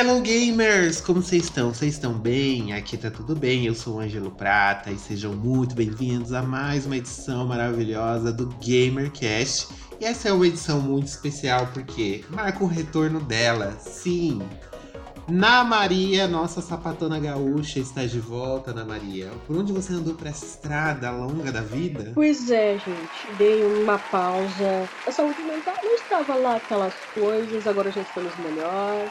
Hello 0.00 0.20
gamers, 0.20 1.00
como 1.00 1.20
vocês 1.20 1.42
estão? 1.42 1.74
Vocês 1.74 1.94
estão 1.94 2.12
bem? 2.12 2.72
Aqui 2.72 2.96
tá 2.96 3.10
tudo 3.10 3.34
bem. 3.34 3.66
Eu 3.66 3.74
sou 3.74 3.96
o 3.96 3.98
Ângelo 3.98 4.30
Prata 4.30 4.92
e 4.92 4.96
sejam 4.96 5.34
muito 5.34 5.74
bem-vindos 5.74 6.32
a 6.32 6.40
mais 6.40 6.86
uma 6.86 6.96
edição 6.96 7.44
maravilhosa 7.48 8.32
do 8.32 8.46
GamerCast. 8.64 9.74
E 10.00 10.04
essa 10.04 10.28
é 10.28 10.32
uma 10.32 10.46
edição 10.46 10.80
muito 10.80 11.08
especial 11.08 11.66
porque 11.74 12.24
marca 12.30 12.62
o 12.62 12.68
retorno 12.68 13.18
dela. 13.18 13.76
Sim, 13.80 14.40
Na 15.26 15.64
Maria, 15.64 16.28
nossa 16.28 16.62
sapatona 16.62 17.18
gaúcha 17.18 17.80
está 17.80 18.06
de 18.06 18.20
volta, 18.20 18.70
Ana 18.70 18.84
Maria. 18.84 19.32
Por 19.48 19.56
onde 19.56 19.72
você 19.72 19.94
andou 19.94 20.14
para 20.14 20.30
essa 20.30 20.44
estrada 20.44 21.10
longa 21.10 21.50
da 21.50 21.60
vida? 21.60 22.12
Pois 22.14 22.48
é, 22.52 22.78
gente. 22.78 23.36
Dei 23.36 23.64
uma 23.64 23.98
pausa. 23.98 24.88
A 25.08 25.10
saúde 25.10 25.42
mental 25.42 25.74
não 25.82 25.94
estava 25.96 26.36
lá 26.36 26.54
aquelas 26.54 26.94
coisas, 27.12 27.66
agora 27.66 27.90
já 27.90 28.02
estamos 28.02 28.32
melhor. 28.38 29.10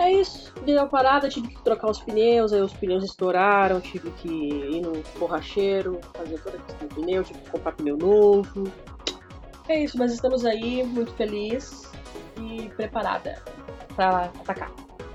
É 0.00 0.10
isso. 0.10 0.50
Dei 0.64 0.74
uma 0.74 0.86
parada, 0.86 1.28
tive 1.28 1.48
que 1.48 1.62
trocar 1.62 1.90
os 1.90 2.00
pneus, 2.00 2.54
aí 2.54 2.62
os 2.62 2.72
pneus 2.72 3.04
estouraram, 3.04 3.82
tive 3.82 4.10
que 4.12 4.28
ir 4.28 4.80
no 4.80 5.02
borracheiro, 5.18 6.00
fazer 6.14 6.38
toda 6.40 6.56
a 6.56 6.60
questão 6.60 6.88
do 6.88 6.94
pneu, 6.94 7.22
tive 7.22 7.38
que 7.40 7.50
comprar 7.50 7.72
pneu 7.72 7.98
novo. 7.98 8.64
É 9.68 9.84
isso, 9.84 9.98
mas 9.98 10.12
estamos 10.12 10.46
aí, 10.46 10.82
muito 10.82 11.12
feliz 11.12 11.92
e 12.40 12.70
preparada 12.70 13.42
para 13.94 14.24
atacar. 14.40 14.72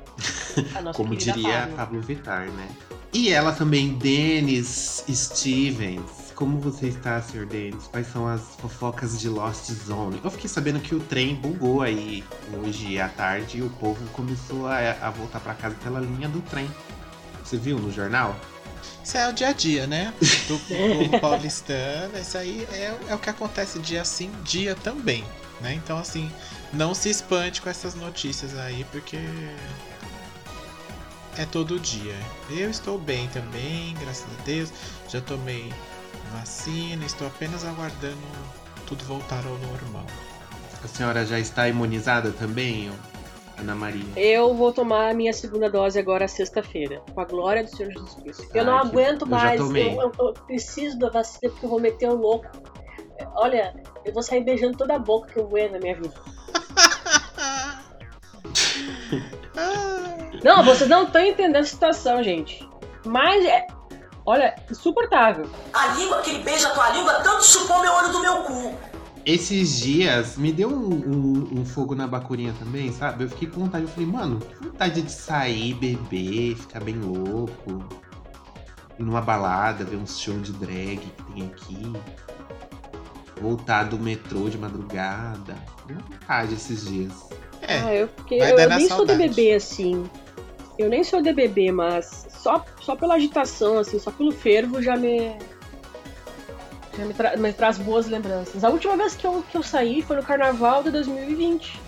A 0.77 0.81
nossa 0.81 0.97
Como 0.97 1.15
diria 1.15 1.61
Pablo. 1.61 1.75
Pablo 1.75 2.01
Vittar, 2.01 2.49
né? 2.51 2.69
E 3.11 3.31
ela 3.33 3.53
também, 3.53 3.93
Denis 3.93 5.03
Stevens. 5.09 6.24
Como 6.35 6.59
você 6.59 6.87
está, 6.87 7.21
Sr. 7.21 7.45
Denis? 7.45 7.87
Quais 7.87 8.07
são 8.11 8.27
as 8.27 8.41
fofocas 8.59 9.17
de 9.17 9.29
Lost 9.29 9.71
Zone? 9.71 10.19
Eu 10.21 10.29
fiquei 10.29 10.49
sabendo 10.49 10.81
que 10.81 10.93
o 10.93 10.99
trem 10.99 11.33
bugou 11.33 11.81
aí 11.81 12.25
hoje 12.61 12.99
à 12.99 13.07
tarde 13.07 13.59
e 13.59 13.61
o 13.61 13.69
povo 13.69 14.05
começou 14.09 14.67
a, 14.67 14.77
a 15.01 15.09
voltar 15.09 15.39
para 15.39 15.53
casa 15.53 15.75
pela 15.81 15.99
linha 16.01 16.27
do 16.27 16.41
trem. 16.41 16.69
Você 17.41 17.55
viu 17.55 17.79
no 17.79 17.89
jornal? 17.89 18.35
Isso 19.01 19.17
é 19.17 19.29
o 19.29 19.33
dia 19.33 19.47
a 19.49 19.53
dia, 19.53 19.87
né? 19.87 20.13
Do 20.47 20.59
povo 20.59 21.19
paulistano. 21.21 22.17
Isso 22.19 22.37
aí 22.37 22.67
é, 22.71 22.93
é 23.07 23.15
o 23.15 23.19
que 23.19 23.29
acontece 23.29 23.79
dia 23.79 24.03
sim, 24.03 24.29
dia 24.43 24.75
também. 24.75 25.23
Né? 25.61 25.75
Então, 25.75 25.97
assim, 25.97 26.29
não 26.73 26.93
se 26.93 27.09
espante 27.09 27.61
com 27.61 27.69
essas 27.69 27.95
notícias 27.95 28.57
aí, 28.57 28.83
porque 28.91 29.17
é 31.37 31.45
todo 31.45 31.79
dia. 31.79 32.15
Eu 32.49 32.69
estou 32.69 32.97
bem 32.97 33.27
também, 33.29 33.93
graças 33.99 34.25
a 34.39 34.43
Deus. 34.43 34.73
Já 35.07 35.21
tomei 35.21 35.71
vacina, 36.39 37.05
estou 37.05 37.27
apenas 37.27 37.63
aguardando 37.65 38.17
tudo 38.87 39.03
voltar 39.05 39.43
ao 39.45 39.57
normal. 39.57 40.05
A 40.83 40.87
senhora 40.87 41.25
já 41.25 41.39
está 41.39 41.67
imunizada 41.67 42.31
também, 42.31 42.91
Ana 43.57 43.73
Maria? 43.73 44.05
Eu 44.15 44.53
vou 44.53 44.71
tomar 44.71 45.09
a 45.09 45.13
minha 45.13 45.33
segunda 45.33 45.69
dose 45.69 45.97
agora 45.97 46.27
sexta-feira, 46.27 47.01
com 47.13 47.19
a 47.21 47.25
glória 47.25 47.63
do 47.63 47.69
Senhor 47.75 47.91
Jesus 47.91 48.13
Cristo. 48.15 48.43
Eu 48.53 48.61
Ai, 48.61 48.65
não 48.65 48.81
que- 48.81 48.87
aguento 48.87 49.21
eu 49.23 49.27
já 49.29 49.35
mais, 49.35 49.61
tomei. 49.61 49.87
eu, 49.95 50.01
eu- 50.01 50.11
eu 50.19 50.33
preciso 50.45 50.99
da 50.99 51.09
vacina 51.09 51.51
porque 51.51 51.65
eu 51.65 51.69
vou 51.69 51.79
meter 51.79 52.09
o 52.09 52.15
louco. 52.15 52.47
Olha, 53.35 53.73
eu 54.03 54.13
vou 54.13 54.21
sair 54.21 54.43
beijando 54.43 54.77
toda 54.77 54.95
a 54.95 54.99
boca 54.99 55.31
que 55.33 55.39
eu 55.39 55.47
voei 55.47 55.69
na 55.69 55.79
minha 55.79 55.95
vida. 55.95 56.13
Não, 60.43 60.63
vocês 60.63 60.89
não 60.89 61.03
estão 61.03 61.25
entendendo 61.25 61.55
a 61.55 61.63
situação, 61.63 62.21
gente. 62.21 62.67
Mas 63.05 63.43
é. 63.45 63.65
Olha, 64.25 64.55
insuportável. 64.71 65.47
A 65.73 65.87
língua 65.89 66.21
que 66.21 66.31
ele 66.31 66.43
beija 66.43 66.67
a 66.69 66.71
tua 66.71 66.89
língua 66.89 67.13
tanto 67.21 67.43
chupou 67.45 67.79
meu 67.81 67.93
olho 67.93 68.11
do 68.11 68.19
meu 68.21 68.37
cu. 68.43 68.73
Esses 69.25 69.77
dias 69.79 70.37
me 70.37 70.51
deu 70.51 70.69
um, 70.69 70.93
um- 70.93 71.59
um 71.61 71.65
fogo 71.65 71.95
na 71.95 72.05
bacurinha 72.07 72.53
também, 72.59 72.91
sabe? 72.91 73.23
Eu 73.23 73.29
fiquei 73.29 73.47
com 73.49 73.61
vontade, 73.61 73.85
eu 73.85 73.89
falei, 73.89 74.07
mano, 74.07 74.39
que 74.39 74.63
vontade 74.67 75.01
de 75.01 75.11
sair, 75.11 75.73
beber, 75.75 76.55
ficar 76.55 76.79
bem 76.83 76.95
louco. 76.99 77.83
Ir 78.99 79.03
numa 79.03 79.21
balada, 79.21 79.83
ver 79.83 79.95
um 79.97 80.05
show 80.07 80.37
de 80.39 80.51
drag 80.53 80.97
que 80.99 81.23
tem 81.33 81.45
aqui. 81.47 81.93
Voltar 83.41 83.83
do 83.83 83.99
metrô 83.99 84.49
de 84.49 84.57
madrugada. 84.57 85.55
Deu 85.87 85.97
vontade 85.97 86.53
esses 86.53 86.85
dias. 86.85 87.11
É, 87.61 87.79
Ah, 87.79 87.93
eu, 87.95 88.07
porque 88.07 88.37
vai 88.37 88.51
eu, 88.51 88.55
dar 88.57 88.63
eu 88.63 88.69
na 88.69 88.77
nem 88.77 88.87
sou 88.87 88.97
saudade. 88.97 89.19
de 89.23 89.27
bebê 89.29 89.53
assim. 89.55 90.09
Eu 90.77 90.89
nem 90.89 91.03
sou 91.03 91.21
de 91.21 91.33
bebê, 91.33 91.71
mas 91.71 92.24
só, 92.45 92.63
só 92.79 92.95
pela 92.95 93.15
agitação, 93.15 93.79
assim, 93.79 93.97
só 93.97 94.11
pelo 94.11 94.31
fervo 94.31 94.79
já 94.79 94.95
me. 94.95 95.35
Já 96.95 97.03
me, 97.03 97.13
tra- 97.13 97.35
me 97.35 97.51
traz 97.51 97.79
boas 97.79 98.05
lembranças. 98.07 98.63
A 98.63 98.69
última 98.69 98.95
vez 98.95 99.15
que 99.15 99.25
eu, 99.25 99.43
que 99.49 99.57
eu 99.57 99.63
saí 99.63 100.03
foi 100.03 100.15
no 100.15 100.23
carnaval 100.23 100.83
de 100.83 100.91
2020. 100.91 101.81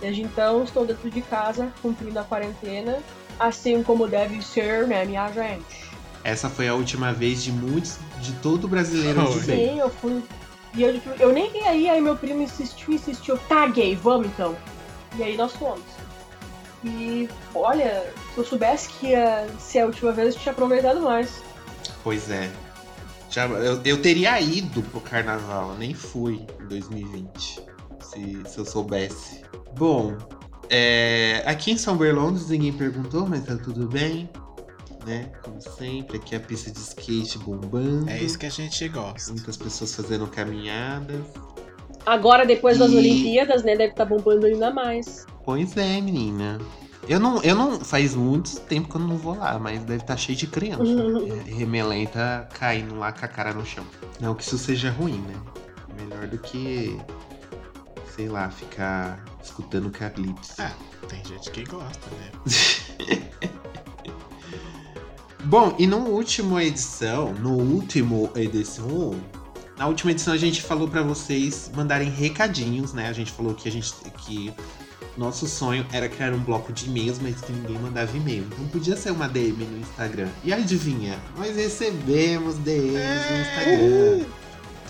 Desde 0.00 0.20
então 0.22 0.62
estou 0.64 0.84
dentro 0.84 1.10
de 1.10 1.22
casa, 1.22 1.72
cumprindo 1.80 2.18
a 2.18 2.24
quarentena, 2.24 2.98
assim 3.40 3.82
como 3.82 4.06
deve 4.06 4.42
ser, 4.42 4.86
né, 4.86 5.04
minha 5.06 5.32
gente? 5.32 5.90
Essa 6.22 6.50
foi 6.50 6.68
a 6.68 6.74
última 6.74 7.12
vez 7.12 7.42
de 7.42 7.50
muitos, 7.50 7.96
de 8.20 8.32
todo 8.34 8.68
brasileiro 8.68 9.24
de 9.24 9.32
Foi. 9.32 9.42
bem. 9.44 9.68
Sim, 9.70 9.80
eu 9.80 9.90
fui. 9.90 10.22
E 10.74 10.82
eu, 10.82 11.00
eu 11.18 11.32
nem 11.32 11.50
ia 11.56 11.70
aí, 11.70 11.88
aí 11.88 12.00
meu 12.02 12.16
primo 12.16 12.42
insistiu, 12.42 12.92
insistiu. 12.94 13.38
Tá, 13.48 13.66
gay, 13.66 13.96
vamos 13.96 14.26
então. 14.26 14.54
E 15.16 15.22
aí 15.22 15.36
nós 15.36 15.52
fomos. 15.52 15.82
E 16.84 17.28
olha, 17.54 18.12
eu 18.40 18.44
soubesse 18.44 18.88
que 18.88 19.08
ia 19.08 19.46
ser 19.58 19.80
a 19.80 19.86
última 19.86 20.12
vez, 20.12 20.34
eu 20.34 20.40
tinha 20.40 20.52
aproveitado 20.52 21.00
mais. 21.00 21.42
Pois 22.02 22.30
é. 22.30 22.50
Já, 23.30 23.46
eu, 23.46 23.80
eu 23.84 24.00
teria 24.00 24.40
ido 24.40 24.82
pro 24.82 25.00
carnaval, 25.00 25.70
eu 25.70 25.78
nem 25.78 25.92
fui 25.94 26.46
em 26.60 26.66
2020. 26.68 27.60
Se, 28.00 28.42
se 28.46 28.58
eu 28.58 28.64
soubesse. 28.64 29.42
Bom, 29.76 30.16
é, 30.70 31.42
aqui 31.46 31.72
em 31.72 31.76
São 31.76 31.96
Berlondes 31.96 32.48
ninguém 32.48 32.72
perguntou, 32.72 33.26
mas 33.26 33.44
tá 33.44 33.56
tudo 33.56 33.88
bem. 33.88 34.28
Né? 35.04 35.30
Como 35.42 35.60
sempre, 35.60 36.16
aqui 36.16 36.34
a 36.34 36.40
pista 36.40 36.70
de 36.70 36.78
skate 36.78 37.36
bombando. 37.38 38.08
é 38.08 38.18
isso 38.22 38.38
que 38.38 38.46
a 38.46 38.50
gente 38.50 38.88
gosta. 38.88 39.32
Muitas 39.32 39.56
pessoas 39.56 39.94
fazendo 39.94 40.26
caminhadas. 40.26 41.20
Agora, 42.06 42.46
depois 42.46 42.78
das 42.78 42.90
E- 42.90 42.96
Olimpíadas, 42.96 43.62
né, 43.62 43.76
deve 43.76 43.90
estar 43.92 44.04
bombando 44.06 44.46
ainda 44.46 44.70
mais. 44.72 45.26
Pois 45.44 45.76
é, 45.76 46.00
menina. 46.00 46.58
Eu 47.08 47.20
não, 47.20 47.42
eu 47.42 47.54
não. 47.54 47.80
Faz 47.80 48.14
muito 48.14 48.60
tempo 48.60 48.88
que 48.88 48.96
eu 48.96 49.00
não 49.00 49.16
vou 49.16 49.36
lá, 49.36 49.58
mas 49.58 49.82
deve 49.84 50.02
estar 50.02 50.16
cheio 50.16 50.36
de 50.36 50.46
criança. 50.46 50.82
é, 50.82 51.50
remelenta 51.50 52.48
caindo 52.54 52.96
lá 52.96 53.12
com 53.12 53.24
a 53.24 53.28
cara 53.28 53.52
no 53.52 53.64
chão. 53.64 53.84
Não 54.20 54.34
que 54.34 54.42
isso 54.42 54.58
seja 54.58 54.90
ruim, 54.90 55.18
né? 55.18 55.34
Melhor 55.96 56.26
do 56.26 56.38
que. 56.38 56.98
Sei 58.14 58.28
lá, 58.28 58.48
ficar 58.48 59.24
escutando 59.42 59.90
Calypso. 59.90 60.54
Ah, 60.58 60.72
tem 61.08 61.22
gente 61.24 61.50
que 61.50 61.64
gosta, 61.64 62.08
né? 62.10 62.30
Bom, 65.44 65.74
e 65.78 65.86
no 65.86 65.98
último 65.98 66.58
edição, 66.58 67.34
no 67.34 67.58
último 67.58 68.30
edição, 68.34 69.20
na 69.76 69.86
última 69.86 70.12
edição 70.12 70.32
a 70.32 70.38
gente 70.38 70.62
falou 70.62 70.88
pra 70.88 71.02
vocês 71.02 71.70
mandarem 71.74 72.08
recadinhos, 72.08 72.94
né? 72.94 73.08
A 73.08 73.12
gente 73.12 73.30
falou 73.30 73.52
que 73.52 73.68
a 73.68 73.72
gente 73.72 73.92
que 74.24 74.54
nosso 75.16 75.46
sonho 75.46 75.86
era 75.92 76.08
criar 76.08 76.32
um 76.32 76.38
bloco 76.40 76.72
de 76.72 76.86
e-mails, 76.86 77.18
mas 77.20 77.40
que 77.40 77.52
ninguém 77.52 77.78
mandava 77.78 78.16
e-mail. 78.16 78.46
Então 78.52 78.66
podia 78.68 78.96
ser 78.96 79.10
uma 79.12 79.28
DM 79.28 79.64
no 79.64 79.78
Instagram. 79.78 80.28
E 80.42 80.52
adivinha? 80.52 81.18
Nós 81.36 81.54
recebemos 81.56 82.56
DMs 82.56 83.30
no 83.30 83.40
Instagram. 83.40 84.26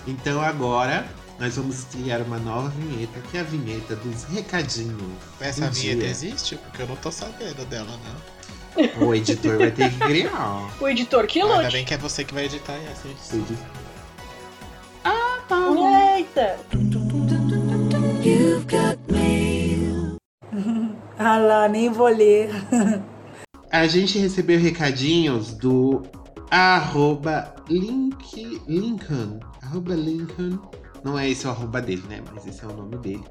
Então 0.07 0.41
agora 0.41 1.05
nós 1.39 1.55
vamos 1.57 1.83
criar 1.91 2.21
uma 2.21 2.39
nova 2.39 2.69
vinheta, 2.69 3.19
que 3.29 3.37
é 3.37 3.41
a 3.41 3.43
vinheta 3.43 3.95
dos 3.97 4.23
recadinhos. 4.25 4.95
Essa 5.39 5.67
do 5.67 5.73
vinheta 5.73 5.99
dia. 6.01 6.09
existe? 6.09 6.55
Porque 6.55 6.81
eu 6.81 6.87
não 6.87 6.95
tô 6.95 7.11
sabendo 7.11 7.65
dela, 7.65 7.99
não. 8.05 8.35
O 9.07 9.13
editor 9.15 9.57
vai 9.57 9.71
ter 9.71 9.89
que 9.91 9.97
criar. 9.99 10.69
O 10.81 10.87
editor 10.87 11.25
que 11.27 11.39
Ainda 11.41 11.61
lute. 11.61 11.71
bem 11.71 11.85
que 11.85 11.93
é 11.93 11.97
você 11.97 12.23
que 12.23 12.33
vai 12.33 12.45
editar 12.45 12.73
essa 12.91 13.07
edição. 13.07 13.39
editor- 13.39 13.85
Eita! 16.17 16.57
Ah 21.17 21.37
lá, 21.37 21.69
nem 21.69 21.89
vou 21.89 22.07
ler. 22.07 22.49
A 23.71 23.87
gente 23.87 24.17
recebeu 24.17 24.59
recadinhos 24.59 25.53
do 25.53 26.01
arroba 26.51 27.55
link, 27.69 28.61
Lincoln. 28.67 29.39
Arroba 29.61 29.95
Lincoln. 29.95 30.59
Não 31.03 31.17
é 31.17 31.29
esse 31.29 31.45
o 31.47 31.49
arroba 31.49 31.81
dele, 31.81 32.03
né? 32.09 32.21
Mas 32.33 32.45
esse 32.47 32.63
é 32.63 32.67
o 32.67 32.75
nome 32.75 32.97
dele. 32.97 33.23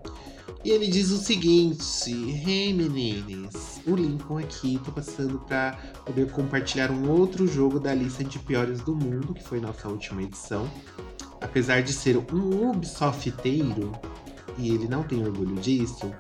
E 0.65 0.71
ele 0.71 0.87
diz 0.87 1.11
o 1.11 1.19
seguinte: 1.19 2.11
Hey 2.13 2.73
meninas, 2.73 3.81
o 3.87 3.95
Lincoln 3.95 4.39
aqui, 4.39 4.81
tô 4.85 4.93
passando 4.93 5.39
pra 5.41 5.79
poder 6.05 6.31
compartilhar 6.31 6.91
um 6.91 7.11
outro 7.11 7.47
jogo 7.47 7.79
da 7.79 7.93
lista 7.95 8.25
de 8.25 8.39
piores 8.39 8.81
do 8.81 8.95
mundo, 8.95 9.35
que 9.35 9.43
foi 9.43 9.61
nossa 9.61 9.89
última 9.89 10.23
edição. 10.23 10.69
Apesar 11.41 11.83
de 11.83 11.93
ser 11.93 12.17
um 12.17 12.71
Ubisofteiro, 12.71 13.93
e 14.57 14.71
ele 14.71 14.89
não 14.89 15.03
tem 15.03 15.23
orgulho 15.23 15.57
disso, 15.57 16.11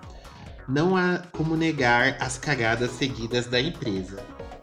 não 0.68 0.96
há 0.96 1.18
como 1.32 1.56
negar 1.56 2.16
as 2.20 2.38
cagadas 2.38 2.90
seguidas 2.92 3.46
da 3.46 3.60
empresa. 3.60 4.22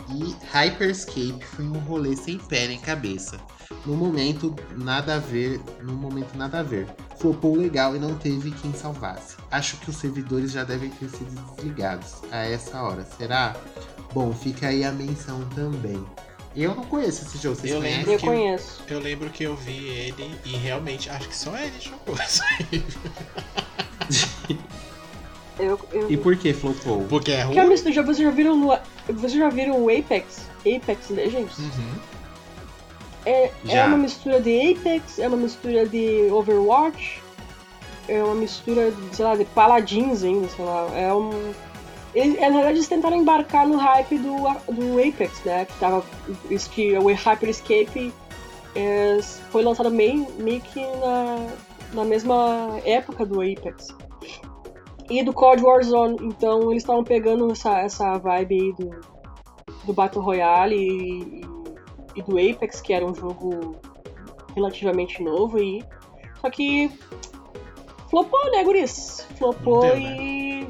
E 0.10 0.36
Hyperscape 0.52 1.44
foi 1.56 1.66
um 1.66 1.80
rolê 1.80 2.16
sem 2.16 2.38
pé 2.38 2.68
nem 2.68 2.80
cabeça. 2.80 3.40
No 3.86 3.96
momento, 3.96 4.54
nada 4.76 5.16
a 5.16 5.20
ver. 5.20 5.62
No 5.82 5.94
momento, 5.94 6.38
nada 6.38 6.60
a 6.60 6.64
ver. 6.64 6.88
Flopou 7.18 7.56
legal 7.56 7.96
e 7.96 8.00
não 8.00 8.16
teve 8.16 8.52
quem 8.52 8.74
salvasse. 8.74 9.38
Acho 9.50 9.78
que 9.78 9.90
os 9.90 9.96
servidores 9.96 10.52
já 10.52 10.64
devem 10.64 10.90
ter 10.90 11.08
sido 11.10 11.32
desligados 11.56 12.16
a 12.32 12.40
essa 12.46 12.82
hora. 12.82 13.06
Será? 13.18 13.56
Bom, 14.14 14.34
fica 14.34 14.68
aí 14.68 14.84
a 14.84 14.92
menção 14.92 15.48
também. 15.56 16.04
Eu 16.54 16.76
não 16.76 16.84
conheço 16.84 17.24
esse 17.26 17.38
jogo, 17.38 17.56
vocês 17.56 17.72
Eu 17.72 17.80
conhecem? 17.80 17.98
lembro 18.00 18.12
Eu 18.14 18.18
que- 18.20 18.26
conheço. 18.26 18.84
Eu 18.90 19.00
lembro 19.00 19.30
que 19.30 19.44
eu 19.46 19.56
vi 19.56 19.88
ele 19.88 20.38
e 20.44 20.50
realmente 20.58 21.10
acho 21.10 21.30
que 21.30 21.38
só 21.38 21.58
ele 21.58 21.80
jogou 21.80 22.16
isso 22.22 22.42
aí. 22.44 22.84
Eu, 25.62 25.80
eu... 25.94 26.12
E 26.12 26.18
por 26.18 26.36
que 26.36 26.54
flopou? 26.54 27.06
Porque 27.10 27.32
é 27.32 27.36
é 27.40 27.44
ruim. 27.44 27.68
mistura, 27.70 27.94
já- 27.94 28.02
vocês 28.02 28.18
já 28.18 28.32
viram 28.32 28.56
no, 28.58 28.78
vocês 29.10 29.32
já 29.34 29.50
viram 29.50 29.80
o 29.84 29.90
Apex? 29.90 30.48
Apex 30.66 31.10
Legends? 31.10 31.58
Uhum. 31.60 31.94
É, 33.26 33.52
é 33.70 33.86
uma 33.86 33.98
mistura 33.98 34.40
de 34.42 34.72
Apex, 34.72 35.20
é 35.20 35.28
uma 35.28 35.38
mistura 35.38 35.86
de 35.88 36.28
Overwatch, 36.32 37.22
é 38.08 38.24
uma 38.24 38.34
mistura, 38.34 38.90
de, 38.92 39.16
sei 39.16 39.24
lá, 39.26 39.36
de 39.36 39.46
Paladins 39.46 40.24
ainda, 40.24 40.48
sei 40.50 40.66
lá. 40.66 40.88
É 40.96 41.14
um. 41.14 41.54
Eles, 42.16 42.40
na 42.42 42.50
verdade, 42.50 42.78
eles 42.78 42.88
tentaram 42.88 43.16
embarcar 43.16 43.68
no 43.68 43.78
hype 43.78 44.18
do, 44.18 44.36
do 44.74 45.00
Apex, 45.00 45.40
né? 45.46 45.66
Que 45.66 45.74
tava. 45.80 46.04
Isso 46.50 46.70
que 46.72 46.98
o 46.98 47.14
Hyperscape 47.14 48.12
é, 48.76 49.20
foi 49.52 49.62
lançado 49.64 49.92
meio, 49.92 50.28
meio 50.40 50.60
que 50.62 50.82
na, 50.82 51.48
na 51.94 52.04
mesma 52.04 52.80
época 52.84 53.24
do 53.26 53.40
Apex. 53.42 53.90
E 55.12 55.22
do 55.24 55.34
COD 55.34 55.62
Warzone, 55.62 56.18
então 56.22 56.72
eles 56.72 56.84
estavam 56.84 57.04
pegando 57.04 57.52
essa, 57.52 57.80
essa 57.80 58.18
vibe 58.18 58.56
aí 58.56 58.72
do, 58.72 59.02
do 59.84 59.92
Battle 59.92 60.24
Royale 60.24 60.78
e, 60.78 61.42
e, 62.16 62.24
do 62.24 62.38
Apex, 62.38 62.80
que 62.80 62.94
era 62.94 63.06
um 63.06 63.14
jogo 63.14 63.76
relativamente 64.56 65.22
novo 65.22 65.58
aí. 65.58 65.84
Só 66.40 66.50
que 66.50 66.90
flopou, 68.10 68.40
né, 68.52 68.64
guris? 68.64 69.28
Flopou 69.38 69.84
Não 69.86 69.90
deu, 69.90 69.98
e. 69.98 70.68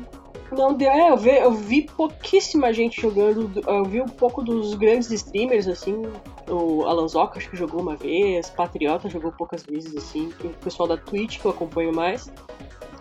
Não 0.52 0.74
deu. 0.74 0.90
É, 0.90 1.12
eu 1.12 1.18
vi, 1.18 1.30
eu 1.38 1.52
vi 1.52 1.84
pouquíssima 1.84 2.74
gente 2.74 3.00
jogando. 3.00 3.62
Eu 3.68 3.86
vi 3.86 4.02
um 4.02 4.08
pouco 4.08 4.42
dos 4.42 4.74
grandes 4.74 5.12
streamers, 5.12 5.68
assim. 5.68 6.02
O 6.50 6.84
Alanzoca 6.86 7.38
acho 7.38 7.48
que 7.48 7.56
jogou 7.56 7.80
uma 7.80 7.96
vez, 7.96 8.50
Patriota 8.50 9.08
jogou 9.08 9.32
poucas 9.32 9.62
vezes, 9.62 9.96
assim. 9.96 10.34
O 10.44 10.50
pessoal 10.50 10.90
da 10.90 10.98
Twitch 10.98 11.40
que 11.40 11.46
eu 11.46 11.52
acompanho 11.52 11.94
mais. 11.96 12.34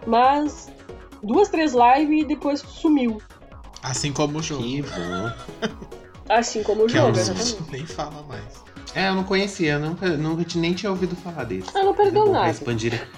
Mas 0.06 0.70
duas, 1.22 1.48
três 1.48 1.72
lives 1.72 2.22
e 2.22 2.24
depois 2.24 2.60
sumiu. 2.60 3.20
Assim 3.82 4.12
como 4.12 4.38
o 4.38 4.42
jogo. 4.42 4.62
Que 4.62 4.82
bom. 4.82 5.32
Assim 6.28 6.62
como 6.62 6.84
o 6.84 6.86
Que 6.86 6.96
é 6.96 7.00
jogo, 7.00 7.16
um- 7.16 7.20
exatamente. 7.20 7.72
Nem 7.72 7.86
fala 7.86 8.22
mais. 8.28 8.44
É, 8.94 9.08
eu 9.08 9.14
não 9.14 9.24
conhecia, 9.24 9.78
nunca, 9.78 10.08
nunca 10.16 10.44
tinha- 10.44 10.62
nem 10.62 10.74
tinha 10.74 10.90
ouvido 10.90 11.14
falar 11.16 11.44
desse. 11.44 11.68
Ah, 11.76 11.82
não 11.84 11.94
perdeu 11.94 12.26
é 12.26 12.30
nada. 12.30 12.40
Para 12.44 12.50
expandir, 12.50 13.08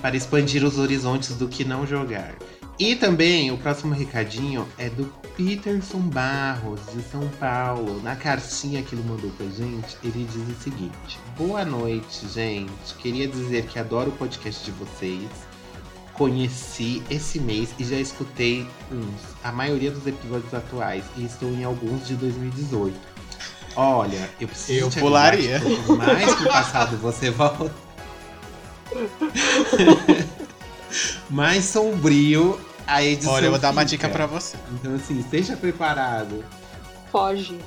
para 0.00 0.16
expandir 0.16 0.64
os 0.64 0.78
horizontes 0.78 1.36
do 1.36 1.48
que 1.48 1.64
não 1.64 1.86
jogar. 1.86 2.34
E 2.78 2.96
também 2.96 3.50
o 3.50 3.58
próximo 3.58 3.92
recadinho 3.94 4.66
é 4.78 4.88
do 4.88 5.04
Peterson 5.36 5.98
Barros, 6.00 6.80
de 6.94 7.02
São 7.02 7.26
Paulo. 7.40 8.00
Na 8.02 8.16
cartinha 8.16 8.82
que 8.82 8.94
ele 8.94 9.04
mandou 9.08 9.30
pra 9.30 9.46
gente, 9.46 9.96
ele 10.02 10.24
diz 10.30 10.56
o 10.58 10.62
seguinte: 10.62 11.18
Boa 11.36 11.64
noite, 11.64 12.26
gente. 12.28 12.94
Queria 12.98 13.28
dizer 13.28 13.66
que 13.66 13.78
adoro 13.78 14.08
o 14.10 14.12
podcast 14.12 14.64
de 14.64 14.70
vocês. 14.72 15.28
Conheci 16.22 17.02
esse 17.10 17.40
mês 17.40 17.70
e 17.80 17.84
já 17.84 17.96
escutei 17.96 18.64
uns, 18.92 19.20
a 19.42 19.50
maioria 19.50 19.90
dos 19.90 20.06
episódios 20.06 20.54
atuais, 20.54 21.02
e 21.16 21.24
estou 21.24 21.50
em 21.50 21.64
alguns 21.64 22.06
de 22.06 22.14
2018. 22.14 22.96
Olha, 23.74 24.30
eu 24.40 24.46
preciso 24.46 24.78
Eu 24.78 24.88
te 24.88 25.00
pularia. 25.00 25.56
avisar 25.56 25.76
que 25.76 25.84
quanto 25.84 25.98
mais 25.98 26.34
pro 26.36 26.48
passado 26.48 26.96
você 26.98 27.28
volta, 27.28 27.74
mais 31.28 31.64
sombrio 31.64 32.60
a 32.86 33.02
edição. 33.02 33.32
Olha, 33.32 33.46
eu 33.46 33.50
vou 33.50 33.58
dar 33.58 33.72
uma 33.72 33.82
fica. 33.82 33.90
dica 33.90 34.08
pra 34.08 34.26
você. 34.26 34.56
Então, 34.74 34.94
assim, 34.94 35.18
esteja 35.18 35.56
preparado. 35.56 36.44
Foge. 37.10 37.58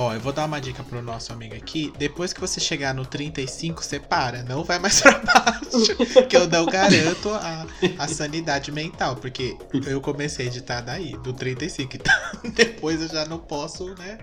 Ó, 0.00 0.14
eu 0.14 0.20
vou 0.20 0.32
dar 0.32 0.46
uma 0.46 0.58
dica 0.58 0.82
pro 0.82 1.02
nosso 1.02 1.30
amigo 1.30 1.54
aqui. 1.54 1.92
Depois 1.98 2.32
que 2.32 2.40
você 2.40 2.58
chegar 2.58 2.94
no 2.94 3.04
35, 3.04 3.84
você 3.84 4.00
para. 4.00 4.42
Não 4.44 4.64
vai 4.64 4.78
mais 4.78 4.98
pra 5.02 5.18
baixo. 5.18 5.94
que 6.26 6.34
eu 6.34 6.48
não 6.48 6.64
garanto 6.64 7.28
a, 7.28 7.66
a 7.98 8.08
sanidade 8.08 8.72
mental. 8.72 9.16
Porque 9.16 9.58
eu 9.86 10.00
comecei 10.00 10.46
a 10.46 10.48
editar 10.48 10.80
daí, 10.80 11.14
do 11.18 11.34
35. 11.34 11.96
Então, 11.96 12.14
depois 12.54 13.02
eu 13.02 13.08
já 13.08 13.26
não 13.26 13.36
posso, 13.36 13.94
né? 13.96 14.16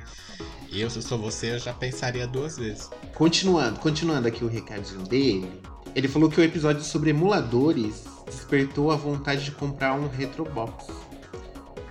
Eu, 0.71 0.89
se 0.89 0.97
eu 0.97 1.03
sou 1.03 1.19
você, 1.19 1.51
eu 1.51 1.59
já 1.59 1.73
pensaria 1.73 2.25
duas 2.25 2.57
vezes. 2.57 2.89
Continuando, 3.13 3.79
continuando 3.79 4.27
aqui 4.27 4.43
o 4.43 4.47
recadinho 4.47 5.03
dele. 5.03 5.61
Ele 5.93 6.07
falou 6.07 6.27
que 6.27 6.41
o 6.41 6.43
episódio 6.43 6.81
sobre 6.83 7.11
emuladores 7.11 8.03
despertou 8.25 8.91
a 8.91 8.95
vontade 8.95 9.45
de 9.45 9.51
comprar 9.51 9.93
um 9.93 10.07
Retrobox. 10.07 10.87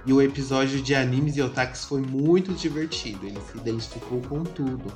E 0.07 0.13
o 0.13 0.23
episódio 0.23 0.81
de 0.81 0.95
animes 0.95 1.37
e 1.37 1.43
otakus 1.43 1.85
foi 1.85 2.01
muito 2.01 2.53
divertido. 2.53 3.27
Ele 3.27 3.41
se 3.51 3.59
identificou 3.59 4.21
com 4.23 4.45
tudo. 4.45 4.93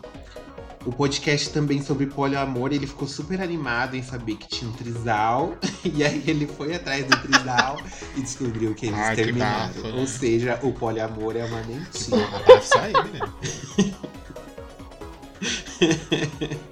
O 0.87 0.93
podcast 0.93 1.51
também 1.51 1.83
sobre 1.83 2.07
poliamor, 2.07 2.73
ele 2.73 2.87
ficou 2.87 3.07
super 3.07 3.41
animado 3.43 3.97
em 3.97 4.03
saber 4.03 4.37
que 4.37 4.49
tinha 4.49 4.71
um 4.71 4.73
trisal. 4.75 5.57
E 5.83 6.05
aí 6.05 6.23
ele 6.27 6.47
foi 6.47 6.75
atrás 6.75 7.07
do 7.07 7.17
trisal 7.17 7.81
e 8.15 8.21
descobriu 8.21 8.75
que 8.75 8.87
eles 8.87 8.99
Ai, 8.99 9.17
que 9.17 9.25
terminaram. 9.25 9.73
bafo. 9.83 9.97
Ou 9.97 10.07
seja, 10.07 10.59
o 10.63 10.73
poliamor 10.73 11.35
é 11.37 11.45
uma 11.45 11.63
mentira. 11.63 12.19
Deve 12.47 12.67
sair, 12.67 12.93
menino. 13.05 13.35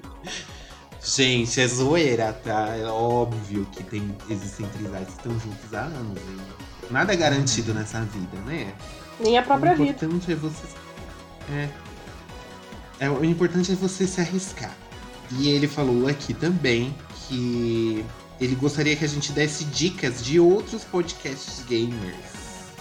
Gente, 1.02 1.61
é 1.61 1.67
zoeira, 1.67 2.32
tá? 2.35 2.76
É 2.76 2.85
óbvio 2.85 3.67
que 3.73 3.82
tem, 3.82 4.14
existem 4.29 4.67
trisais 4.67 5.06
que 5.06 5.12
estão 5.12 5.32
juntos 5.40 5.73
há 5.75 5.85
anos. 5.85 6.19
hein? 6.19 6.58
Nada 6.90 7.12
é 7.12 7.17
garantido 7.17 7.75
nessa 7.75 8.00
vida, 8.02 8.37
né? 8.46 8.73
Nem 9.20 9.37
a 9.38 9.43
própria 9.43 9.73
o 9.73 9.76
vida. 9.76 9.90
importante 9.90 10.32
é 10.32 10.35
você. 10.35 10.62
É. 11.50 11.69
é. 13.00 13.11
O 13.11 13.25
importante 13.25 13.73
é 13.73 13.75
você 13.75 14.06
se 14.06 14.20
arriscar. 14.20 14.75
E 15.32 15.49
ele 15.49 15.69
falou 15.69 16.08
aqui 16.08 16.32
também 16.32 16.94
que 17.26 18.05
ele 18.40 18.55
gostaria 18.55 18.96
que 18.96 19.04
a 19.04 19.09
gente 19.09 19.33
desse 19.33 19.64
dicas 19.64 20.25
de 20.25 20.40
outros 20.40 20.85
podcasts 20.85 21.62
gamers. 21.68 22.38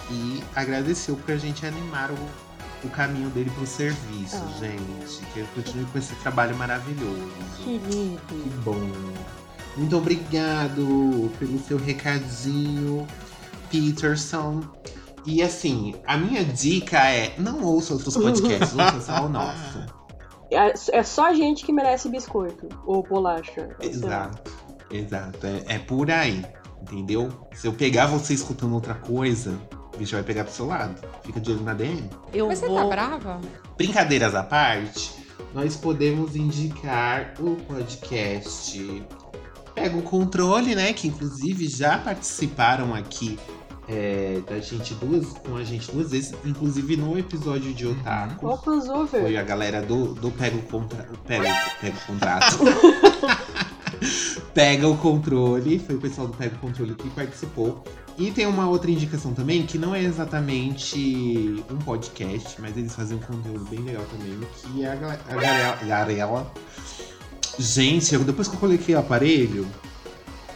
E 0.10 0.42
agradeceu 0.56 1.18
pra 1.18 1.36
gente 1.36 1.66
animar 1.66 2.10
o, 2.12 2.88
o 2.88 2.90
caminho 2.90 3.30
dele 3.32 3.50
pro 3.50 3.66
serviço, 3.68 4.38
Ah. 4.38 4.58
gente. 4.60 5.26
Que 5.34 5.40
ele 5.40 5.50
continue 5.54 5.86
com 5.86 5.98
esse 5.98 6.16
trabalho 6.16 6.56
maravilhoso. 6.56 7.30
Querido. 7.62 8.22
Que 8.30 8.50
bom. 8.64 8.90
Muito 9.76 9.98
obrigado 9.98 11.30
pelo 11.38 11.60
seu 11.68 11.78
recadinho, 11.78 13.06
Peterson. 13.70 14.62
E 15.26 15.44
assim, 15.44 15.96
a 16.06 16.18
minha 16.18 16.44
dica 16.44 16.98
é: 17.10 17.34
não 17.38 17.64
ouça 17.64 17.94
outros 17.94 18.16
podcasts, 18.16 18.74
ouça 18.78 19.02
só 19.02 19.26
o 19.26 19.30
nosso. 19.30 19.80
É, 20.52 20.74
é 21.00 21.04
só 21.04 21.34
gente 21.34 21.66
que 21.66 21.74
merece 21.74 22.10
biscoito 22.10 22.70
ou 22.86 23.04
bolacha. 23.04 23.76
Exato, 23.82 24.52
exato. 24.90 25.46
É, 25.46 25.76
é 25.76 25.80
por 25.80 26.10
aí, 26.10 26.46
entendeu? 26.82 27.30
Se 27.54 27.68
eu 27.68 27.74
pegar 27.74 28.08
você 28.08 28.34
escutando 28.34 28.74
outra 28.74 28.94
coisa, 28.94 29.60
o 29.94 29.98
bicho 29.98 30.16
vai 30.16 30.24
pegar 30.24 30.46
pro 30.46 30.54
seu 30.54 30.68
lado. 30.68 30.96
Fica 31.24 31.40
de 31.40 31.52
olho 31.52 31.64
na 31.64 31.74
DM. 31.74 32.10
Eu 32.34 32.48
Mas 32.48 32.60
você 32.60 32.68
vou... 32.68 32.78
tá 32.78 32.86
brava? 32.86 33.42
Brincadeiras 33.78 34.34
à 34.34 34.44
parte, 34.44 35.14
nós 35.54 35.76
podemos 35.76 36.36
indicar 36.36 37.34
o 37.40 37.56
podcast 37.56 39.04
Pega 39.78 39.96
o 39.96 40.02
Controle, 40.02 40.74
né? 40.74 40.92
Que 40.92 41.08
inclusive 41.08 41.68
já 41.68 42.00
participaram 42.00 42.96
aqui 42.96 43.38
é, 43.88 44.42
da 44.50 44.60
gente 44.60 44.96
duas, 44.96 45.28
com 45.34 45.56
a 45.56 45.64
gente 45.64 45.92
duas 45.92 46.10
vezes, 46.10 46.34
inclusive 46.44 46.98
no 46.98 47.16
episódio 47.16 47.72
de 47.76 47.86
Otaku. 47.86 48.48
Ó, 48.48 48.58
crossover. 48.58 49.22
Foi 49.22 49.38
a 49.38 49.44
galera 49.44 49.80
do, 49.80 50.16
do 50.16 50.32
Pega 50.32 50.58
o 50.58 50.64
Contra... 50.64 51.08
o 51.14 51.18
Pega, 51.20 51.56
pega 51.80 51.96
o 51.96 52.08
Contrato. 52.08 52.58
Pega 54.54 54.88
o 54.88 54.98
Controle. 54.98 55.78
Foi 55.78 55.96
o 55.96 56.00
pessoal 56.00 56.28
do 56.28 56.36
Pega 56.36 56.56
o 56.56 56.58
Controle 56.58 56.96
que 56.96 57.10
participou. 57.12 57.84
E 58.18 58.32
tem 58.32 58.48
uma 58.48 58.68
outra 58.68 58.90
indicação 58.90 59.32
também, 59.32 59.64
que 59.64 59.78
não 59.78 59.94
é 59.94 60.02
exatamente 60.02 61.64
um 61.70 61.78
podcast, 61.78 62.60
mas 62.60 62.76
eles 62.76 62.96
fazem 62.96 63.18
um 63.18 63.22
conteúdo 63.22 63.64
bem 63.66 63.82
legal 63.82 64.04
também, 64.06 64.40
que 64.56 64.84
é 64.84 64.88
a, 64.88 64.94
a 64.94 65.36
Garela. 65.36 65.78
Garela. 65.86 66.52
Gente, 67.58 68.14
eu- 68.14 68.24
depois 68.24 68.48
que 68.48 68.56
eu 68.56 68.60
coloquei 68.60 68.96
o 68.96 69.00
aparelho, 69.00 69.68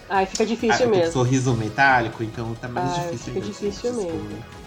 Ai, 0.10 0.26
fica 0.26 0.44
ah, 0.44 0.46
difícil 0.46 0.86
eu 0.86 0.88
tô 0.88 0.90
com 0.92 0.98
mesmo. 0.98 1.14
sorriso 1.14 1.54
metálico, 1.56 2.24
então 2.24 2.54
tá 2.56 2.68
mais 2.68 2.90
Ah, 2.92 3.02
difícil 3.04 3.18
fica 3.34 3.40
ainda. 3.40 3.48
difícil 3.48 3.92
gente, 3.94 4.04
mesmo. 4.04 4.20
desculpa. 4.28 4.62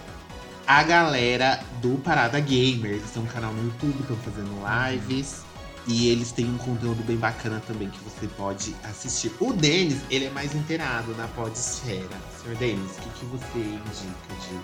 A 0.67 0.83
galera 0.83 1.59
do 1.81 1.97
Parada 1.99 2.39
Gamer, 2.39 2.93
eles 2.93 3.11
têm 3.11 3.21
um 3.21 3.27
canal 3.27 3.53
no 3.53 3.63
YouTube, 3.65 3.95
estão 4.01 4.17
fazendo 4.17 4.51
lives. 4.91 5.43
E 5.87 6.09
eles 6.09 6.31
têm 6.31 6.49
um 6.49 6.57
conteúdo 6.57 7.03
bem 7.03 7.15
bacana 7.15 7.61
também 7.67 7.87
que 7.91 7.99
você 7.99 8.25
pode 8.25 8.75
assistir. 8.83 9.31
O 9.39 9.53
Denis, 9.53 9.99
ele 10.09 10.25
é 10.25 10.29
mais 10.31 10.55
inteirado 10.55 11.13
na 11.13 11.27
podesfera. 11.27 12.09
Senhor 12.41 12.57
Denis, 12.57 12.89
o 12.97 13.01
que, 13.01 13.09
que 13.19 13.25
você 13.27 13.59
indica 13.59 14.33
de 14.41 14.59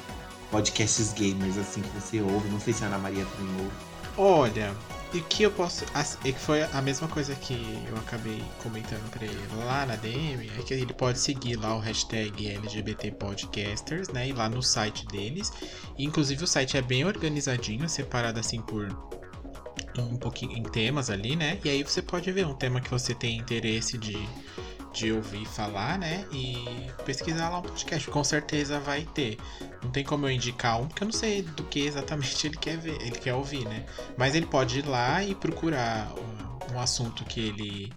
podcasts 0.49 1.13
gamers 1.13 1.59
assim 1.59 1.81
que 1.81 1.89
você 1.89 2.21
ouve? 2.21 2.49
Não 2.49 2.59
sei 2.59 2.73
se 2.73 2.83
a 2.83 2.87
Ana 2.87 2.97
Maria 2.97 3.23
também 3.37 3.53
ouve. 3.63 3.71
Olha, 4.17 4.73
e 5.13 5.21
que 5.21 5.43
eu 5.43 5.51
posso. 5.51 5.85
E 6.23 6.31
que 6.31 6.39
foi 6.39 6.63
a 6.63 6.81
mesma 6.81 7.07
coisa 7.07 7.35
que 7.35 7.53
eu 7.87 7.97
acabei 7.97 8.41
comentando 8.63 9.09
pra 9.11 9.25
ele 9.25 9.47
lá 9.65 9.85
na 9.85 9.95
DM, 9.95 10.49
é 10.57 10.61
que 10.61 10.73
ele 10.73 10.93
pode 10.93 11.19
seguir 11.19 11.55
lá 11.57 11.75
o 11.75 11.79
hashtag 11.79 12.49
LGBT 12.49 13.11
Podcasters, 13.11 14.09
né? 14.09 14.29
E 14.29 14.33
lá 14.33 14.49
no 14.49 14.63
site 14.63 15.05
deles. 15.07 15.51
E, 15.97 16.05
inclusive 16.05 16.43
o 16.43 16.47
site 16.47 16.77
é 16.77 16.81
bem 16.81 17.05
organizadinho, 17.05 17.87
separado 17.89 18.39
assim 18.39 18.61
por 18.61 18.87
um 19.97 20.15
pouquinho 20.15 20.57
em 20.57 20.63
temas 20.63 21.09
ali, 21.09 21.35
né? 21.35 21.59
E 21.63 21.69
aí 21.69 21.83
você 21.83 22.01
pode 22.01 22.31
ver 22.31 22.45
um 22.45 22.53
tema 22.53 22.79
que 22.79 22.89
você 22.89 23.13
tem 23.13 23.37
interesse 23.37 23.97
de, 23.97 24.17
de 24.93 25.11
ouvir 25.11 25.45
falar, 25.45 25.97
né? 25.97 26.25
E 26.31 26.89
pesquisar 27.05 27.49
lá 27.49 27.59
um 27.59 27.61
podcast. 27.61 28.09
Com 28.09 28.23
certeza 28.23 28.79
vai 28.79 29.07
ter. 29.13 29.37
Não 29.83 29.91
tem 29.91 30.03
como 30.03 30.25
eu 30.25 30.31
indicar 30.31 30.79
um, 30.79 30.87
porque 30.87 31.03
eu 31.03 31.07
não 31.07 31.13
sei 31.13 31.41
do 31.41 31.63
que 31.63 31.81
exatamente 31.81 32.45
ele 32.47 32.57
quer 32.57 32.77
ver, 32.77 33.01
ele 33.01 33.11
quer 33.11 33.33
ouvir, 33.33 33.65
né? 33.65 33.85
Mas 34.17 34.35
ele 34.35 34.45
pode 34.45 34.79
ir 34.79 34.85
lá 34.85 35.23
e 35.23 35.33
procurar 35.35 36.11
um, 36.73 36.79
assunto 36.79 37.25
que 37.25 37.39
ele 37.39 37.93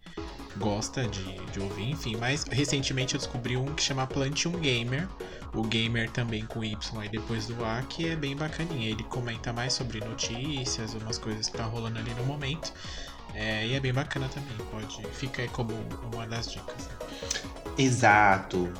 gosta 0.57 1.07
de, 1.07 1.39
de 1.47 1.61
ouvir, 1.61 1.91
enfim. 1.91 2.17
Mas 2.17 2.45
recentemente 2.45 3.15
eu 3.15 3.19
descobri 3.19 3.57
um 3.57 3.67
que 3.67 3.83
chama 3.83 4.07
Plantium 4.07 4.53
Gamer, 4.53 5.09
o 5.55 5.63
Gamer 5.63 6.11
também 6.11 6.45
com 6.47 6.65
Y 6.65 6.77
aí 7.01 7.09
depois 7.09 7.47
do 7.47 7.65
A, 7.65 7.83
que 7.83 8.09
é 8.09 8.17
bem 8.17 8.37
bacaninha. 8.37 8.91
Ele 8.91 9.05
comenta 9.05 9.53
mais 9.53 9.73
sobre 9.73 10.01
notícias, 10.01 10.95
umas 10.95 11.19
coisas 11.19 11.49
que 11.49 11.57
tá 11.57 11.65
rolando 11.65 11.99
ali 11.99 12.13
no 12.15 12.25
momento. 12.25 12.73
É, 13.35 13.67
e 13.67 13.75
é 13.75 13.81
bem 13.81 13.93
bacana 13.93 14.29
também, 14.29 14.57
pode. 14.71 15.03
Fica 15.13 15.43
aí 15.43 15.49
como 15.49 15.73
uma 16.13 16.27
das 16.27 16.51
dicas. 16.51 16.87
Né? 16.87 16.95
Exato. 17.77 18.73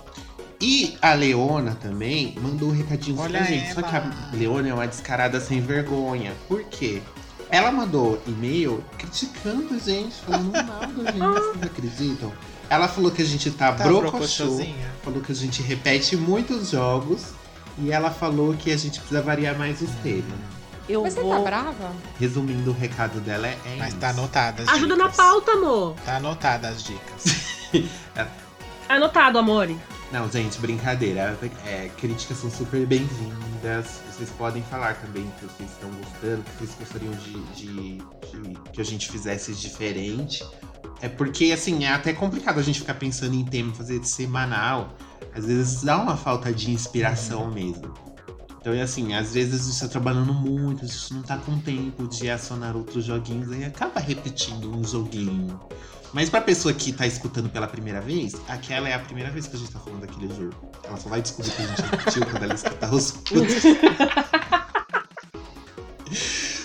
E 0.61 0.97
a 1.03 1.13
Leona 1.13 1.75
também 1.75 2.37
mandou 2.41 2.71
um 2.71 2.73
recadinho 2.73 3.19
Olha 3.19 3.39
pra 3.39 3.47
gente. 3.47 3.65
ela. 3.65 3.75
Só 3.75 3.83
que 3.83 3.97
a 3.97 4.31
Leona 4.33 4.69
é 4.69 4.75
uma 4.75 4.87
descarada 4.87 5.41
sem 5.41 5.61
vergonha. 5.61 6.33
Por 6.49 6.65
quê? 6.65 7.03
Ela 7.51 7.71
mandou 7.71 8.21
e-mail 8.27 8.83
criticando 8.97 9.75
a 9.75 9.79
gente, 9.79 10.15
falando 10.17 10.53
mal 10.53 10.81
da 10.81 11.13
gente. 11.13 11.19
Vocês 11.19 11.63
acreditam? 11.63 12.33
Ela 12.71 12.89
falou 12.89 13.11
que 13.11 13.23
a 13.23 13.25
gente 13.25 13.51
tá, 13.51 13.73
Tá 13.73 13.85
brocochô. 13.85 14.59
Falou 15.03 15.21
que 15.21 15.33
a 15.33 15.35
gente 15.35 15.63
repete 15.63 16.17
muitos 16.17 16.71
jogos. 16.71 17.33
E 17.77 17.91
ela 17.91 18.11
falou 18.11 18.55
que 18.55 18.71
a 18.71 18.77
gente 18.77 19.01
precisa 19.01 19.21
variar 19.21 19.59
mais 19.59 19.83
os 19.83 19.91
temas. 20.03 20.54
Eu 20.89 21.03
Mas 21.03 21.15
você 21.15 21.21
vou... 21.23 21.31
tá 21.35 21.41
brava? 21.41 21.93
Resumindo, 22.21 22.71
o 22.71 22.75
recado 22.75 23.19
dela 23.21 23.47
é, 23.47 23.59
é 23.65 23.77
Mas 23.79 23.89
isso. 23.89 23.97
tá 23.99 24.11
anotado 24.11 24.63
as 24.63 24.69
Ajuda 24.69 24.97
na 24.97 25.05
dicas. 25.05 25.17
pauta, 25.17 25.53
amor. 25.53 25.95
Tá 26.05 26.17
anotado 26.17 26.67
as 26.67 26.83
dicas. 26.85 27.25
Anotado, 28.89 29.39
amore. 29.39 29.77
Não, 30.13 30.31
gente, 30.31 30.59
brincadeira. 30.61 31.37
É, 31.65 31.91
críticas 31.97 32.37
são 32.39 32.51
super 32.51 32.87
bem-vindas. 32.87 34.01
Vocês 34.13 34.29
podem 34.31 34.63
falar 34.65 34.95
também 35.01 35.25
que 35.41 35.47
vocês 35.47 35.71
estão 35.71 35.91
gostando, 35.91 36.43
que 36.43 36.57
vocês 36.59 36.77
gostariam 36.79 37.13
de, 37.15 37.33
de- 37.55 37.97
de- 37.99 38.59
que 38.73 38.81
a 38.81 38.85
gente 38.85 39.11
fizesse 39.11 39.53
diferente. 39.55 40.45
É 41.01 41.09
porque, 41.09 41.51
assim, 41.53 41.85
é 41.85 41.89
até 41.93 42.13
complicado 42.13 42.61
a 42.61 42.63
gente 42.63 42.81
ficar 42.81 42.95
pensando 42.95 43.35
em 43.35 43.45
tema, 43.45 43.75
fazer 43.75 44.05
semanal. 44.05 44.91
Às 45.35 45.47
vezes 45.47 45.83
dá 45.83 45.97
uma 45.99 46.17
falta 46.17 46.53
de 46.53 46.71
inspiração 46.71 47.51
mesmo. 47.51 47.93
Então, 48.65 48.73
é 48.73 48.81
assim, 48.81 49.13
às 49.13 49.35
vezes 49.35 49.61
a 49.61 49.71
gente 49.71 49.81
tá 49.83 49.89
trabalhando 49.89 50.33
muito, 50.33 50.87
a 50.87 50.89
gente 50.89 51.13
não 51.13 51.21
tá 51.21 51.37
com 51.37 51.59
tempo 51.59 52.09
de 52.09 52.31
acionar 52.31 52.75
outros 52.75 53.05
joguinhos, 53.05 53.53
aí 53.53 53.63
acaba 53.63 54.01
repetindo 54.01 54.75
um 54.75 54.83
joguinho. 54.83 55.61
Mas 56.15 56.31
pra 56.31 56.41
pessoa 56.41 56.73
que 56.73 56.91
tá 56.91 57.07
escutando 57.07 57.51
pela 57.51 57.67
primeira 57.67 58.01
vez, 58.01 58.33
aquela 58.49 58.89
é 58.89 58.95
a 58.95 58.99
primeira 59.01 59.31
vez 59.31 59.47
que 59.47 59.55
a 59.57 59.59
gente 59.59 59.71
tá 59.71 59.79
falando 59.79 60.01
daquele 60.01 60.35
jogo. 60.35 60.55
Ela 60.83 60.97
só 60.97 61.11
vai 61.11 61.21
descobrir 61.21 61.51
que 61.51 61.61
a 61.61 61.67
gente 61.67 61.83
repetiu 61.83 62.25
quando 62.25 62.43
ela 62.43 62.55
escutar 62.55 62.95
os 62.95 63.15
outros. 63.37 63.65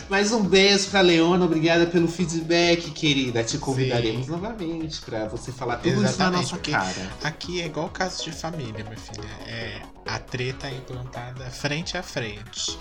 Mais 0.09 0.31
um 0.31 0.43
beijo 0.43 0.89
pra 0.89 1.01
Leona, 1.01 1.45
obrigada 1.45 1.85
pelo 1.85 2.07
feedback, 2.07 2.89
querida. 2.89 3.43
Te 3.43 3.59
convidaremos 3.59 4.25
Sim. 4.25 4.31
novamente 4.31 4.99
pra 5.01 5.27
você 5.27 5.51
falar 5.51 5.77
tudo 5.77 5.89
isso 5.89 6.01
na 6.01 6.09
Exatamente, 6.09 6.51
nossa 6.51 6.57
cara. 6.57 7.09
Aqui 7.23 7.61
é 7.61 7.67
igual 7.67 7.89
caso 7.89 8.23
de 8.23 8.31
família, 8.31 8.83
minha 8.83 8.97
filha. 8.97 9.29
É 9.47 9.81
a 10.07 10.17
treta 10.17 10.67
implantada 10.71 11.45
frente 11.51 11.95
a 11.95 12.01
frente. 12.01 12.77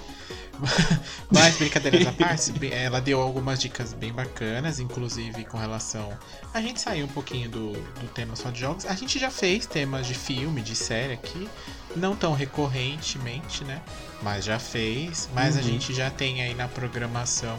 Mas 1.31 1.57
brincadeiras 1.57 2.07
à 2.07 2.13
parte, 2.13 2.53
ela 2.73 3.01
deu 3.01 3.21
algumas 3.21 3.61
dicas 3.61 3.93
bem 3.93 4.13
bacanas, 4.13 4.79
inclusive 4.81 5.45
com 5.45 5.59
relação. 5.59 6.17
A 6.53 6.61
gente 6.61 6.81
saiu 6.81 7.07
um 7.07 7.09
pouquinho 7.09 7.49
do, 7.51 7.73
do 7.73 8.09
tema 8.09 8.35
só 8.37 8.51
de 8.51 8.61
jogos. 8.61 8.87
A 8.87 8.95
gente 8.95 9.19
já 9.19 9.31
fez 9.31 9.67
temas 9.67 10.07
de 10.07 10.15
filme, 10.15 10.61
de 10.63 10.75
série 10.75 11.13
aqui, 11.13 11.49
não 11.95 12.17
tão 12.17 12.33
recorrentemente, 12.33 13.65
né? 13.65 13.81
Mas 14.23 14.45
já 14.45 14.59
fez. 14.59 15.29
Mas 15.33 15.57
a 15.57 15.61
Uhum. 15.61 15.65
gente 15.65 15.95
já 15.95 16.11
tem 16.11 16.43
aí 16.43 16.55
na 16.55 16.67
programação 16.69 17.59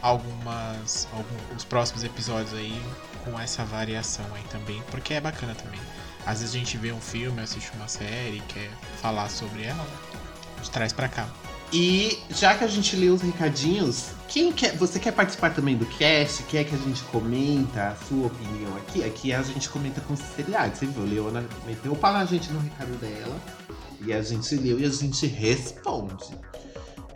algumas. 0.00 1.06
Alguns, 1.12 1.42
os 1.56 1.64
próximos 1.64 2.02
episódios 2.04 2.52
aí 2.54 2.80
com 3.24 3.38
essa 3.38 3.64
variação 3.64 4.24
aí 4.34 4.42
também, 4.50 4.82
porque 4.90 5.14
é 5.14 5.20
bacana 5.20 5.54
também. 5.54 5.80
Às 6.26 6.40
vezes 6.40 6.54
a 6.54 6.58
gente 6.58 6.76
vê 6.76 6.92
um 6.92 7.00
filme, 7.00 7.40
assiste 7.40 7.70
uma 7.76 7.88
série, 7.88 8.40
quer 8.48 8.70
falar 9.00 9.28
sobre 9.28 9.62
ela, 9.64 9.86
a 10.54 10.58
gente 10.58 10.70
traz 10.70 10.92
pra 10.92 11.08
cá. 11.08 11.28
E 11.72 12.18
já 12.28 12.54
que 12.54 12.64
a 12.64 12.66
gente 12.66 12.94
leu 12.96 13.14
os 13.14 13.22
recadinhos, 13.22 14.10
quem 14.28 14.52
quer, 14.52 14.76
você 14.76 14.98
quer 14.98 15.12
participar 15.12 15.54
também 15.54 15.74
do 15.74 15.86
cast? 15.86 16.42
Quer 16.42 16.64
que 16.64 16.74
a 16.74 16.78
gente 16.78 17.02
comenta 17.04 17.88
a 17.88 17.96
sua 17.96 18.26
opinião 18.26 18.76
aqui? 18.76 19.02
Aqui 19.02 19.32
a 19.32 19.42
gente 19.42 19.70
comenta 19.70 20.00
com 20.02 20.14
sinceridade. 20.14 20.76
Você 20.76 20.86
viu, 20.86 21.04
Leona 21.04 21.42
meteu 21.66 21.92
o 21.92 21.96
pau 21.96 22.12
na 22.12 22.26
gente 22.26 22.52
no 22.52 22.60
recado 22.60 22.94
dela. 22.98 23.40
E 24.04 24.12
a 24.12 24.20
gente 24.20 24.54
leu 24.56 24.78
e 24.80 24.84
a 24.84 24.90
gente 24.90 25.26
responde. 25.26 26.36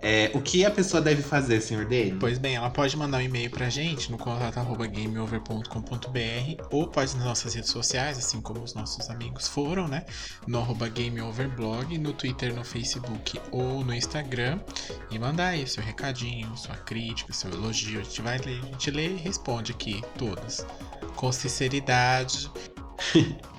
É, 0.02 0.30
o 0.34 0.40
que 0.40 0.64
a 0.64 0.70
pessoa 0.70 1.00
deve 1.00 1.22
fazer, 1.22 1.60
senhor 1.60 1.84
Dene? 1.84 2.16
Pois 2.18 2.38
bem, 2.38 2.56
ela 2.56 2.70
pode 2.70 2.96
mandar 2.96 3.18
um 3.18 3.22
e-mail 3.22 3.50
pra 3.50 3.68
gente 3.68 4.10
no 4.10 4.18
contato 4.18 4.58
arroba 4.58 4.86
gameover.com.br 4.86 6.64
ou 6.70 6.88
pode 6.88 7.16
nas 7.16 7.24
nossas 7.24 7.54
redes 7.54 7.70
sociais, 7.70 8.18
assim 8.18 8.40
como 8.40 8.62
os 8.62 8.74
nossos 8.74 9.08
amigos 9.10 9.48
foram, 9.48 9.88
né? 9.88 10.04
No 10.46 10.58
arroba 10.58 10.88
gameoverblog, 10.88 11.98
no 11.98 12.12
Twitter, 12.12 12.54
no 12.54 12.64
Facebook 12.64 13.40
ou 13.50 13.84
no 13.84 13.94
Instagram 13.94 14.60
e 15.10 15.18
mandar 15.18 15.48
aí 15.48 15.66
seu 15.66 15.82
recadinho, 15.82 16.56
sua 16.56 16.76
crítica, 16.76 17.32
seu 17.32 17.50
elogio. 17.50 18.00
A 18.00 18.02
gente 18.02 18.22
vai 18.22 18.38
ler, 18.38 18.60
a 18.62 18.66
gente 18.66 18.90
lê 18.90 19.08
e 19.08 19.16
responde 19.16 19.72
aqui 19.72 20.02
todas. 20.18 20.66
Com 21.16 21.32
sinceridade. 21.32 22.50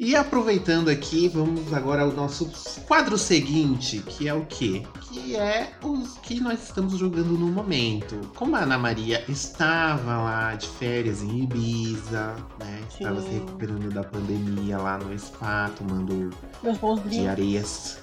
E 0.00 0.14
aproveitando 0.14 0.88
aqui, 0.90 1.28
vamos 1.28 1.74
agora 1.74 2.02
ao 2.02 2.12
nosso 2.12 2.48
quadro 2.86 3.18
seguinte, 3.18 3.98
que 4.06 4.28
é 4.28 4.32
o 4.34 4.46
quê? 4.46 4.84
Que 5.10 5.34
é 5.34 5.72
os 5.82 6.16
que 6.18 6.38
nós 6.40 6.62
estamos 6.62 6.96
jogando 6.96 7.36
no 7.36 7.48
momento. 7.48 8.14
Como 8.36 8.54
a 8.54 8.60
Ana 8.60 8.78
Maria 8.78 9.24
estava 9.28 10.18
lá 10.18 10.54
de 10.54 10.68
férias 10.68 11.20
em 11.20 11.42
Ibiza, 11.42 12.36
né? 12.60 12.80
Estava 12.88 13.20
se 13.20 13.26
Sim. 13.28 13.34
recuperando 13.40 13.90
da 13.92 14.04
pandemia 14.04 14.78
lá 14.78 14.98
no 14.98 15.18
spa, 15.18 15.68
tomando 15.76 16.30
Meus 16.62 16.78
bons 16.78 17.00
brincos. 17.00 17.18
diarreias. 17.18 17.98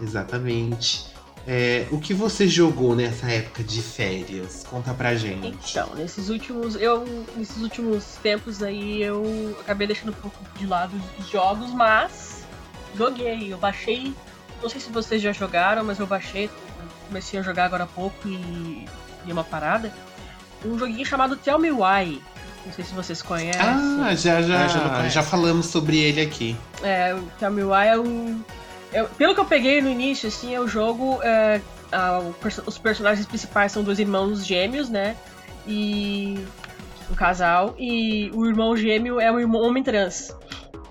Exatamente. 0.00 1.09
É, 1.46 1.86
o 1.90 1.98
que 1.98 2.12
você 2.12 2.46
jogou 2.46 2.94
nessa 2.94 3.30
época 3.30 3.62
de 3.62 3.80
férias? 3.82 4.64
Conta 4.68 4.92
pra 4.92 5.14
gente. 5.14 5.70
Então, 5.70 5.94
nesses 5.94 6.28
últimos. 6.28 6.76
Eu. 6.76 7.04
Nesses 7.36 7.62
últimos 7.62 8.04
tempos 8.22 8.62
aí 8.62 9.02
eu 9.02 9.56
acabei 9.60 9.86
deixando 9.86 10.10
um 10.10 10.20
pouco 10.20 10.38
de 10.58 10.66
lado 10.66 10.92
os 11.18 11.28
jogos, 11.28 11.72
mas 11.72 12.44
joguei. 12.96 13.52
Eu 13.52 13.58
baixei. 13.58 14.14
Não 14.62 14.68
sei 14.68 14.80
se 14.80 14.90
vocês 14.90 15.22
já 15.22 15.32
jogaram, 15.32 15.82
mas 15.84 15.98
eu 15.98 16.06
baixei. 16.06 16.50
Comecei 17.08 17.40
a 17.40 17.42
jogar 17.42 17.64
agora 17.64 17.84
há 17.84 17.88
pouco 17.88 18.28
e. 18.28 18.86
e 19.26 19.32
uma 19.32 19.42
parada. 19.44 19.92
Um 20.64 20.78
joguinho 20.78 21.06
chamado 21.06 21.36
Tell 21.36 21.58
Me 21.58 21.70
Why. 21.70 22.22
Não 22.66 22.72
sei 22.74 22.84
se 22.84 22.92
vocês 22.92 23.22
conhecem. 23.22 23.60
Ah, 23.62 24.14
já, 24.14 24.42
já, 24.42 24.64
Ah, 24.64 24.68
já 24.68 25.08
já 25.08 25.22
falamos 25.22 25.66
sobre 25.66 25.98
ele 25.98 26.20
aqui. 26.20 26.54
É, 26.82 27.14
o 27.14 27.22
Tell 27.38 27.50
Me 27.50 27.64
Why 27.64 27.86
é 27.88 27.98
um. 27.98 28.44
É- 28.92 29.04
pelo 29.04 29.34
que 29.34 29.40
eu 29.40 29.44
peguei 29.44 29.80
no 29.80 29.88
início, 29.88 30.28
assim, 30.28 30.54
é 30.54 30.60
o 30.60 30.66
jogo. 30.68 31.20
é, 31.22 31.60
a- 31.92 32.20
os 32.66 32.78
personagens 32.78 33.26
principais 33.26 33.72
são 33.72 33.82
dois 33.82 33.98
irmãos 33.98 34.44
gêmeos, 34.44 34.88
né? 34.88 35.16
E. 35.66 36.44
Um 37.10 37.14
casal. 37.14 37.74
E 37.76 38.30
o 38.32 38.46
irmão 38.46 38.76
gêmeo 38.76 39.18
é 39.18 39.32
um 39.32 39.56
homem 39.56 39.82
trans. 39.82 40.32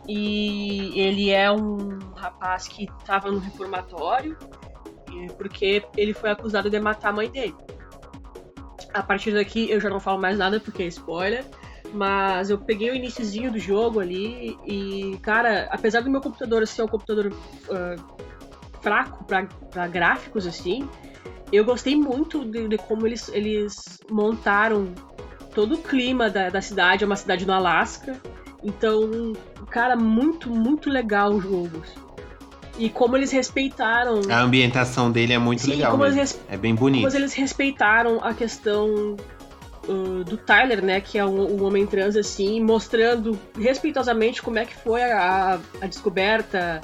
E 0.08 0.92
ele 1.00 1.30
é 1.30 1.50
um 1.50 2.00
rapaz 2.16 2.68
que 2.68 2.88
tava 3.06 3.32
no 3.32 3.40
reformatório. 3.40 4.38
Porque 5.38 5.84
ele 5.96 6.14
foi 6.14 6.30
acusado 6.32 6.70
de 6.70 6.80
matar 6.80 7.10
a 7.10 7.14
mãe 7.14 7.30
dele. 7.30 7.56
A 8.94 9.02
partir 9.02 9.32
daqui 9.32 9.70
eu 9.70 9.80
já 9.80 9.90
não 9.90 10.00
falo 10.00 10.20
mais 10.20 10.38
nada 10.38 10.60
porque 10.60 10.84
é 10.84 10.88
spoiler. 10.88 11.46
Mas 11.94 12.50
eu 12.50 12.58
peguei 12.58 12.92
o 12.92 12.96
iniciozinho 12.96 13.52
do 13.52 13.58
jogo 13.60 14.00
ali 14.00 14.58
e, 14.66 15.18
cara, 15.22 15.68
apesar 15.72 16.02
do 16.02 16.10
meu 16.10 16.22
computador 16.22 16.66
ser 16.68 16.84
um 16.84 16.88
computador 16.88 17.34
ah, 17.72 17.96
fraco 18.82 19.24
pra, 19.24 19.46
pra 19.72 19.88
gráficos, 19.88 20.46
assim, 20.46 20.88
eu 21.52 21.66
gostei 21.66 21.96
muito 21.96 22.46
de, 22.46 22.68
de 22.68 22.78
como 22.78 23.08
eles, 23.08 23.28
eles 23.30 24.00
montaram 24.10 24.94
todo 25.56 25.76
o 25.76 25.78
clima 25.80 26.30
da, 26.30 26.50
da 26.50 26.62
cidade, 26.62 27.04
é 27.04 27.08
uma 27.08 27.16
cidade 27.16 27.46
no 27.46 27.54
Alasca. 27.54 28.16
Então, 28.64 29.34
cara, 29.70 29.96
muito, 29.96 30.50
muito 30.50 30.90
legal 30.90 31.32
o 31.34 31.42
jogo. 31.42 31.82
E 32.78 32.90
como 32.90 33.18
eles 33.18 33.32
respeitaram. 33.32 34.22
A 34.30 34.40
ambientação 34.42 35.12
dele 35.12 35.34
é 35.34 35.40
muito 35.40 35.64
Sim, 35.64 35.72
legal. 35.72 35.98
res- 35.98 36.40
É 36.48 36.56
bem 36.56 36.76
bonito. 36.76 37.04
Como 37.04 37.16
eles 37.18 37.34
respeitaram 37.34 38.24
a 38.24 38.34
questão 38.34 39.18
uh, 39.90 40.24
do 40.24 40.38
Tyler, 40.38 40.84
né? 40.84 41.02
Que 41.02 41.18
é 41.18 41.26
um, 41.26 41.56
um 41.60 41.64
homem 41.66 41.86
trans, 41.86 42.16
assim, 42.16 42.62
mostrando 42.62 43.38
respeitosamente 43.60 44.42
como 44.42 44.60
é 44.60 44.66
que 44.66 44.76
foi 44.76 45.02
a, 45.04 45.60
a- 45.82 45.88
descoberta 45.88 46.82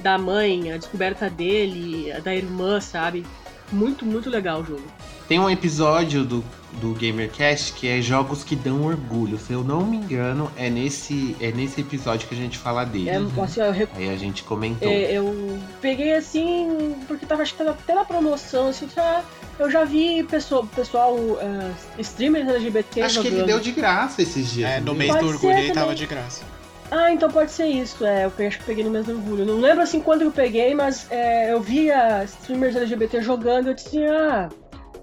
da 0.00 0.16
mãe, 0.18 0.72
a 0.72 0.76
descoberta 0.76 1.28
dele, 1.30 2.12
da 2.22 2.34
irmã, 2.34 2.80
sabe? 2.80 3.24
Muito, 3.72 4.04
muito 4.06 4.30
legal 4.30 4.60
o 4.60 4.64
jogo. 4.64 4.82
Tem 5.28 5.38
um 5.38 5.50
episódio 5.50 6.24
do, 6.24 6.42
do 6.80 6.94
GamerCast 6.94 7.74
que 7.74 7.86
é 7.86 8.00
jogos 8.00 8.42
que 8.42 8.56
dão 8.56 8.84
orgulho. 8.86 9.36
Se 9.36 9.52
eu 9.52 9.62
não 9.62 9.84
me 9.84 9.98
engano, 9.98 10.50
é 10.56 10.70
nesse, 10.70 11.36
é 11.38 11.50
nesse 11.52 11.82
episódio 11.82 12.26
que 12.26 12.34
a 12.34 12.38
gente 12.38 12.56
fala 12.56 12.84
dele. 12.84 13.10
É, 13.10 13.16
assim, 13.16 13.60
rec- 13.72 13.90
Aí 13.94 14.08
a 14.08 14.16
gente 14.16 14.42
comentou. 14.44 14.88
é, 14.90 15.12
eu 15.12 15.58
peguei 15.82 16.14
assim, 16.14 16.94
porque 17.06 17.26
tava, 17.26 17.42
acho 17.42 17.52
que 17.52 17.58
tava 17.58 17.72
até 17.72 17.94
na 17.94 18.06
promoção, 18.06 18.68
assim, 18.68 18.88
já, 18.94 19.22
eu 19.58 19.70
já 19.70 19.84
vi 19.84 20.22
pessoal, 20.22 20.66
pessoal 20.66 21.14
uh, 21.14 21.74
streamers 21.98 22.48
LGBT 22.48 23.02
Acho 23.02 23.22
que 23.22 23.28
ele 23.28 23.42
deu 23.42 23.58
de 23.58 23.72
graça 23.72 24.22
esses 24.22 24.52
dias. 24.52 24.70
É, 24.70 24.80
não 24.80 24.92
no 24.92 24.94
mês 24.94 25.14
do 25.16 25.26
orgulho 25.26 25.58
ele 25.58 25.72
tava 25.72 25.94
de 25.94 26.06
graça. 26.06 26.44
Ah, 26.90 27.12
então 27.12 27.30
pode 27.30 27.50
ser 27.50 27.66
isso, 27.66 28.04
é. 28.06 28.24
Eu 28.24 28.46
acho 28.46 28.58
que 28.58 28.64
peguei 28.64 28.82
no 28.82 28.90
mesmo 28.90 29.14
orgulho. 29.14 29.44
Não 29.44 29.60
lembro 29.60 29.82
assim 29.82 30.00
quando 30.00 30.22
eu 30.22 30.30
peguei, 30.30 30.74
mas 30.74 31.06
é, 31.10 31.52
eu 31.52 31.60
via 31.60 32.24
streamers 32.24 32.76
LGBT 32.76 33.20
jogando 33.20 33.66
e 33.66 33.70
eu 33.70 33.74
disse, 33.74 34.06
ah, 34.06 34.48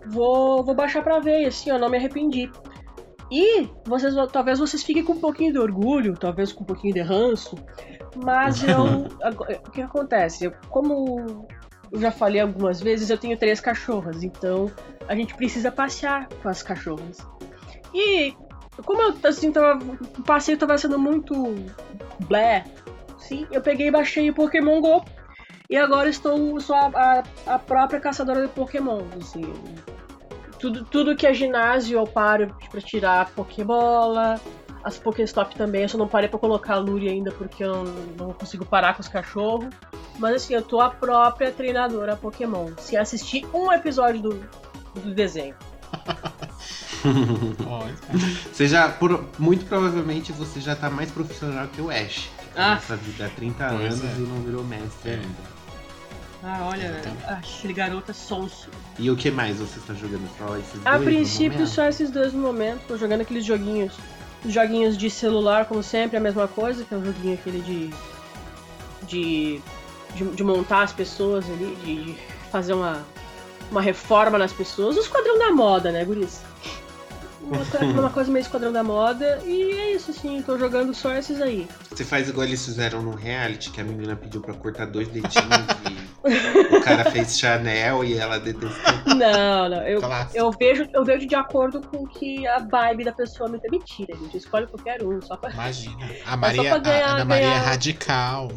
vou, 0.07 0.63
vou 0.63 0.73
baixar 0.73 1.03
pra 1.03 1.19
ver, 1.19 1.43
e 1.43 1.45
assim, 1.45 1.69
eu 1.69 1.77
não 1.77 1.89
me 1.89 1.97
arrependi. 1.97 2.49
E 3.31 3.69
vocês, 3.85 4.13
talvez 4.31 4.59
vocês 4.59 4.83
fiquem 4.83 5.03
com 5.03 5.13
um 5.13 5.19
pouquinho 5.19 5.51
de 5.51 5.59
orgulho, 5.59 6.15
talvez 6.15 6.51
com 6.51 6.63
um 6.63 6.65
pouquinho 6.65 6.93
de 6.93 7.01
ranço, 7.01 7.55
mas 8.15 8.61
eu. 8.67 9.07
o 9.65 9.71
que 9.71 9.81
acontece? 9.81 10.45
Eu, 10.45 10.53
como 10.69 11.47
eu 11.95 12.01
já 12.01 12.11
falei 12.11 12.41
algumas 12.41 12.81
vezes, 12.81 13.09
eu 13.09 13.17
tenho 13.17 13.37
três 13.37 13.61
cachorras, 13.61 14.21
então 14.21 14.69
a 15.07 15.15
gente 15.15 15.33
precisa 15.33 15.71
passear 15.71 16.27
com 16.41 16.49
as 16.49 16.61
cachorras. 16.61 17.17
E 17.93 18.33
como 18.85 19.01
eu 19.01 19.15
assim, 19.23 19.49
tava, 19.49 19.79
o 20.17 20.23
passeio 20.23 20.57
tava 20.57 20.77
sendo 20.77 20.99
muito 20.99 21.55
blé, 22.27 22.65
sim, 23.17 23.47
eu 23.49 23.61
peguei 23.61 23.87
e 23.87 23.91
baixei 23.91 24.29
o 24.29 24.33
Pokémon 24.33 24.81
GO. 24.81 25.05
E 25.69 25.77
agora 25.77 26.09
estou 26.09 26.59
sou 26.59 26.75
a, 26.75 27.23
a, 27.47 27.57
própria 27.57 27.99
caçadora 27.99 28.45
de 28.45 28.53
Pokémon, 28.53 29.01
assim. 29.19 29.41
Tudo, 30.59 30.83
tudo 30.83 31.15
que 31.15 31.25
é 31.25 31.33
ginásio 31.33 31.97
eu 31.97 32.05
paro 32.05 32.55
pra 32.69 32.81
tirar 32.81 33.31
Pokébola, 33.31 34.39
as 34.85 34.97
Pokéstop 34.97 35.55
também, 35.55 35.81
eu 35.81 35.89
só 35.89 35.97
não 35.97 36.07
parei 36.07 36.29
pra 36.29 36.39
colocar 36.39 36.75
a 36.75 36.77
Lure 36.79 37.09
ainda 37.09 37.31
porque 37.31 37.63
eu 37.63 37.83
não 38.17 38.31
consigo 38.33 38.63
parar 38.65 38.93
com 38.93 39.01
os 39.01 39.07
cachorros. 39.09 39.73
Mas 40.19 40.35
assim, 40.35 40.53
eu 40.53 40.61
tô 40.61 40.79
a 40.79 40.89
própria 40.89 41.51
treinadora 41.51 42.15
Pokémon, 42.15 42.69
sem 42.79 42.97
assistir 42.97 43.45
um 43.53 43.71
episódio 43.73 44.21
do, 44.21 44.49
do 45.01 45.13
desenho. 45.13 45.55
Você 48.51 48.67
já, 48.67 48.89
por- 48.89 49.25
muito 49.37 49.65
provavelmente, 49.65 50.31
você 50.31 50.59
já 50.59 50.75
tá 50.75 50.89
mais 50.89 51.11
profissional 51.11 51.67
que 51.67 51.79
o 51.81 51.89
Ash. 51.91 52.29
Que 52.53 52.59
Ah. 52.59 52.75
nessa 52.75 52.95
vida 52.95 53.25
há 53.27 53.29
30 53.29 53.67
Pois 53.69 53.93
anos 54.01 54.03
é. 54.03 54.17
e 54.17 54.21
não 54.21 54.41
virou 54.41 54.63
mestre 54.63 55.11
É. 55.11 55.13
ainda. 55.15 55.55
Ah, 56.43 56.67
olha, 56.71 56.85
Exatamente. 56.87 57.25
aquele 57.25 57.73
garoto 57.73 58.11
é 58.11 58.13
sonso. 58.13 58.69
E 58.99 59.09
o 59.09 59.15
que 59.15 59.31
mais 59.31 59.57
você 59.57 59.79
está 59.79 59.93
jogando? 59.93 60.27
Só 60.37 60.55
esses 60.57 60.85
A 60.85 60.91
dois 60.91 60.99
no 60.99 61.05
princípio, 61.05 61.67
só 61.67 61.85
esses 61.87 62.09
dois 62.11 62.33
no 62.33 62.41
momento. 62.41 62.81
Tô 62.87 62.97
jogando 62.97 63.21
aqueles 63.21 63.43
joguinhos. 63.45 63.93
Os 64.45 64.53
joguinhos 64.53 64.97
de 64.97 65.09
celular, 65.09 65.65
como 65.65 65.81
sempre, 65.81 66.17
a 66.17 66.19
mesma 66.19 66.47
coisa, 66.47 66.83
que 66.83 66.93
é 66.93 66.97
o 66.97 67.03
joguinho 67.03 67.33
aquele 67.33 67.61
de. 67.61 67.89
de. 69.07 69.61
de, 70.13 70.35
de 70.35 70.43
montar 70.43 70.83
as 70.83 70.93
pessoas 70.93 71.45
ali, 71.49 71.75
de, 71.83 72.03
de 72.03 72.17
fazer 72.51 72.73
uma. 72.73 73.03
uma 73.71 73.81
reforma 73.81 74.37
nas 74.37 74.53
pessoas. 74.53 74.97
O 74.97 74.99
esquadrão 74.99 75.37
da 75.39 75.51
moda, 75.51 75.91
né, 75.91 76.05
Guris? 76.05 76.41
Uma, 77.45 77.65
co- 77.65 77.85
uma 78.01 78.09
coisa 78.09 78.31
meio 78.31 78.41
esquadrão 78.41 78.71
da 78.71 78.83
moda. 78.83 79.39
E 79.45 79.71
é 79.71 79.91
isso, 79.93 80.11
assim, 80.11 80.41
tô 80.41 80.57
jogando 80.57 80.93
só 80.93 81.13
esses 81.13 81.41
aí. 81.41 81.67
Você 81.91 82.03
faz 82.03 82.27
igual 82.29 82.45
eles 82.47 82.63
fizeram 82.65 83.01
no 83.01 83.11
reality, 83.15 83.69
que 83.71 83.79
a 83.81 83.83
menina 83.83 84.15
pediu 84.15 84.41
pra 84.41 84.53
cortar 84.53 84.85
dois 84.87 85.07
dedinhos 85.07 85.33
e 86.23 86.75
o 86.75 86.81
cara 86.81 87.05
fez 87.11 87.37
Chanel 87.37 88.03
e 88.03 88.17
ela 88.17 88.39
detestou. 88.39 88.71
Não, 89.15 89.69
não. 89.69 89.83
Eu, 89.87 89.99
Clássico. 90.01 90.37
eu, 90.37 90.51
vejo, 90.51 90.87
eu 90.93 91.05
vejo 91.05 91.27
de 91.27 91.35
acordo 91.35 91.81
com 91.81 92.05
que 92.07 92.45
a 92.47 92.59
vibe 92.59 93.03
da 93.03 93.11
pessoa 93.11 93.49
me 93.49 93.59
Mentira, 93.69 94.15
gente. 94.15 94.37
Escolhe 94.37 94.67
qualquer 94.67 95.03
um, 95.03 95.19
só 95.21 95.35
pra. 95.35 95.51
imagina. 95.51 96.07
A 96.25 96.37
Maria, 96.37 96.69
pra 96.69 96.77
ganhar- 96.79 97.05
a 97.07 97.11
Ana 97.15 97.25
Maria 97.25 97.45
é 97.45 97.49
ganhar- 97.49 97.61
radical. 97.65 98.51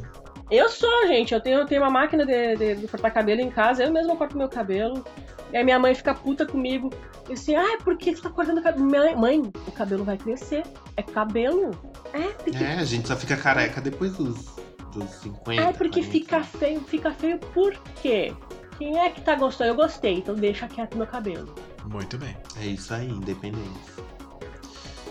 Eu 0.50 0.68
sou, 0.68 1.06
gente. 1.06 1.34
Eu 1.34 1.40
tenho, 1.40 1.58
eu 1.58 1.66
tenho 1.66 1.82
uma 1.82 1.90
máquina 1.90 2.24
de, 2.24 2.56
de- 2.56 2.74
de 2.76 2.88
cortar 2.88 3.10
cabelo 3.10 3.40
em 3.40 3.50
casa. 3.50 3.84
Eu 3.84 3.92
mesma 3.92 4.16
corto 4.16 4.36
meu 4.36 4.48
cabelo. 4.48 5.04
E 5.52 5.56
aí 5.56 5.64
minha 5.64 5.78
mãe 5.78 5.94
fica 5.94 6.14
puta 6.14 6.44
comigo. 6.46 6.90
E 7.28 7.32
assim, 7.34 7.54
ah, 7.54 7.78
por 7.84 7.96
que 7.96 8.14
você 8.14 8.22
tá 8.22 8.30
cortando 8.30 8.58
o 8.58 8.62
cabelo? 8.62 8.90
Mãe, 8.90 9.14
mãe, 9.16 9.40
o 9.66 9.72
cabelo 9.72 10.04
vai 10.04 10.16
crescer. 10.16 10.62
É 10.96 11.02
cabelo. 11.02 11.70
É, 12.12 12.20
tem 12.42 12.54
que... 12.54 12.64
É, 12.64 12.74
a 12.74 12.84
gente 12.84 13.08
só 13.08 13.16
fica 13.16 13.36
careca 13.36 13.80
depois 13.80 14.12
dos, 14.16 14.46
dos 14.92 15.10
50. 15.22 15.62
É 15.62 15.72
porque 15.72 16.00
40. 16.02 16.10
fica 16.10 16.42
feio. 16.42 16.80
Fica 16.80 17.10
feio 17.12 17.38
por 17.38 17.74
quê? 18.02 18.32
Quem 18.78 18.98
é 18.98 19.10
que 19.10 19.20
tá 19.20 19.34
gostando? 19.34 19.70
Eu 19.70 19.74
gostei, 19.74 20.14
então 20.18 20.34
deixa 20.34 20.68
quieto 20.68 20.96
meu 20.96 21.06
cabelo. 21.06 21.52
Muito 21.84 22.16
bem. 22.16 22.36
É 22.62 22.66
isso 22.66 22.94
aí, 22.94 23.08
independência. 23.08 24.07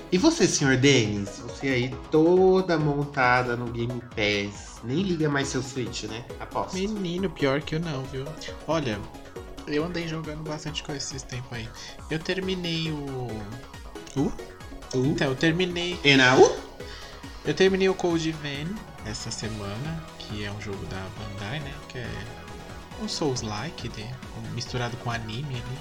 E 0.10 0.18
você, 0.18 0.48
senhor 0.48 0.78
Denis? 0.78 1.40
Você 1.40 1.68
aí 1.68 1.96
toda 2.10 2.78
montada 2.78 3.58
no 3.58 3.66
Game 3.66 4.02
Pass. 4.16 4.80
Nem 4.84 5.02
liga 5.02 5.28
mais 5.30 5.50
seu 5.50 5.62
Switch, 5.62 6.04
né? 6.04 6.24
Aposto. 6.40 6.76
Menino, 6.76 7.30
pior 7.30 7.62
que 7.62 7.76
eu 7.76 7.80
não, 7.82 8.04
viu? 8.06 8.24
Olha, 8.68 8.98
eu 9.68 9.84
andei 9.84 10.08
jogando 10.08 10.48
bastante 10.48 10.82
coisa 10.82 11.04
esses 11.04 11.24
tempos 11.24 11.52
aí. 11.52 11.70
Eu 12.10 12.20
terminei 12.20 12.90
o. 12.92 13.28
Uh? 14.16 14.32
Então, 14.94 15.28
eu 15.28 15.36
terminei. 15.36 16.00
E 16.04 16.16
na 16.16 16.38
U? 16.38 16.58
Eu 17.44 17.54
terminei 17.54 17.90
o 17.90 17.94
Code 17.94 18.32
Vein 18.32 18.68
essa 19.06 19.30
semana, 19.30 20.04
que 20.20 20.46
é 20.46 20.52
um 20.52 20.62
jogo 20.62 20.86
da 20.86 21.06
Bandai, 21.18 21.60
né? 21.60 21.74
Que 21.90 21.98
é 22.00 22.10
um 23.02 23.10
Souls-like, 23.10 23.90
né? 23.98 24.16
misturado 24.54 24.96
com 24.98 25.12
anime 25.12 25.56
ali. 25.56 25.80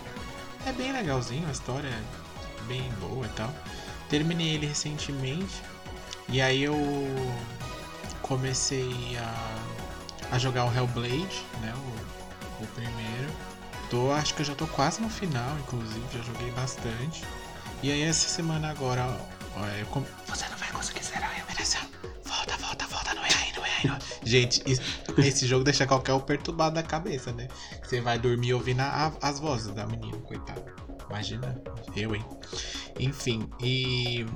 É 0.66 0.72
bem 0.72 0.92
legalzinho, 0.92 1.46
a 1.46 1.52
história 1.52 1.88
é 1.88 2.64
bem 2.66 2.90
boa 3.00 3.24
e 3.24 3.30
tal. 3.30 3.54
Terminei 4.08 4.54
ele 4.54 4.66
recentemente. 4.66 5.62
E 6.28 6.40
aí 6.40 6.62
eu 6.62 6.76
comecei 8.22 9.16
a, 9.18 10.34
a 10.34 10.38
jogar 10.38 10.64
o 10.66 10.74
Hellblade, 10.74 11.44
né? 11.60 11.72
O, 11.76 12.64
o 12.64 12.66
primeiro. 12.68 13.32
Tô, 13.90 14.10
acho 14.12 14.34
que 14.34 14.42
eu 14.42 14.46
já 14.46 14.54
tô 14.54 14.66
quase 14.66 15.00
no 15.00 15.08
final, 15.08 15.56
inclusive, 15.60 16.02
já 16.12 16.20
joguei 16.22 16.50
bastante. 16.52 17.22
E 17.82 17.92
aí 17.92 18.02
essa 18.02 18.28
semana 18.28 18.70
agora, 18.70 19.06
ó, 19.56 19.64
eu 19.78 19.86
com- 19.86 20.04
você 20.26 20.48
não 20.48 20.56
vai 20.56 20.68
conseguir 20.72 21.04
zerar 21.04 21.30
a 21.30 21.38
iluminação. 21.38 21.82
Volta, 22.24 22.56
volta, 22.56 22.86
volta, 22.88 23.14
não 23.14 23.24
é 23.24 23.28
aí, 23.28 23.52
não 23.56 23.64
é 23.64 23.70
aí. 23.78 23.86
Não. 23.86 23.98
Gente, 24.24 24.60
isso- 24.66 24.82
esse 25.18 25.46
jogo 25.46 25.62
deixa 25.62 25.86
qualquer 25.86 26.14
um 26.14 26.20
perturbado 26.20 26.74
da 26.74 26.82
cabeça, 26.82 27.30
né? 27.32 27.46
Você 27.84 28.00
vai 28.00 28.18
dormir 28.18 28.54
ouvindo 28.54 28.80
a- 28.80 29.12
as 29.22 29.38
vozes 29.38 29.72
da 29.72 29.86
menina, 29.86 30.16
coitada. 30.18 30.64
Imagina, 31.08 31.60
eu, 31.94 32.14
hein? 32.14 32.24
Enfim, 32.98 33.48
e. 33.60 34.26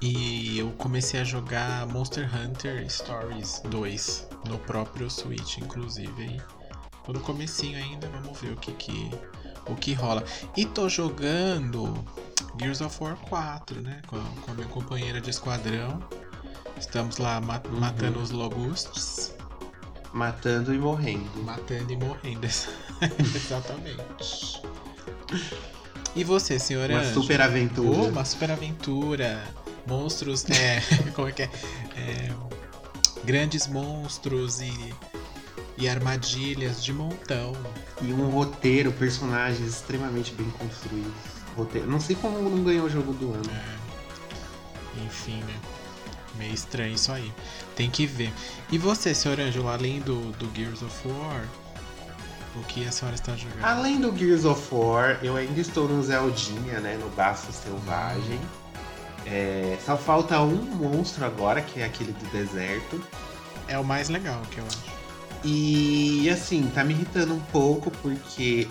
E 0.00 0.58
eu 0.58 0.70
comecei 0.72 1.20
a 1.20 1.24
jogar 1.24 1.86
Monster 1.86 2.28
Hunter 2.34 2.90
Stories 2.90 3.62
2 3.68 4.28
no 4.48 4.58
próprio 4.58 5.08
Switch, 5.08 5.58
inclusive. 5.58 6.22
Aí, 6.22 6.40
tô 7.04 7.12
no 7.12 7.20
comecinho 7.20 7.78
ainda, 7.78 8.08
vamos 8.08 8.36
ver 8.40 8.52
o 8.52 8.56
que 8.56 8.72
que, 8.72 9.10
o 9.68 9.76
que 9.76 9.92
rola. 9.94 10.24
E 10.56 10.66
tô 10.66 10.88
jogando 10.88 12.04
Gears 12.60 12.80
of 12.80 12.96
War 13.02 13.16
4, 13.16 13.80
né? 13.80 14.02
Com 14.08 14.16
a, 14.16 14.24
com 14.44 14.50
a 14.50 14.54
minha 14.54 14.66
companheira 14.68 15.20
de 15.20 15.30
esquadrão. 15.30 16.02
Estamos 16.76 17.18
lá 17.18 17.38
Uhum. 17.38 17.78
matando 17.78 18.18
os 18.18 18.32
logustos. 18.32 19.32
Matando 20.12 20.74
e 20.74 20.78
morrendo. 20.78 21.44
Matando 21.44 21.92
e 21.92 21.96
morrendo. 21.96 22.44
Exatamente. 23.36 24.62
E 26.14 26.24
você, 26.24 26.58
senhor 26.58 26.90
Uma 26.90 27.04
super 27.04 27.40
aventura. 27.40 27.98
Oh, 27.98 28.08
uma 28.08 28.24
super 28.24 28.50
aventura. 28.50 29.42
Monstros. 29.86 30.44
É, 30.50 30.80
como 31.14 31.28
é 31.28 31.32
que 31.32 31.42
é? 31.42 31.50
É, 31.96 32.32
Grandes 33.24 33.66
monstros 33.66 34.60
e, 34.60 34.94
e 35.78 35.88
armadilhas 35.88 36.84
de 36.84 36.92
montão. 36.92 37.52
E 38.00 38.12
um 38.12 38.28
roteiro, 38.28 38.92
personagens 38.92 39.66
extremamente 39.66 40.32
bem 40.34 40.50
construídos. 40.50 41.12
Roteiro. 41.56 41.88
Não 41.88 42.00
sei 42.00 42.16
como 42.16 42.38
não 42.42 42.62
ganhou 42.62 42.86
o 42.86 42.90
jogo 42.90 43.12
do 43.14 43.32
ano. 43.32 43.50
Enfim, 45.04 45.40
né? 45.44 45.54
Meio 46.36 46.52
estranho 46.52 46.94
isso 46.94 47.12
aí. 47.12 47.32
Tem 47.76 47.90
que 47.90 48.06
ver. 48.06 48.32
E 48.70 48.78
você, 48.78 49.14
senhor 49.14 49.38
Ângelo, 49.38 49.68
além 49.68 50.00
do, 50.00 50.32
do 50.32 50.50
Gears 50.54 50.82
of 50.82 51.08
War, 51.08 51.46
O 52.54 52.62
que 52.64 52.86
a 52.86 52.92
senhora 52.92 53.14
está 53.14 53.34
jogando? 53.34 53.64
Além 53.64 54.00
do 54.00 54.14
Gears 54.16 54.44
of 54.44 54.62
War, 54.74 55.18
eu 55.22 55.36
ainda 55.36 55.60
estou 55.60 55.88
no 55.88 56.02
Zeldinha, 56.02 56.80
né? 56.80 56.98
No 56.98 57.08
Bafo 57.10 57.50
Selvagem. 57.52 58.38
É, 59.24 59.78
só 59.84 59.96
falta 59.96 60.40
um 60.40 60.56
monstro 60.56 61.24
agora, 61.24 61.62
que 61.62 61.80
é 61.80 61.84
aquele 61.84 62.12
do 62.12 62.30
deserto. 62.30 63.02
É 63.68 63.78
o 63.78 63.84
mais 63.84 64.08
legal 64.08 64.42
que 64.50 64.58
eu 64.58 64.66
acho. 64.66 64.92
E 65.44 66.28
assim, 66.30 66.70
tá 66.74 66.84
me 66.84 66.94
irritando 66.94 67.34
um 67.34 67.40
pouco 67.40 67.90
porque, 67.90 68.68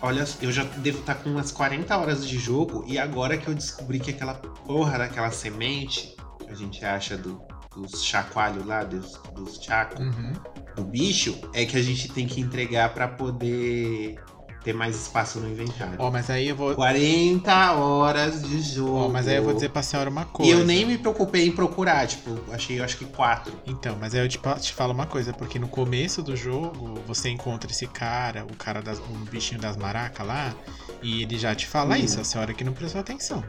olha, 0.00 0.24
eu 0.40 0.52
já 0.52 0.64
devo 0.64 1.00
estar 1.00 1.16
com 1.16 1.30
umas 1.30 1.50
40 1.50 1.96
horas 1.96 2.26
de 2.26 2.38
jogo 2.38 2.84
e 2.86 2.98
agora 2.98 3.36
que 3.36 3.48
eu 3.48 3.54
descobri 3.54 3.98
que 3.98 4.10
aquela 4.10 4.34
porra 4.34 4.98
daquela 4.98 5.30
semente 5.30 6.16
que 6.38 6.50
a 6.50 6.54
gente 6.54 6.84
acha 6.84 7.16
do, 7.16 7.42
dos 7.76 8.04
chacoalhos 8.04 8.64
lá, 8.66 8.84
dos, 8.84 9.20
dos 9.34 9.56
chacos, 9.62 10.00
Uhum. 10.00 10.32
do 10.76 10.84
bicho, 10.84 11.36
é 11.52 11.64
que 11.64 11.76
a 11.76 11.82
gente 11.82 12.08
tem 12.12 12.26
que 12.26 12.40
entregar 12.40 12.92
pra 12.94 13.08
poder 13.08 14.16
ter 14.62 14.72
mais 14.72 14.96
espaço 14.96 15.38
no 15.40 15.48
inventário. 15.50 15.96
Ó, 15.98 16.10
mas 16.10 16.30
aí 16.30 16.48
eu 16.48 16.56
vou. 16.56 16.74
40 16.74 17.72
horas 17.74 18.42
de 18.48 18.60
jogo. 18.62 18.96
Ó, 18.96 19.08
mas 19.08 19.28
aí 19.28 19.36
eu 19.36 19.44
vou 19.44 19.52
dizer 19.52 19.68
pra 19.68 19.82
senhora 19.82 20.08
uma 20.08 20.22
E 20.22 20.24
coisa. 20.24 20.52
eu 20.52 20.64
nem 20.64 20.86
me 20.86 20.96
preocupei 20.96 21.46
em 21.46 21.52
procurar, 21.52 22.06
tipo, 22.06 22.38
achei 22.50 22.80
eu 22.80 22.84
acho 22.84 22.96
que 22.96 23.04
quatro. 23.04 23.52
Então, 23.66 23.94
mas 24.00 24.14
aí 24.14 24.22
eu 24.22 24.28
te, 24.28 24.38
te 24.60 24.72
falo 24.72 24.94
uma 24.94 25.04
coisa, 25.06 25.34
porque 25.34 25.58
no 25.58 25.68
começo 25.68 26.22
do 26.22 26.34
jogo 26.34 26.94
você 27.06 27.28
encontra 27.28 27.70
esse 27.70 27.86
cara, 27.86 28.44
o 28.50 28.56
cara 28.56 28.80
das. 28.80 28.98
o 29.00 29.02
bichinho 29.30 29.60
das 29.60 29.76
maracas 29.76 30.26
lá, 30.26 30.54
e 31.02 31.22
ele 31.22 31.36
já 31.36 31.54
te 31.54 31.66
fala 31.66 31.94
Hum. 31.94 31.98
isso, 31.98 32.18
a 32.18 32.24
senhora 32.24 32.54
que 32.54 32.64
não 32.64 32.72
prestou 32.72 33.02
atenção. 33.02 33.44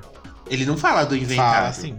Ele 0.48 0.66
não 0.66 0.78
fala 0.78 1.04
do 1.04 1.16
inventário. 1.16 1.54
Fala 1.54 1.68
assim. 1.70 1.98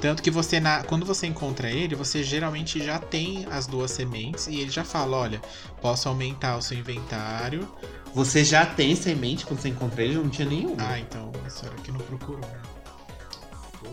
Tanto 0.00 0.22
que 0.22 0.30
você, 0.30 0.60
na, 0.60 0.84
quando 0.84 1.04
você 1.04 1.26
encontra 1.26 1.68
ele, 1.68 1.94
você 1.96 2.22
geralmente 2.22 2.80
já 2.84 2.98
tem 3.00 3.46
as 3.50 3.66
duas 3.66 3.90
sementes 3.90 4.46
e 4.46 4.56
ele 4.60 4.70
já 4.70 4.84
fala: 4.84 5.16
olha, 5.16 5.40
posso 5.80 6.08
aumentar 6.08 6.56
o 6.56 6.62
seu 6.62 6.78
inventário. 6.78 7.68
Você 8.14 8.44
já 8.44 8.64
tem 8.64 8.94
semente 8.96 9.44
quando 9.44 9.60
você 9.60 9.68
encontra 9.68 10.02
ele? 10.02 10.14
Eu 10.14 10.22
não 10.22 10.30
tinha 10.30 10.48
nenhum. 10.48 10.74
Ah, 10.78 10.98
então 10.98 11.30
a 11.44 11.50
senhora 11.50 11.76
que 11.82 11.90
não 11.92 11.98
procurou. 12.00 12.40
né? 12.40 12.48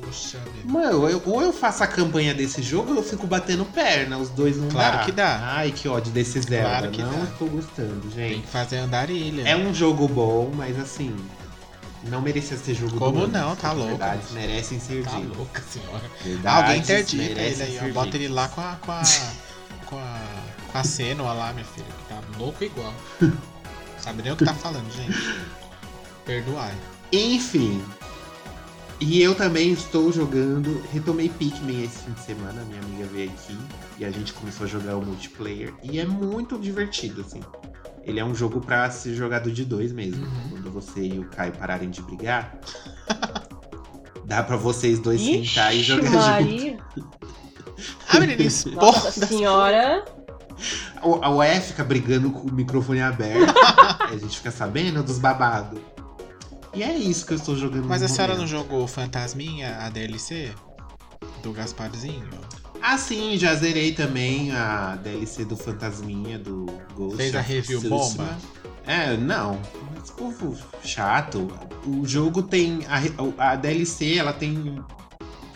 Poxa 0.01 0.39
vida. 0.39 0.65
Mano, 0.71 1.07
eu- 1.07 1.21
ou 1.25 1.41
eu 1.41 1.53
faço 1.53 1.83
a 1.83 1.87
campanha 1.87 2.33
desse 2.33 2.61
jogo 2.61 2.91
ou 2.91 2.97
eu 2.97 3.03
fico 3.03 3.27
batendo 3.27 3.63
perna. 3.65 4.17
Os 4.17 4.29
dois 4.29 4.57
não 4.57 4.67
Claro 4.69 4.97
dá. 4.99 5.03
que 5.05 5.11
dá. 5.11 5.39
Ai, 5.55 5.71
que 5.71 5.87
ódio 5.87 6.11
desse 6.11 6.39
Zelda. 6.41 6.67
Claro 6.69 6.91
que 6.91 7.01
não 7.03 7.19
dá. 7.19 7.23
estou 7.25 7.47
gostando, 7.49 8.01
Tem 8.13 8.29
gente. 8.29 8.41
que 8.41 8.47
fazer 8.47 8.77
andarilha. 8.77 9.43
É 9.47 9.55
um 9.55 9.73
jogo 9.73 10.07
bom, 10.07 10.51
mas 10.55 10.79
assim. 10.79 11.15
Não 12.09 12.21
merecia 12.21 12.57
ser 12.57 12.73
jogo 12.75 12.97
Como 12.97 13.19
do 13.19 13.23
ano. 13.25 13.33
não? 13.33 13.55
Tá 13.55 13.71
louco. 13.71 13.89
Verdades 13.97 14.31
merecem 14.31 14.79
ser 14.79 15.03
Tá 15.03 15.17
ditas. 15.17 15.37
louca 15.37 15.61
senhora. 15.61 16.03
Verdades 16.23 16.63
Alguém 16.63 16.81
interdita 16.81 17.41
ele 17.41 17.63
aí, 17.63 17.79
ó. 17.89 17.93
Bota 17.93 18.15
ele 18.15 18.27
lá 18.27 18.47
com 18.47 18.61
a. 18.61 18.75
com 18.75 18.91
a. 18.91 19.01
com 19.87 19.97
a. 19.97 20.21
com 20.71 20.77
a 20.77 20.83
Senua 20.83 21.33
lá, 21.33 21.53
minha 21.53 21.65
filha, 21.65 21.85
que 21.87 22.13
tá 22.13 22.21
louco 22.37 22.63
igual. 22.63 22.93
Sabe 23.99 24.21
nem 24.21 24.31
o 24.31 24.35
que 24.35 24.45
tá 24.45 24.53
falando, 24.53 24.91
gente. 24.91 25.17
Perdoai. 26.25 26.73
Enfim. 27.11 27.83
E 28.99 29.21
eu 29.21 29.33
também 29.35 29.71
estou 29.73 30.11
jogando. 30.11 30.81
Retomei 30.93 31.27
Pikmin 31.29 31.83
esse 31.83 31.97
fim 31.99 32.11
de 32.13 32.21
semana. 32.21 32.63
Minha 32.65 32.81
amiga 32.81 33.05
veio 33.07 33.29
aqui 33.31 33.57
e 33.97 34.05
a 34.05 34.11
gente 34.11 34.31
começou 34.33 34.65
a 34.65 34.69
jogar 34.69 34.95
o 34.95 35.01
multiplayer. 35.05 35.73
E 35.83 35.99
é 35.99 36.05
muito 36.05 36.57
divertido, 36.59 37.21
assim. 37.21 37.41
Ele 38.05 38.19
é 38.19 38.25
um 38.25 38.35
jogo 38.35 38.61
pra 38.61 38.89
ser 38.91 39.15
jogado 39.15 39.51
de 39.51 39.65
dois 39.65 39.91
mesmo. 39.91 40.25
Uhum. 40.25 40.49
Quando 40.51 40.71
você 40.71 41.01
e 41.01 41.19
o 41.19 41.25
Caio 41.25 41.51
pararem 41.53 41.89
de 41.89 42.01
brigar. 42.01 42.57
Dá 44.25 44.43
pra 44.43 44.55
vocês 44.55 44.99
dois 44.99 45.21
Ixi, 45.21 45.47
sentar 45.47 45.75
e 45.75 45.83
jogar 45.83 46.03
junto. 46.03 46.17
Maria. 46.17 46.77
Ah, 48.09 48.19
menina, 48.19 48.43
Nossa 48.75 49.25
senhora. 49.25 50.05
O, 51.03 51.15
a 51.23 51.29
UE 51.29 51.61
fica 51.61 51.83
brigando 51.83 52.31
com 52.31 52.47
o 52.47 52.53
microfone 52.53 53.01
aberto. 53.01 53.53
a 54.09 54.17
gente 54.17 54.37
fica 54.37 54.51
sabendo 54.51 55.03
dos 55.03 55.19
babados. 55.19 55.79
E 56.73 56.83
é 56.83 56.93
isso 56.93 57.25
que 57.25 57.33
eu 57.33 57.37
estou 57.37 57.55
jogando 57.55 57.87
Mas 57.87 58.01
no 58.01 58.07
a 58.07 58.09
senhora 58.09 58.35
não 58.35 58.45
jogou 58.45 58.85
Fantasminha, 58.87 59.77
a 59.79 59.89
DLC? 59.89 60.51
Do 61.41 61.53
Gasparzinho? 61.53 62.27
Ah, 62.81 62.97
sim, 62.97 63.37
já 63.37 63.53
zerei 63.55 63.93
também 63.93 64.51
a 64.51 64.95
DLC 64.97 65.45
do 65.45 65.55
Fantasminha 65.55 66.37
do 66.37 66.65
Ghost. 66.95 67.17
Fez 67.17 67.35
a 67.35 67.41
review 67.41 67.79
Tsushima. 67.79 67.97
bomba? 67.97 68.37
É, 68.85 69.17
não. 69.17 69.59
Esse 70.01 70.11
povo 70.13 70.57
chato. 70.83 71.47
O 71.85 72.05
jogo 72.05 72.43
tem. 72.43 72.79
A, 72.87 73.51
a 73.51 73.55
DLC, 73.55 74.17
ela 74.17 74.33
tem 74.33 74.83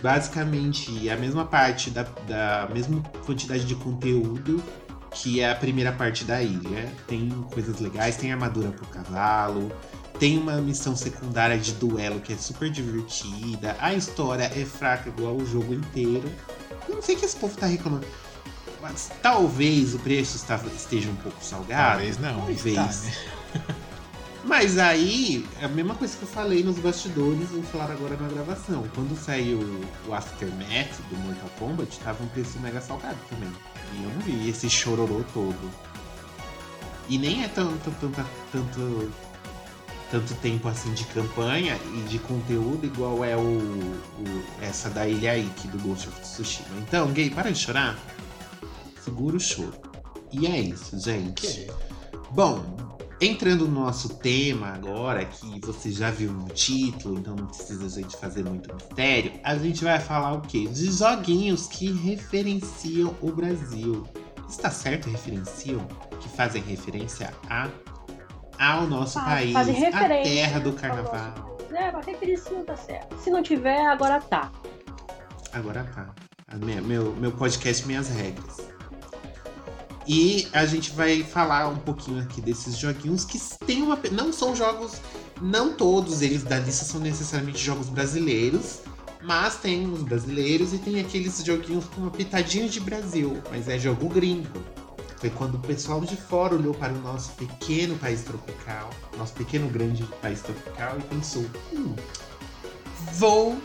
basicamente 0.02 1.10
a 1.10 1.18
mesma 1.18 1.46
parte 1.46 1.90
da, 1.90 2.04
da 2.28 2.70
mesma 2.74 3.02
quantidade 3.26 3.66
de 3.66 3.76
conteúdo 3.76 4.64
que 5.12 5.40
é 5.42 5.52
a 5.52 5.56
primeira 5.56 5.92
parte 5.92 6.24
da 6.24 6.42
ilha. 6.42 6.92
Tem 7.08 7.30
coisas 7.52 7.80
legais, 7.80 8.18
tem 8.18 8.32
armadura 8.32 8.70
pro 8.70 8.86
cavalo, 8.88 9.72
tem 10.20 10.38
uma 10.38 10.62
missão 10.62 10.96
secundária 10.96 11.58
de 11.58 11.74
duelo 11.74 12.20
que 12.20 12.34
é 12.34 12.38
super 12.38 12.70
divertida. 12.70 13.76
A 13.80 13.94
história 13.94 14.44
é 14.44 14.66
fraca 14.66 15.10
igual 15.10 15.36
o 15.36 15.46
jogo 15.46 15.74
inteiro. 15.74 16.30
Eu 16.90 16.96
não 16.96 17.02
sei 17.02 17.16
o 17.16 17.20
que 17.20 17.26
esse 17.26 17.36
povo 17.38 17.56
tá 17.56 17.68
reclamando. 17.68 18.08
Mas 18.82 19.12
talvez 19.22 19.94
o 19.94 20.00
preço 20.00 20.36
estava- 20.38 20.68
esteja 20.68 21.10
um 21.10 21.16
pouco 21.18 21.38
salgado. 21.44 21.92
Talvez 21.98 22.18
não, 22.18 22.38
Talvez. 22.38 22.66
está, 22.66 22.86
né? 22.86 23.76
Mas 24.46 24.78
aí, 24.78 25.46
é 25.62 25.66
a 25.66 25.68
mesma 25.68 25.94
coisa 25.96 26.16
que 26.16 26.24
eu 26.24 26.28
falei 26.28 26.64
nos 26.64 26.80
bastidores, 26.80 27.50
vou 27.50 27.62
falar 27.64 27.92
agora 27.92 28.16
na 28.16 28.28
gravação. 28.30 28.86
Quando 28.96 29.16
saiu 29.22 29.60
o 30.08 30.14
Aftermath 30.14 30.98
do 31.10 31.18
Mortal 31.18 31.50
Kombat, 31.60 32.00
tava 32.00 32.24
um 32.24 32.28
preço 32.30 32.58
mega 32.62 32.80
salgado 32.80 33.18
também. 33.30 33.52
E 33.94 34.04
eu 34.04 34.10
não 34.10 34.20
vi 34.22 34.50
esse 34.50 34.70
chororô 34.70 35.24
todo. 35.34 35.70
E 37.10 37.18
nem 37.18 37.44
é 37.44 37.50
tanto, 37.50 37.92
tanto, 38.00 38.26
tanto, 38.52 39.12
tanto 40.12 40.34
tempo 40.36 40.68
assim 40.68 40.94
de 40.94 41.04
campanha 41.06 41.78
e 41.96 42.02
de 42.10 42.20
conteúdo 42.20 42.86
igual 42.86 43.24
é 43.24 43.36
o, 43.36 43.40
o- 43.42 44.44
essa 44.62 44.90
da 44.90 45.08
Ilha 45.08 45.38
Ikki 45.38 45.68
do 45.68 45.78
Ghost 45.80 46.08
of 46.08 46.20
Tsushima. 46.22 46.68
Então, 46.80 47.12
gay, 47.12 47.30
para 47.30 47.52
de 47.52 47.60
chorar. 47.60 47.98
Segura 49.04 49.38
o 49.38 49.40
choro. 49.40 49.74
E 50.32 50.46
é 50.48 50.60
isso, 50.60 51.00
gente. 51.00 51.42
Que? 51.48 51.72
Bom, 52.32 52.64
entrando 53.22 53.68
no 53.68 53.82
nosso 53.86 54.10
tema 54.16 54.68
agora, 54.68 55.26
que 55.26 55.60
você 55.62 55.92
já 55.92 56.12
viu 56.12 56.32
no 56.32 56.48
título, 56.50 57.18
então 57.20 57.36
não 57.36 57.48
precisa 57.48 57.86
a 57.86 57.90
gente 57.90 58.16
fazer 58.18 58.44
muito 58.44 58.74
mistério, 58.74 59.34
a 59.44 59.58
gente 59.58 59.84
vai 59.84 60.00
falar 60.00 60.34
o 60.34 60.42
quê? 60.42 60.68
De 60.68 60.92
joguinhos 60.92 61.68
que 61.68 61.92
referenciam 61.92 63.16
o 63.22 63.32
Brasil. 63.32 64.06
Está 64.48 64.70
certo 64.72 65.10
referenciam? 65.10 65.86
Que 66.20 66.30
fazem 66.30 66.62
referência 66.62 67.34
a 67.50 67.68
ao 68.60 68.86
nosso 68.88 69.14
Faz- 69.14 69.54
país, 69.54 69.56
a 69.96 70.08
terra 70.24 70.60
do 70.60 70.74
carnaval. 70.74 71.58
É, 71.72 71.92
mas 71.92 72.06
referência 72.06 72.52
não 72.52 72.66
tá 72.66 72.76
certo. 72.76 73.18
Se 73.20 73.30
não 73.30 73.42
tiver, 73.42 73.88
agora 73.88 74.20
tá. 74.20 74.52
Agora 75.54 75.84
tá. 75.96 76.10
Minha- 76.58 76.82
meu, 76.82 77.16
meu 77.16 77.32
podcast, 77.32 77.86
minhas 77.88 78.10
regras. 78.10 78.58
E 80.08 80.48
a 80.54 80.66
gente 80.66 80.92
vai 80.92 81.24
falar 81.24 81.68
um 81.68 81.78
pouquinho 81.78 82.22
aqui 82.22 82.42
desses 82.42 82.78
joguinhos 82.78 83.24
que 83.24 83.40
tem 83.66 83.82
uma. 83.84 83.98
Não 84.12 84.34
são 84.34 84.56
jogos. 84.56 85.00
Não 85.42 85.74
todos 85.74 86.22
eles 86.22 86.44
da 86.44 86.58
lista 86.60 86.84
são 86.84 87.00
necessariamente 87.00 87.60
jogos 87.60 87.88
brasileiros. 87.90 88.80
Mas 89.22 89.58
tem 89.58 89.86
os 89.92 90.02
brasileiros 90.02 90.74
e 90.74 90.80
tem 90.80 91.00
aqueles 91.00 91.44
joguinhos 91.44 91.86
com 91.86 92.02
uma 92.02 92.12
pitadinha 92.12 92.68
de 92.68 92.80
Brasil. 92.80 93.38
Mas 93.52 93.68
é 93.70 93.78
jogo 93.78 94.10
gringo. 94.10 94.48
Foi 95.20 95.30
quando 95.30 95.56
o 95.56 95.60
pessoal 95.60 96.02
de 96.02 96.16
fora 96.16 96.56
olhou 96.56 96.74
para 96.74 96.94
o 96.94 97.02
nosso 97.02 97.32
pequeno 97.34 97.98
país 97.98 98.24
tropical, 98.24 98.90
nosso 99.18 99.34
pequeno 99.34 99.68
grande 99.70 100.04
país 100.22 100.42
tropical 100.42 100.98
e 100.98 101.04
pensou: 101.04 101.46
hum, 101.74 101.96
vou 103.14 103.60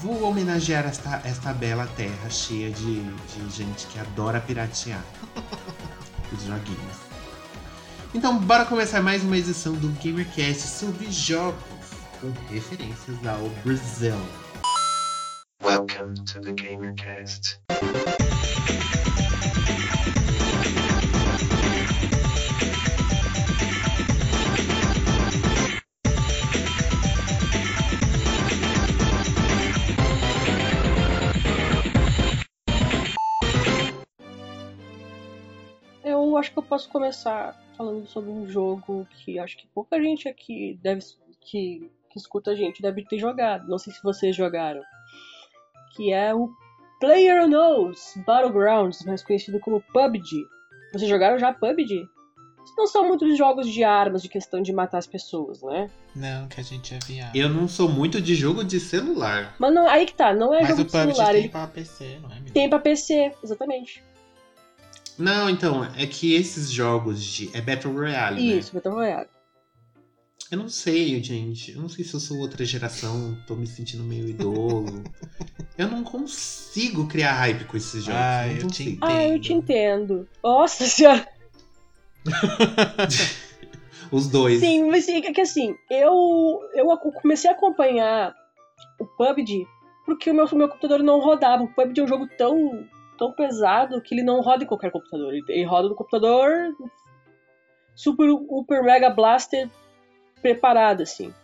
Vou 0.00 0.22
homenagear 0.22 0.86
esta, 0.86 1.20
esta 1.26 1.52
bela 1.52 1.86
terra 1.88 2.30
cheia 2.30 2.70
de, 2.70 3.02
de 3.02 3.50
gente 3.50 3.86
que 3.88 3.98
adora 3.98 4.40
piratear 4.40 5.04
os 6.32 6.42
joguinhos. 6.42 6.96
Então, 8.14 8.38
bora 8.38 8.64
começar 8.64 9.02
mais 9.02 9.22
uma 9.22 9.36
edição 9.36 9.74
do 9.74 9.88
GamerCast 10.02 10.68
sobre 10.68 11.12
jogos 11.12 11.60
com 12.18 12.32
referências 12.50 13.18
ao 13.26 13.46
Brasil. 13.62 14.16
Welcome 15.62 16.14
to 16.24 16.40
the 16.40 16.52
GamerCast. 16.52 17.60
Eu 36.30 36.36
acho 36.36 36.52
que 36.52 36.58
eu 36.58 36.62
posso 36.62 36.88
começar 36.88 37.60
falando 37.76 38.06
sobre 38.06 38.30
um 38.30 38.46
jogo 38.46 39.06
que 39.10 39.38
acho 39.38 39.56
que 39.56 39.66
pouca 39.68 40.00
gente 40.00 40.28
aqui 40.28 40.78
deve 40.80 41.00
que, 41.40 41.90
que 42.08 42.18
escuta 42.18 42.52
a 42.52 42.54
gente 42.54 42.80
deve 42.80 43.04
ter 43.04 43.18
jogado. 43.18 43.68
Não 43.68 43.78
sei 43.78 43.92
se 43.92 44.02
vocês 44.02 44.36
jogaram. 44.36 44.80
Que 45.96 46.12
é 46.12 46.32
o 46.32 46.50
PlayerUnknown's 47.00 48.14
Battlegrounds, 48.24 49.04
mais 49.04 49.24
conhecido 49.24 49.58
como 49.58 49.82
PUBG. 49.92 50.44
Vocês 50.92 51.08
jogaram 51.10 51.38
já 51.38 51.52
PUBG? 51.52 52.08
não 52.76 52.86
são 52.86 53.06
muitos 53.06 53.36
jogos 53.36 53.68
de 53.68 53.82
armas, 53.84 54.22
de 54.22 54.28
questão 54.28 54.62
de 54.62 54.72
matar 54.72 54.98
as 54.98 55.06
pessoas, 55.06 55.62
né? 55.62 55.90
Não, 56.14 56.48
que 56.48 56.60
a 56.60 56.64
gente 56.64 56.94
é 56.94 56.98
viado. 56.98 57.34
Eu 57.34 57.48
não 57.48 57.68
sou 57.68 57.88
muito 57.88 58.20
de 58.20 58.34
jogo 58.34 58.64
de 58.64 58.78
celular. 58.80 59.54
Mas 59.58 59.74
não, 59.74 59.86
aí 59.86 60.06
que 60.06 60.14
tá, 60.14 60.32
não 60.32 60.54
é 60.54 60.60
Mas 60.60 60.70
jogo 60.70 60.82
o 60.82 60.84
de 60.84 60.90
PUBG 60.92 61.14
celular, 61.14 61.32
tem 61.32 61.40
ele 61.40 61.48
pra 61.48 61.66
PC, 61.66 62.18
não 62.22 62.30
é, 62.30 62.34
menino? 62.34 62.52
tem 62.52 62.70
pra 62.70 62.78
PC, 62.78 63.32
exatamente. 63.42 64.04
Não, 65.20 65.48
então, 65.50 65.84
é 65.96 66.06
que 66.06 66.34
esses 66.34 66.70
jogos 66.70 67.22
de. 67.22 67.50
É 67.56 67.60
Battle 67.60 67.92
Royale, 67.92 68.36
né? 68.36 68.58
Isso, 68.58 68.74
Battle 68.74 68.94
Royale. 68.94 69.28
Eu 70.50 70.58
não 70.58 70.68
sei, 70.68 71.22
gente. 71.22 71.72
Eu 71.72 71.80
não 71.80 71.88
sei 71.88 72.04
se 72.04 72.14
eu 72.14 72.20
sou 72.20 72.38
outra 72.38 72.64
geração, 72.64 73.38
tô 73.46 73.54
me 73.54 73.66
sentindo 73.66 74.02
meio 74.02 74.28
idoso. 74.28 75.04
eu 75.78 75.88
não 75.88 76.02
consigo 76.02 77.06
criar 77.06 77.34
hype 77.34 77.64
com 77.64 77.76
esses 77.76 78.04
jogos. 78.04 78.20
Ah, 78.20 78.48
eu 78.48 78.66
te 78.66 78.82
entendo. 78.82 79.04
Ah, 79.04 79.28
eu 79.28 79.40
te 79.40 79.52
entendo. 79.52 80.28
Nossa 80.42 80.84
senhora. 80.86 81.28
Os 84.10 84.26
dois. 84.26 84.58
Sim, 84.58 84.90
mas 84.90 85.08
é 85.08 85.20
que 85.20 85.40
assim, 85.40 85.76
eu, 85.88 86.60
eu 86.74 86.86
comecei 87.22 87.48
a 87.48 87.52
acompanhar 87.52 88.34
o 88.98 89.06
PUBG 89.06 89.66
porque 90.10 90.28
o 90.28 90.34
meu, 90.34 90.44
o 90.44 90.56
meu 90.56 90.68
computador 90.68 91.02
não 91.04 91.20
rodava. 91.20 91.62
O 91.62 91.68
PUBG 91.68 92.00
é 92.00 92.04
um 92.04 92.08
jogo 92.08 92.28
tão, 92.36 92.84
tão 93.20 93.30
pesado 93.30 94.00
que 94.00 94.14
ele 94.14 94.22
não 94.22 94.40
roda 94.40 94.64
em 94.64 94.66
qualquer 94.66 94.90
computador. 94.90 95.34
Ele, 95.34 95.62
roda 95.62 95.90
no 95.90 95.94
computador 95.94 96.74
super, 97.94 98.26
super 98.48 98.82
mega 98.82 99.10
blaster 99.10 99.68
preparado, 100.40 101.02
assim. 101.02 101.34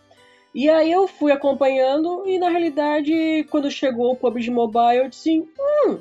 E 0.55 0.67
aí 0.67 0.91
eu 0.91 1.07
fui 1.07 1.31
acompanhando 1.31 2.23
e 2.25 2.39
na 2.39 2.49
realidade, 2.49 3.45
quando 3.51 3.69
chegou 3.69 4.11
o 4.11 4.15
PUBG 4.15 4.49
Mobile, 4.49 5.03
eu 5.03 5.09
disse, 5.09 5.39
hum, 5.39 5.99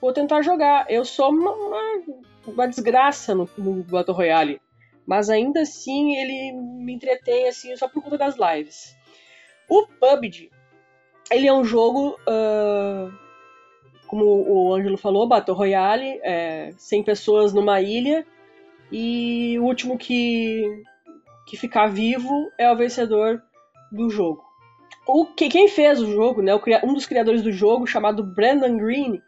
vou 0.00 0.12
tentar 0.12 0.42
jogar. 0.42 0.90
Eu 0.90 1.04
sou 1.04 1.30
uma, 1.30 1.52
uma, 1.52 2.02
uma 2.48 2.66
desgraça 2.66 3.36
no, 3.36 3.48
no 3.56 3.84
Battle 3.84 4.16
Royale. 4.16 4.60
Mas 5.06 5.30
ainda 5.30 5.60
assim 5.60 6.16
ele 6.16 6.52
me 6.52 6.92
entretém 6.92 7.46
assim 7.46 7.76
só 7.76 7.86
por 7.86 8.02
conta 8.02 8.18
das 8.18 8.34
lives. 8.36 8.96
O 9.68 9.86
PUBG, 9.86 10.50
ele 11.30 11.46
é 11.46 11.52
um 11.52 11.64
jogo, 11.64 12.18
ah, 12.26 13.12
como 14.06 14.24
o 14.24 14.74
Ângelo 14.74 14.96
falou, 14.96 15.26
Battle 15.26 15.56
Royale, 15.56 16.20
é, 16.22 16.72
100 16.76 17.02
pessoas 17.02 17.52
numa 17.52 17.80
ilha 17.80 18.26
e 18.90 19.58
o 19.58 19.64
último 19.64 19.98
que, 19.98 20.82
que 21.46 21.56
ficar 21.56 21.88
vivo 21.88 22.50
é 22.58 22.70
o 22.70 22.76
vencedor 22.76 23.42
do 23.90 24.10
jogo. 24.10 24.44
O 25.06 25.26
que, 25.26 25.48
quem 25.48 25.68
fez 25.68 26.00
o 26.00 26.10
jogo, 26.10 26.40
né, 26.40 26.52
um 26.82 26.94
dos 26.94 27.06
criadores 27.06 27.42
do 27.42 27.52
jogo, 27.52 27.86
chamado 27.86 28.22
Brandon 28.22 28.76
Green, 28.76 29.20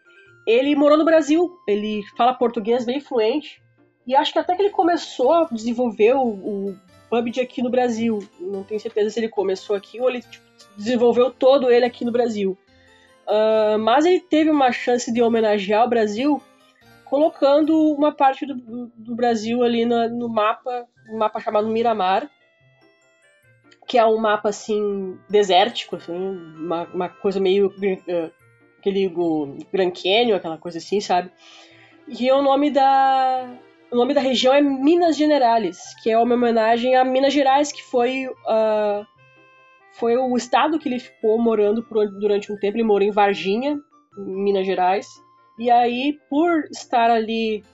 ele 0.46 0.74
morou 0.74 0.96
no 0.96 1.04
Brasil, 1.04 1.52
ele 1.66 2.02
fala 2.16 2.32
português 2.32 2.84
bem 2.84 3.00
fluente, 3.00 3.60
e 4.06 4.14
acho 4.14 4.32
que 4.32 4.38
até 4.38 4.54
que 4.54 4.62
ele 4.62 4.70
começou 4.70 5.32
a 5.32 5.48
desenvolver 5.50 6.14
o, 6.14 6.28
o 6.28 6.76
PUBG 7.10 7.40
aqui 7.40 7.60
no 7.60 7.70
Brasil. 7.70 8.20
Não 8.38 8.62
tenho 8.62 8.80
certeza 8.80 9.10
se 9.10 9.18
ele 9.18 9.28
começou 9.28 9.74
aqui 9.74 10.00
ou 10.00 10.08
ele 10.08 10.22
tipo, 10.22 10.44
desenvolveu 10.76 11.30
todo 11.30 11.70
ele 11.70 11.84
aqui 11.84 12.04
no 12.04 12.12
Brasil. 12.12 12.56
Ah, 13.28 13.76
mas 13.78 14.04
ele 14.04 14.20
teve 14.20 14.50
uma 14.50 14.70
chance 14.72 15.12
de 15.12 15.22
homenagear 15.22 15.84
o 15.84 15.88
Brasil 15.88 16.42
colocando 17.04 17.92
uma 17.92 18.12
parte 18.12 18.44
do, 18.46 18.54
do- 18.54 19.14
Brasil 19.14 19.62
ali 19.62 19.84
na- 19.84 20.08
no 20.08 20.28
mapa, 20.28 20.86
um 21.08 21.18
mapa 21.18 21.40
chamado 21.40 21.68
Miramar, 21.68 22.28
que 23.86 23.96
é 23.96 24.04
um 24.04 24.18
mapa 24.18 24.48
assim 24.48 25.16
desértico, 25.30 25.96
assim, 25.96 26.12
uma, 26.12 26.84
uma 26.92 27.08
coisa 27.08 27.38
meio 27.38 27.72
eh, 28.08 28.30
aquele 28.78 29.06
o 29.08 29.56
Grand 29.72 29.92
Canyon, 29.92 30.36
aquela 30.36 30.58
coisa 30.58 30.78
assim, 30.78 31.00
sabe? 31.00 31.30
E 32.08 32.30
o 32.32 32.42
nome 32.42 32.70
da 32.70 33.48
o 33.90 33.94
nome 33.96 34.12
da 34.12 34.20
região 34.20 34.52
é 34.52 34.60
Minas 34.60 35.16
Gerais, 35.16 35.94
que 36.02 36.10
é 36.10 36.18
uma 36.18 36.34
homenagem 36.34 36.96
a 36.96 37.04
Minas 37.04 37.32
Gerais, 37.32 37.70
que 37.70 37.82
foi 37.84 38.28
ah, 38.48 39.06
foi 39.98 40.16
o 40.16 40.36
estado 40.36 40.78
que 40.78 40.88
ele 40.88 40.98
ficou 40.98 41.38
morando 41.38 41.82
por- 41.82 42.08
durante 42.08 42.52
um 42.52 42.56
tempo. 42.56 42.76
Ele 42.76 42.84
morou 42.84 43.06
em 43.06 43.10
Varginha, 43.10 43.78
em 44.18 44.42
Minas 44.44 44.66
Gerais. 44.66 45.08
E 45.58 45.70
aí, 45.70 46.18
por 46.28 46.64
estar 46.70 47.10
ali 47.10 47.64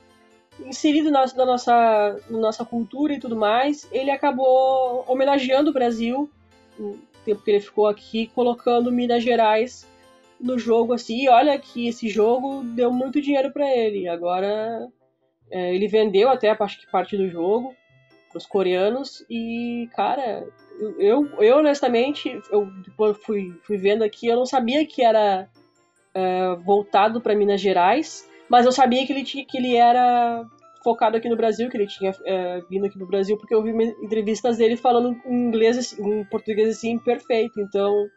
inserido 0.61 1.11
na, 1.11 1.26
na 1.35 1.44
nossa, 1.44 2.16
na 2.30 2.38
nossa 2.38 2.64
cultura 2.64 3.12
e 3.12 3.18
tudo 3.18 3.35
mais, 3.35 3.88
ele 3.90 4.11
acabou 4.11 5.04
homenageando 5.08 5.70
o 5.70 5.72
Brasil, 5.72 6.30
o 6.78 6.96
tempo 7.24 7.42
que 7.42 7.50
ele 7.50 7.61
ficou 7.61 7.88
aqui, 7.88 8.28
colocando 8.28 8.92
Minas 8.92 9.24
Gerais 9.24 9.88
no 10.40 10.58
jogo 10.58 10.92
assim. 10.92 11.24
E 11.24 11.28
olha 11.28 11.58
que 11.58 11.88
esse 11.88 12.08
jogo 12.08 12.62
deu 12.62 12.92
muito 12.92 13.20
dinheiro 13.20 13.50
para 13.52 13.68
ele. 13.68 14.08
Agora 14.08 14.88
é, 15.50 15.74
ele 15.74 15.88
vendeu 15.88 16.28
até 16.28 16.50
a 16.50 16.56
parte, 16.56 16.87
parte 16.90 17.16
do 17.16 17.28
jogo 17.28 17.74
pros 18.30 18.46
coreanos 18.46 19.24
e, 19.28 19.88
cara, 19.94 20.46
eu, 20.99 21.29
eu, 21.38 21.59
honestamente, 21.59 22.40
eu 22.51 22.66
depois 22.85 23.16
fui, 23.18 23.55
fui 23.62 23.77
vendo 23.77 24.03
aqui, 24.03 24.27
eu 24.27 24.37
não 24.37 24.47
sabia 24.47 24.87
que 24.87 25.03
era 25.03 25.49
é, 26.14 26.55
voltado 26.57 27.21
para 27.21 27.35
Minas 27.35 27.61
Gerais, 27.61 28.29
mas 28.49 28.66
eu 28.66 28.73
sabia 28.73 29.07
que 29.07 29.12
ele, 29.12 29.25
tinha, 29.25 29.45
que 29.45 29.57
ele 29.57 29.77
era 29.77 30.45
focado 30.83 31.16
aqui 31.16 31.29
no 31.29 31.37
Brasil, 31.37 31.71
que 31.71 31.77
ele 31.77 31.87
tinha 31.87 32.12
é, 32.25 32.61
vindo 32.68 32.87
aqui 32.87 32.99
no 32.99 33.07
Brasil, 33.07 33.37
porque 33.37 33.55
eu 33.55 33.62
vi 33.62 33.71
entrevistas 34.03 34.59
dele 34.59 34.77
falando 34.77 35.16
em 35.25 35.49
inglês, 35.49 35.79
assim, 35.79 36.03
em 36.03 36.25
português 36.25 36.77
assim, 36.77 36.99
perfeito. 36.99 37.61
Então, 37.61 38.09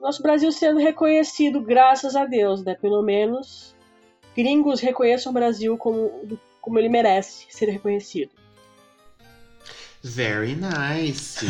nosso 0.00 0.22
Brasil 0.22 0.50
sendo 0.52 0.78
reconhecido, 0.78 1.60
graças 1.60 2.16
a 2.16 2.24
Deus, 2.24 2.64
né? 2.64 2.74
Pelo 2.74 3.02
menos 3.02 3.76
gringos 4.34 4.80
reconheçam 4.80 5.30
o 5.30 5.34
Brasil 5.34 5.76
como, 5.76 6.38
como 6.60 6.78
ele 6.78 6.88
merece 6.88 7.46
ser 7.50 7.68
reconhecido. 7.68 8.30
Very 10.02 10.54
nice. 10.56 11.44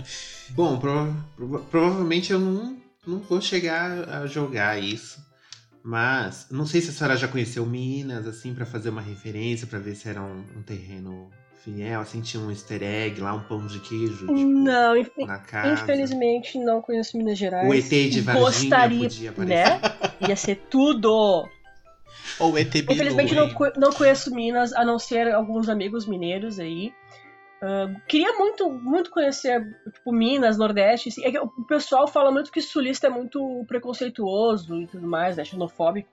Bom, 0.50 0.78
prova- 0.78 1.14
prova- 1.36 1.58
provavelmente 1.70 2.32
eu 2.32 2.38
não, 2.38 2.76
não 3.06 3.18
vou 3.20 3.40
chegar 3.40 4.08
a 4.08 4.26
jogar 4.26 4.78
isso. 4.82 5.22
Mas 5.82 6.46
não 6.50 6.64
sei 6.66 6.80
se 6.80 6.90
a 6.90 6.92
senhora 6.92 7.16
já 7.16 7.28
conheceu 7.28 7.64
Minas, 7.66 8.26
assim, 8.26 8.54
pra 8.54 8.64
fazer 8.64 8.88
uma 8.90 9.02
referência, 9.02 9.66
pra 9.66 9.78
ver 9.78 9.94
se 9.94 10.08
era 10.08 10.22
um, 10.22 10.42
um 10.56 10.62
terreno 10.62 11.30
fiel, 11.62 12.00
assim, 12.00 12.20
tinha 12.20 12.42
um 12.42 12.50
easter 12.50 12.82
egg 12.82 13.20
lá, 13.20 13.32
um 13.34 13.40
pão 13.40 13.66
de 13.66 13.78
queijo, 13.80 14.18
tipo, 14.26 14.32
Não, 14.34 14.96
inf- 14.96 15.08
na 15.18 15.38
casa. 15.38 15.82
infelizmente 15.82 16.58
não 16.58 16.80
conheço 16.82 17.16
Minas 17.16 17.38
Gerais. 17.38 17.68
O 17.68 17.72
ET 17.74 17.88
de 18.10 18.20
Varginha 18.20 18.40
Gostaria, 18.50 18.98
podia 19.00 19.30
aparecer. 19.30 19.80
né? 19.80 19.80
Ia 20.28 20.36
ser 20.36 20.56
tudo. 20.70 21.48
Ou 22.38 22.58
ET 22.58 22.70
Bilu, 22.72 22.92
Infelizmente 22.92 23.34
não, 23.34 23.48
não 23.78 23.92
conheço 23.92 24.34
Minas, 24.34 24.72
a 24.74 24.84
não 24.84 24.98
ser 24.98 25.32
alguns 25.34 25.68
amigos 25.68 26.06
mineiros 26.06 26.58
aí. 26.58 26.92
Ah, 27.64 27.88
queria 28.06 28.34
muito, 28.34 28.70
muito 28.70 29.10
conhecer, 29.10 29.64
tipo, 29.90 30.12
Minas, 30.12 30.58
Nordeste. 30.58 31.08
assim. 31.08 31.24
É 31.24 31.30
que 31.30 31.38
o 31.38 31.48
pessoal 31.66 32.06
fala 32.06 32.30
muito 32.30 32.52
que 32.52 32.60
sulista 32.60 33.06
é 33.06 33.10
muito 33.10 33.64
preconceituoso 33.66 34.82
e 34.82 34.86
tudo 34.86 35.06
mais, 35.06 35.38
né? 35.38 35.44
Xenofóbico. 35.44 36.10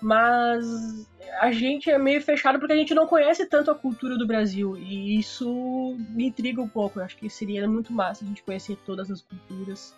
Mas 0.00 1.06
a 1.40 1.50
gente 1.50 1.90
é 1.90 1.98
meio 1.98 2.22
fechado 2.22 2.58
porque 2.58 2.72
a 2.72 2.76
gente 2.76 2.94
não 2.94 3.06
conhece 3.06 3.44
tanto 3.46 3.70
a 3.70 3.74
cultura 3.74 4.16
do 4.16 4.26
Brasil. 4.26 4.78
E 4.78 5.18
isso 5.18 5.94
me 6.10 6.26
intriga 6.28 6.62
um 6.62 6.68
pouco. 6.68 6.98
Eu 6.98 7.04
acho 7.04 7.16
que 7.18 7.28
seria 7.28 7.68
muito 7.68 7.92
massa 7.92 8.24
a 8.24 8.28
gente 8.28 8.42
conhecer 8.42 8.78
todas 8.86 9.10
as 9.10 9.20
culturas. 9.20 9.94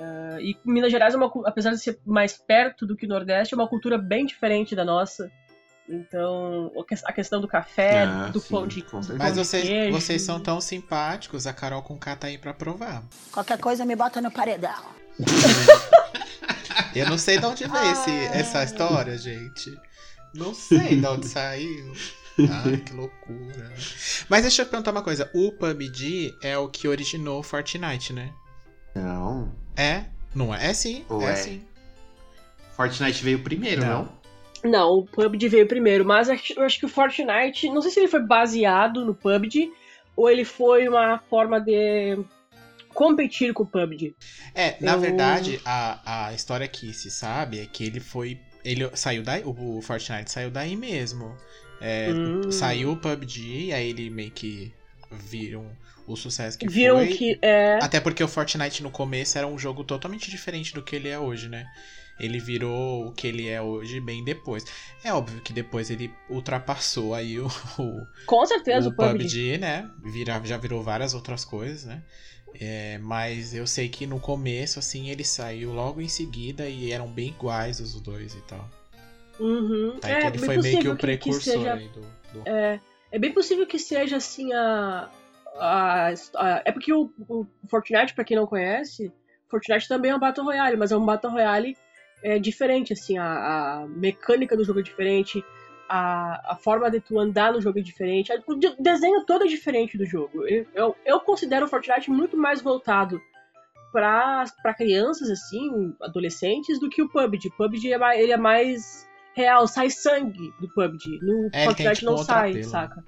Ah, 0.00 0.38
e 0.40 0.56
Minas 0.64 0.90
Gerais, 0.90 1.12
é 1.12 1.18
uma, 1.18 1.30
apesar 1.44 1.70
de 1.72 1.78
ser 1.78 1.98
mais 2.06 2.38
perto 2.38 2.86
do 2.86 2.96
que 2.96 3.04
o 3.04 3.08
Nordeste, 3.08 3.52
é 3.52 3.56
uma 3.56 3.68
cultura 3.68 3.98
bem 3.98 4.24
diferente 4.24 4.74
da 4.74 4.86
nossa. 4.86 5.30
Então, 5.88 6.72
a 7.04 7.12
questão 7.12 7.40
do 7.40 7.46
café, 7.48 8.04
Ah, 8.04 8.28
do 8.28 8.40
sim, 8.40 8.48
pão 8.48 8.66
de 8.66 8.80
com 8.82 8.90
pão 8.92 9.02
certeza. 9.02 9.18
Mas 9.18 9.36
vocês, 9.36 9.64
queijo. 9.68 9.92
vocês 9.92 10.22
são 10.22 10.40
tão 10.40 10.60
simpáticos, 10.60 11.46
a 11.46 11.52
Carol 11.52 11.82
com 11.82 11.98
K 11.98 12.16
tá 12.16 12.26
aí 12.26 12.38
pra 12.38 12.54
provar. 12.54 13.02
Qualquer 13.30 13.58
coisa 13.58 13.84
me 13.84 13.94
bota 13.94 14.20
no 14.20 14.30
paredão. 14.30 14.82
Eu 16.94 17.08
não 17.08 17.18
sei 17.18 17.38
de 17.38 17.46
onde 17.46 17.66
veio 17.66 17.92
esse, 17.92 18.10
essa 18.32 18.64
história, 18.64 19.16
gente. 19.18 19.76
Não 20.34 20.54
sei 20.54 21.00
de 21.00 21.06
onde 21.06 21.28
saiu. 21.28 21.92
Ai, 22.38 22.78
que 22.78 22.92
loucura. 22.92 23.72
Mas 24.28 24.42
deixa 24.42 24.62
eu 24.62 24.66
perguntar 24.66 24.90
uma 24.90 25.02
coisa. 25.02 25.30
O 25.34 25.52
PUBG 25.52 26.34
é 26.42 26.58
o 26.58 26.68
que 26.68 26.88
originou 26.88 27.40
o 27.40 27.42
Fortnite, 27.42 28.12
né? 28.12 28.32
Não. 28.94 29.52
É? 29.76 30.06
Não 30.34 30.52
é? 30.54 30.70
É 30.70 30.74
sim. 30.74 31.04
Ou 31.08 31.22
é, 31.22 31.32
é? 31.32 31.36
sim. 31.36 31.62
Fortnite 32.76 33.22
veio 33.22 33.38
primeiro, 33.40 33.82
Não. 33.82 34.04
não? 34.04 34.23
Não, 34.64 34.98
o 34.98 35.06
PUBG 35.06 35.48
veio 35.48 35.68
primeiro, 35.68 36.04
mas 36.04 36.28
eu 36.28 36.62
acho 36.64 36.78
que 36.78 36.86
o 36.86 36.88
Fortnite, 36.88 37.68
não 37.68 37.82
sei 37.82 37.90
se 37.90 38.00
ele 38.00 38.08
foi 38.08 38.20
baseado 38.26 39.04
no 39.04 39.14
PUBG 39.14 39.70
ou 40.16 40.30
ele 40.30 40.44
foi 40.44 40.88
uma 40.88 41.18
forma 41.18 41.60
de 41.60 42.18
competir 42.94 43.52
com 43.52 43.64
o 43.64 43.66
PUBG. 43.66 44.14
É, 44.54 44.76
na 44.80 44.92
Eu- 44.94 45.00
verdade, 45.00 45.60
a, 45.64 46.26
a 46.28 46.32
história 46.32 46.66
que 46.68 46.92
se 46.94 47.10
sabe 47.10 47.60
é 47.60 47.66
que 47.66 47.84
ele 47.84 48.00
foi. 48.00 48.38
Ele 48.64 48.88
saiu 48.96 49.22
daí. 49.22 49.42
O 49.44 49.82
Fortnite 49.82 50.30
saiu 50.30 50.50
daí 50.50 50.74
mesmo. 50.76 51.36
É, 51.80 52.10
Hum. 52.12 52.50
Saiu 52.50 52.92
o 52.92 52.96
PUBG, 52.96 53.72
aí 53.72 53.90
ele 53.90 54.08
meio 54.08 54.30
que 54.30 54.72
viram 55.10 55.66
o 56.06 56.16
sucesso 56.16 56.56
que 56.58 56.68
Viram 56.68 56.96
foi. 56.98 57.08
que 57.08 57.38
é, 57.42 57.78
Até 57.82 58.00
porque 58.00 58.22
o 58.24 58.28
Fortnite 58.28 58.82
no 58.82 58.90
começo 58.90 59.36
era 59.36 59.46
um 59.46 59.58
jogo 59.58 59.84
totalmente 59.84 60.30
diferente 60.30 60.72
do 60.72 60.82
que 60.82 60.96
ele 60.96 61.08
é 61.08 61.18
hoje, 61.18 61.48
né? 61.48 61.66
Ele 62.18 62.38
virou 62.38 63.06
o 63.08 63.12
que 63.12 63.26
ele 63.26 63.48
é 63.48 63.60
hoje 63.60 64.00
bem 64.00 64.22
depois. 64.24 64.64
É 65.02 65.12
óbvio 65.12 65.40
que 65.40 65.52
depois 65.52 65.90
ele 65.90 66.12
ultrapassou 66.30 67.14
aí 67.14 67.38
o, 67.40 67.46
o, 67.78 68.06
Com 68.26 68.44
certeza, 68.46 68.88
o 68.88 68.92
o 68.92 68.94
PUBG. 68.96 69.12
PUBG, 69.18 69.58
né? 69.58 69.90
Vira, 70.02 70.40
já 70.44 70.56
virou 70.56 70.82
várias 70.82 71.14
outras 71.14 71.44
coisas, 71.44 71.84
né? 71.84 72.02
É, 72.60 72.98
mas 72.98 73.52
eu 73.52 73.66
sei 73.66 73.88
que 73.88 74.06
no 74.06 74.20
começo, 74.20 74.78
assim, 74.78 75.10
ele 75.10 75.24
saiu 75.24 75.72
logo 75.72 76.00
em 76.00 76.06
seguida 76.08 76.68
e 76.68 76.92
eram 76.92 77.08
bem 77.08 77.28
iguais 77.30 77.80
os 77.80 78.00
dois 78.00 78.34
e 78.34 78.40
tal. 78.42 78.70
Uhum. 79.40 79.98
Tá? 80.00 80.08
É, 80.08 80.18
então 80.18 80.28
ele 80.28 80.38
foi 80.38 80.58
meio 80.58 80.78
que 80.80 80.88
o 80.88 80.96
precursor 80.96 81.42
seja- 81.42 81.74
aí 81.74 81.88
do. 81.88 82.00
do- 82.00 82.48
É, 82.48 82.80
é 83.10 83.18
bem 83.18 83.32
possível 83.32 83.66
que 83.66 83.78
seja 83.78 84.16
assim 84.18 84.52
a. 84.52 85.10
a, 85.58 86.08
a- 86.36 86.62
é 86.64 86.70
porque 86.70 86.92
o, 86.92 87.10
o 87.28 87.44
Fortnite, 87.68 88.14
pra 88.14 88.22
quem 88.24 88.36
não 88.36 88.46
conhece, 88.46 89.12
Fortnite 89.50 89.88
também 89.88 90.12
é 90.12 90.16
um 90.16 90.20
Battle 90.20 90.44
Royale, 90.46 90.76
mas 90.76 90.92
é 90.92 90.96
um 90.96 91.04
Battle 91.04 91.32
Royale 91.32 91.76
é, 92.24 92.38
diferente, 92.38 92.92
assim, 92.92 93.18
a, 93.18 93.26
a 93.82 93.86
mecânica 93.86 94.56
do 94.56 94.64
jogo 94.64 94.80
é 94.80 94.82
diferente, 94.82 95.44
a, 95.88 96.52
a 96.52 96.56
forma 96.56 96.90
de 96.90 96.98
tu 97.00 97.18
andar 97.18 97.52
no 97.52 97.60
jogo 97.60 97.78
é 97.78 97.82
diferente, 97.82 98.32
a- 98.32 98.42
o 98.46 98.54
de- 98.54 98.74
desenho 98.80 99.24
todo 99.26 99.44
é 99.44 99.46
diferente 99.46 99.98
do 99.98 100.06
jogo. 100.06 100.46
Eu, 100.48 100.66
eu, 100.74 100.96
eu 101.04 101.20
considero 101.20 101.66
o 101.66 101.68
Fortnite 101.68 102.10
muito 102.10 102.36
mais 102.36 102.62
voltado 102.62 103.20
pra, 103.92 104.44
pra 104.62 104.72
crianças, 104.74 105.30
assim, 105.30 105.94
adolescentes, 106.00 106.80
do 106.80 106.88
que 106.88 107.02
o 107.02 107.08
PUBG. 107.08 107.48
O 107.48 107.52
PUBG 107.52 107.92
é 107.92 107.98
mais, 107.98 108.18
ele 108.20 108.32
é 108.32 108.36
mais 108.36 109.06
real, 109.34 109.66
sai 109.68 109.90
sangue 109.90 110.52
do 110.58 110.68
PUBG. 110.74 111.18
No 111.22 111.50
É, 111.52 111.64
ele 111.66 111.74
tem, 111.74 111.86
Fortnite 111.86 111.98
tipo, 112.00 112.10
não 112.10 112.18
sai, 112.18 112.50
apelo, 112.50 112.64
saca? 112.64 113.04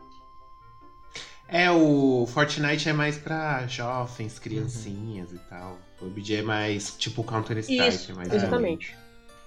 É, 1.49 1.71
o 1.71 2.27
Fortnite 2.27 2.89
é 2.89 2.93
mais 2.93 3.17
pra 3.17 3.67
jovens, 3.69 4.39
criancinhas 4.39 5.33
e 5.33 5.39
tal. 5.49 5.79
O 5.97 6.05
PUBG 6.05 6.37
é 6.37 6.43
mais 6.43 6.97
tipo 6.97 7.23
Counter-Strike. 7.25 7.89
Isso, 7.89 8.13
é 8.13 8.15
mais 8.15 8.33
exatamente. 8.33 8.97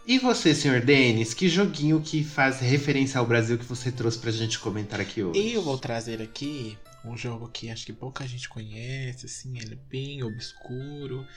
E 0.10 0.18
você, 0.18 0.56
senhor 0.56 0.82
Denis, 0.82 1.36
que 1.36 1.48
joguinho 1.48 2.02
que 2.02 2.24
faz 2.24 2.60
referência 2.60 3.20
ao 3.20 3.28
Brasil 3.28 3.60
que 3.60 3.64
você 3.64 3.92
trouxe 3.92 4.18
pra 4.18 4.32
gente 4.32 4.58
comentar 4.58 5.00
aqui 5.00 5.22
hoje? 5.22 5.54
Eu 5.54 5.62
vou 5.62 5.78
trazer 5.78 6.20
aqui 6.20 6.76
um 7.06 7.16
jogo 7.16 7.48
que 7.48 7.70
acho 7.70 7.86
que 7.86 7.94
pouca 7.94 8.26
gente 8.26 8.50
conhece, 8.50 9.28
assim, 9.28 9.56
ele 9.60 9.76
é 9.76 9.88
bem 9.88 10.24
obscuro, 10.24 11.28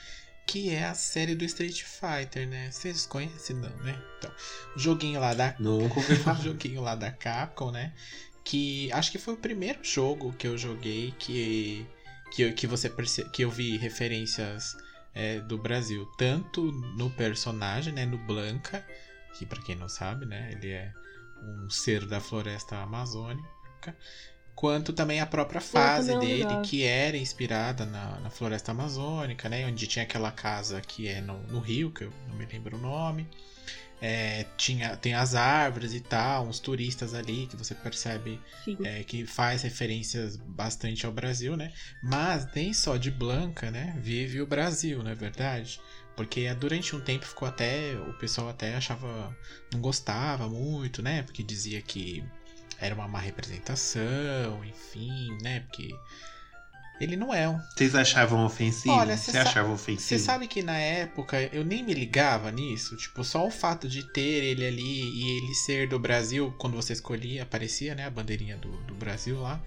que 0.47 0.71
é 0.71 0.85
a 0.85 0.95
série 0.95 1.35
do 1.35 1.45
Street 1.45 1.83
Fighter, 1.83 2.47
né? 2.47 2.71
Vocês 2.71 3.05
conhecem 3.05 3.55
não, 3.57 3.69
né? 3.83 3.95
Então, 4.17 4.31
o 4.75 4.79
joguinho 4.79 5.19
lá 5.19 5.35
da 5.35 5.53
Nunca 5.59 5.99
ouvi 5.99 6.13
o 6.13 6.17
falar. 6.25 6.41
joguinho 6.41 6.81
lá 6.81 6.95
da 6.95 7.11
Capcom, 7.11 7.69
né? 7.69 7.93
Que 8.43 8.91
acho 8.91 9.11
que 9.11 9.19
foi 9.19 9.35
o 9.35 9.37
primeiro 9.37 9.83
jogo 9.83 10.33
que 10.33 10.47
eu 10.47 10.57
joguei 10.57 11.13
que 11.19 11.85
que, 12.31 12.51
que 12.53 12.65
você 12.65 12.89
perce... 12.89 13.23
que 13.29 13.43
eu 13.43 13.51
vi 13.51 13.77
referências 13.77 14.75
é, 15.13 15.39
do 15.39 15.57
Brasil, 15.57 16.05
tanto 16.17 16.71
no 16.71 17.09
personagem, 17.09 17.93
né, 17.93 18.05
no 18.05 18.17
Blanca, 18.17 18.85
que 19.37 19.45
pra 19.45 19.61
quem 19.61 19.75
não 19.75 19.89
sabe, 19.89 20.25
né, 20.25 20.51
ele 20.51 20.71
é 20.71 20.93
um 21.41 21.69
ser 21.69 22.05
da 22.05 22.19
floresta 22.19 22.77
amazônica, 22.77 23.95
quanto 24.55 24.93
também 24.93 25.19
a 25.19 25.25
própria 25.25 25.59
fase 25.61 26.17
dele, 26.19 26.61
que 26.63 26.83
era 26.83 27.17
inspirada 27.17 27.85
na, 27.85 28.19
na 28.19 28.29
floresta 28.29 28.71
amazônica, 28.71 29.49
né, 29.49 29.65
onde 29.65 29.87
tinha 29.87 30.03
aquela 30.03 30.31
casa 30.31 30.79
que 30.81 31.07
é 31.07 31.21
no, 31.21 31.37
no 31.47 31.59
rio, 31.59 31.91
que 31.91 32.03
eu 32.03 32.13
não 32.27 32.35
me 32.35 32.45
lembro 32.45 32.77
o 32.77 32.81
nome. 32.81 33.27
É, 34.05 34.45
tinha, 34.57 34.97
tem 34.97 35.13
as 35.13 35.33
árvores 35.33 35.93
e 35.93 36.01
tal, 36.01 36.45
uns 36.45 36.59
turistas 36.59 37.13
ali 37.13 37.47
que 37.47 37.55
você 37.55 37.73
percebe 37.73 38.37
é, 38.83 39.01
que 39.01 39.25
faz 39.25 39.61
referências 39.61 40.35
bastante 40.35 41.05
ao 41.05 41.11
Brasil, 41.13 41.55
né? 41.55 41.71
Mas 42.03 42.45
nem 42.53 42.73
só 42.73 42.97
de 42.97 43.09
Blanca, 43.09 43.71
né? 43.71 43.97
Vive 44.01 44.41
o 44.41 44.45
Brasil, 44.45 45.01
não 45.01 45.11
é 45.11 45.15
verdade? 45.15 45.79
Porque 46.17 46.53
durante 46.53 46.93
um 46.93 46.99
tempo 46.99 47.25
ficou 47.25 47.47
até. 47.47 47.95
O 47.95 48.13
pessoal 48.15 48.49
até 48.49 48.75
achava. 48.75 49.33
não 49.71 49.79
gostava 49.79 50.49
muito, 50.49 51.01
né? 51.01 51.23
Porque 51.23 51.41
dizia 51.41 51.81
que 51.81 52.21
era 52.79 52.93
uma 52.93 53.07
má 53.07 53.19
representação, 53.19 54.63
enfim, 54.65 55.37
né? 55.41 55.61
Porque 55.61 55.95
ele 57.03 57.15
não 57.15 57.33
é 57.33 57.47
um. 57.47 57.59
Vocês 57.75 57.93
achavam 57.95 58.45
ofensivo? 58.45 58.93
Olha, 58.95 59.17
você 59.17 59.37
achava 59.37 59.67
Você 59.69 59.73
ofensivo? 59.73 60.21
sabe 60.23 60.47
que 60.47 60.63
na 60.63 60.77
época 60.77 61.49
eu 61.53 61.63
nem 61.63 61.83
me 61.83 61.93
ligava 61.93 62.51
nisso? 62.51 62.95
Tipo, 62.95 63.23
só 63.23 63.45
o 63.45 63.51
fato 63.51 63.87
de 63.87 64.03
ter 64.11 64.21
ele 64.21 64.65
ali 64.65 65.01
e 65.01 65.37
ele 65.37 65.53
ser 65.53 65.87
do 65.87 65.99
Brasil, 65.99 66.53
quando 66.57 66.75
você 66.75 66.93
escolhia, 66.93 67.43
aparecia, 67.43 67.93
né? 67.95 68.05
A 68.05 68.09
bandeirinha 68.09 68.57
do, 68.57 68.69
do 68.83 68.95
Brasil 68.95 69.39
lá. 69.39 69.61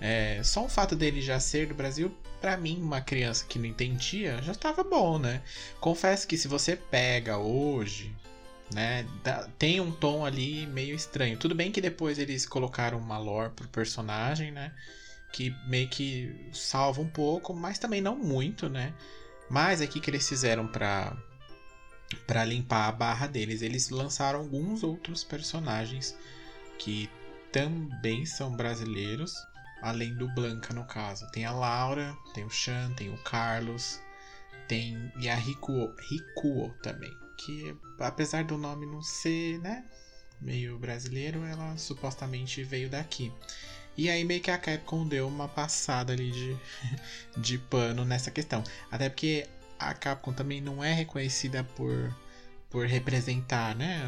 É, 0.00 0.40
só 0.42 0.64
o 0.64 0.68
fato 0.68 0.96
dele 0.96 1.22
já 1.22 1.38
ser 1.38 1.68
do 1.68 1.74
Brasil, 1.74 2.12
pra 2.40 2.56
mim, 2.56 2.80
uma 2.82 3.00
criança 3.00 3.44
que 3.48 3.56
não 3.56 3.66
entendia, 3.66 4.42
já 4.42 4.52
tava 4.52 4.82
bom, 4.82 5.16
né? 5.18 5.40
Confesso 5.80 6.26
que 6.26 6.36
se 6.36 6.48
você 6.48 6.74
pega 6.74 7.38
hoje, 7.38 8.12
né, 8.74 9.06
tem 9.58 9.80
um 9.80 9.92
tom 9.92 10.24
ali 10.26 10.66
meio 10.66 10.94
estranho. 10.96 11.38
Tudo 11.38 11.54
bem 11.54 11.70
que 11.70 11.80
depois 11.80 12.18
eles 12.18 12.46
colocaram 12.46 12.98
uma 12.98 13.18
lore 13.18 13.52
pro 13.54 13.68
personagem, 13.68 14.50
né? 14.50 14.72
Que 15.32 15.54
meio 15.66 15.88
que 15.88 16.50
salva 16.52 17.00
um 17.00 17.08
pouco, 17.08 17.54
mas 17.54 17.78
também 17.78 18.00
não 18.00 18.16
muito, 18.16 18.68
né? 18.68 18.94
Mas 19.48 19.80
aqui 19.80 20.00
que 20.00 20.10
eles 20.10 20.28
fizeram 20.28 20.66
pra, 20.66 21.16
pra 22.26 22.44
limpar 22.44 22.88
a 22.88 22.92
barra 22.92 23.26
deles, 23.26 23.62
eles 23.62 23.90
lançaram 23.90 24.40
alguns 24.40 24.82
outros 24.82 25.24
personagens 25.24 26.16
que 26.78 27.08
também 27.50 28.24
são 28.24 28.56
brasileiros, 28.56 29.34
além 29.82 30.14
do 30.14 30.28
Blanca 30.28 30.72
no 30.72 30.84
caso. 30.86 31.30
Tem 31.30 31.44
a 31.44 31.52
Laura, 31.52 32.16
tem 32.34 32.44
o 32.44 32.50
Chan, 32.50 32.92
tem 32.96 33.12
o 33.12 33.18
Carlos, 33.18 34.00
tem 34.68 35.12
e 35.18 35.28
a 35.28 35.34
Rikuo, 35.34 35.94
Rikuo 36.08 36.74
também, 36.82 37.12
que 37.36 37.76
apesar 37.98 38.44
do 38.44 38.56
nome 38.56 38.86
não 38.86 39.02
ser, 39.02 39.58
né, 39.60 39.84
meio 40.40 40.78
brasileiro, 40.78 41.44
ela 41.44 41.76
supostamente 41.76 42.64
veio 42.64 42.88
daqui. 42.88 43.32
E 43.96 44.08
aí 44.08 44.24
meio 44.24 44.40
que 44.40 44.50
a 44.50 44.58
Capcom 44.58 45.06
deu 45.06 45.28
uma 45.28 45.48
passada 45.48 46.12
ali 46.12 46.30
de, 46.30 46.56
de 47.36 47.58
pano 47.58 48.04
nessa 48.04 48.30
questão. 48.30 48.62
Até 48.90 49.08
porque 49.08 49.46
a 49.78 49.92
Capcom 49.94 50.32
também 50.32 50.60
não 50.60 50.82
é 50.82 50.92
reconhecida 50.92 51.64
por, 51.64 52.14
por 52.70 52.86
representar 52.86 53.74
né, 53.74 54.00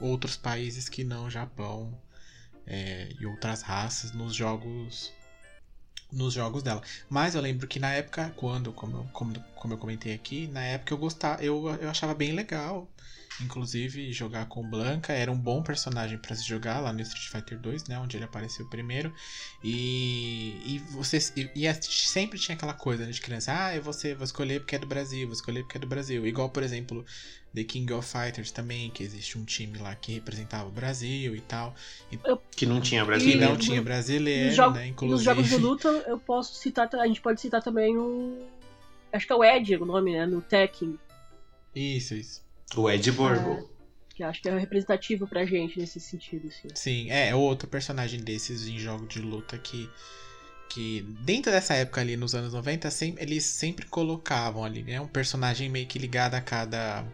outros 0.00 0.36
países 0.36 0.88
que 0.88 1.04
não 1.04 1.26
o 1.26 1.30
Japão 1.30 1.96
é, 2.66 3.08
e 3.18 3.26
outras 3.26 3.62
raças 3.62 4.12
nos 4.12 4.34
jogos 4.34 5.12
nos 6.10 6.32
jogos 6.32 6.62
dela. 6.62 6.82
Mas 7.08 7.34
eu 7.34 7.40
lembro 7.40 7.66
que 7.68 7.78
na 7.78 7.92
época, 7.92 8.32
quando, 8.36 8.72
como, 8.72 9.06
como, 9.12 9.38
como 9.54 9.74
eu 9.74 9.78
comentei 9.78 10.14
aqui, 10.14 10.46
na 10.48 10.62
época 10.62 10.94
eu 10.94 10.98
gostava, 10.98 11.42
eu, 11.42 11.68
eu 11.80 11.90
achava 11.90 12.14
bem 12.14 12.32
legal. 12.32 12.88
Inclusive, 13.40 14.12
jogar 14.12 14.46
com 14.46 14.68
Blanca 14.68 15.12
era 15.12 15.30
um 15.30 15.38
bom 15.38 15.62
personagem 15.62 16.18
pra 16.18 16.34
se 16.34 16.46
jogar 16.46 16.80
lá 16.80 16.92
no 16.92 17.00
Street 17.00 17.28
Fighter 17.28 17.58
2, 17.58 17.84
né? 17.88 17.98
Onde 17.98 18.16
ele 18.16 18.24
apareceu 18.24 18.66
primeiro. 18.68 19.12
E, 19.62 20.60
e 20.64 20.78
você 20.90 21.18
e, 21.36 21.48
e 21.54 21.68
a- 21.68 21.74
sempre 21.80 22.38
tinha 22.38 22.56
aquela 22.56 22.74
coisa 22.74 23.04
né, 23.06 23.10
de 23.12 23.20
criança, 23.20 23.52
ah, 23.56 23.76
eu 23.76 23.82
vou, 23.82 23.92
ser- 23.92 24.14
vou 24.16 24.24
escolher 24.24 24.60
porque 24.60 24.76
é 24.76 24.78
do 24.78 24.86
Brasil, 24.86 25.26
vou 25.26 25.34
escolher 25.34 25.62
porque 25.62 25.76
é 25.76 25.80
do 25.80 25.86
Brasil. 25.86 26.26
Igual, 26.26 26.50
por 26.50 26.62
exemplo, 26.62 27.04
The 27.54 27.64
King 27.64 27.92
of 27.92 28.06
Fighters 28.10 28.50
também, 28.50 28.90
que 28.90 29.02
existe 29.02 29.38
um 29.38 29.44
time 29.44 29.78
lá 29.78 29.94
que 29.94 30.12
representava 30.14 30.68
o 30.68 30.72
Brasil 30.72 31.36
e 31.36 31.40
tal. 31.40 31.74
Que 32.56 32.66
não 32.66 32.80
tinha 32.80 33.02
Que 33.02 33.06
brasileiro. 33.06 33.40
não 33.40 33.52
no- 33.52 33.58
tinha 33.58 33.82
brasileiro, 33.82 34.46
Nos, 34.46 34.56
jogo- 34.56 34.74
né? 34.74 34.80
nos 34.82 34.90
Inclusive. 34.90 35.24
jogos 35.24 35.48
de 35.48 35.56
luta, 35.56 35.88
eu 36.06 36.18
posso 36.18 36.54
citar, 36.54 36.88
a 36.96 37.06
gente 37.06 37.20
pode 37.20 37.40
citar 37.40 37.62
também 37.62 37.96
o. 37.96 38.46
Acho 39.12 39.26
que 39.26 39.32
é 39.32 39.36
o 39.36 39.44
Ed 39.44 39.76
o 39.76 39.86
nome, 39.86 40.12
né? 40.12 40.26
No 40.26 40.42
Tekken, 40.42 40.98
Isso, 41.74 42.14
isso. 42.14 42.42
O 42.76 42.88
Ed 42.90 43.10
Borgo. 43.12 43.68
que 44.14 44.22
acho 44.22 44.42
que 44.42 44.48
é 44.48 44.58
representativo 44.58 45.26
pra 45.28 45.44
gente 45.46 45.78
nesse 45.78 46.00
sentido, 46.00 46.48
assim. 46.48 46.68
Sim, 46.74 47.10
é, 47.10 47.28
é 47.28 47.34
outro 47.34 47.68
personagem 47.68 48.20
desses 48.20 48.66
em 48.66 48.78
jogo 48.78 49.06
de 49.06 49.20
luta 49.20 49.56
que. 49.58 49.88
Que 50.70 51.00
dentro 51.22 51.50
dessa 51.50 51.72
época 51.72 52.02
ali, 52.02 52.14
nos 52.14 52.34
anos 52.34 52.52
90, 52.52 52.90
sem- 52.90 53.14
eles 53.18 53.42
sempre 53.44 53.86
colocavam 53.86 54.62
ali, 54.64 54.82
né? 54.82 55.00
Um 55.00 55.08
personagem 55.08 55.66
meio 55.70 55.86
que 55.86 55.98
ligado 55.98 56.34
a 56.34 56.40
cada. 56.42 57.06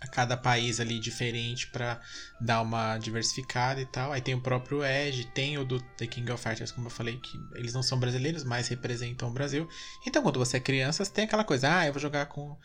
A 0.00 0.06
cada 0.06 0.36
país 0.36 0.78
ali 0.78 1.00
diferente 1.00 1.66
pra 1.66 2.00
dar 2.40 2.62
uma 2.62 2.96
diversificada 2.98 3.80
e 3.80 3.84
tal. 3.86 4.12
Aí 4.12 4.20
tem 4.22 4.32
o 4.32 4.40
próprio 4.40 4.84
Edge, 4.84 5.24
tem 5.34 5.58
o 5.58 5.64
do 5.64 5.80
The 5.96 6.06
King 6.06 6.30
of 6.30 6.40
Fighters, 6.42 6.70
como 6.70 6.86
eu 6.86 6.90
falei, 6.90 7.16
que 7.16 7.36
eles 7.56 7.74
não 7.74 7.82
são 7.82 7.98
brasileiros, 7.98 8.44
mas 8.44 8.68
representam 8.68 9.28
o 9.28 9.32
Brasil. 9.32 9.68
Então, 10.06 10.22
quando 10.22 10.38
você 10.38 10.56
é 10.58 10.60
criança, 10.60 11.04
você 11.04 11.10
tem 11.10 11.24
aquela 11.24 11.42
coisa, 11.42 11.78
ah, 11.80 11.86
eu 11.86 11.92
vou 11.92 12.00
jogar 12.00 12.26
com, 12.26 12.56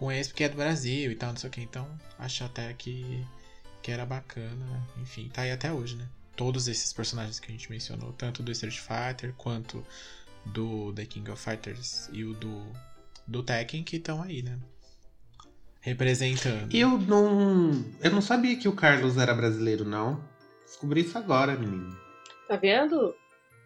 com 0.00 0.10
esse 0.10 0.30
porque 0.30 0.44
é 0.44 0.48
do 0.48 0.56
Brasil 0.56 1.12
e 1.12 1.14
tal, 1.14 1.28
não 1.28 1.36
sei 1.36 1.50
o 1.50 1.52
que. 1.52 1.60
Então, 1.60 1.86
acho 2.18 2.42
até 2.42 2.72
que, 2.72 3.22
que 3.82 3.92
era 3.92 4.06
bacana. 4.06 4.88
Enfim, 4.96 5.28
tá 5.28 5.42
aí 5.42 5.52
até 5.52 5.70
hoje, 5.70 5.94
né? 5.94 6.08
Todos 6.34 6.68
esses 6.68 6.90
personagens 6.90 7.38
que 7.38 7.48
a 7.48 7.50
gente 7.50 7.70
mencionou, 7.70 8.10
tanto 8.14 8.42
do 8.42 8.50
Street 8.50 8.78
Fighter 8.78 9.34
quanto 9.36 9.84
do 10.46 10.90
The 10.94 11.04
King 11.04 11.30
of 11.30 11.44
Fighters 11.44 12.08
e 12.14 12.24
o 12.24 12.32
do, 12.32 12.62
do 13.26 13.42
Tekken, 13.42 13.84
que 13.84 13.96
estão 13.96 14.22
aí, 14.22 14.42
né? 14.42 14.58
Representando. 15.82 16.74
Eu 16.74 16.98
não. 16.98 17.84
Eu 18.02 18.10
não 18.10 18.22
sabia 18.22 18.56
que 18.56 18.68
o 18.68 18.72
Carlos 18.72 19.18
era 19.18 19.34
brasileiro, 19.34 19.84
não. 19.84 20.24
Descobri 20.64 21.02
isso 21.02 21.18
agora, 21.18 21.58
menino. 21.58 21.94
Tá 22.48 22.56
vendo? 22.56 23.14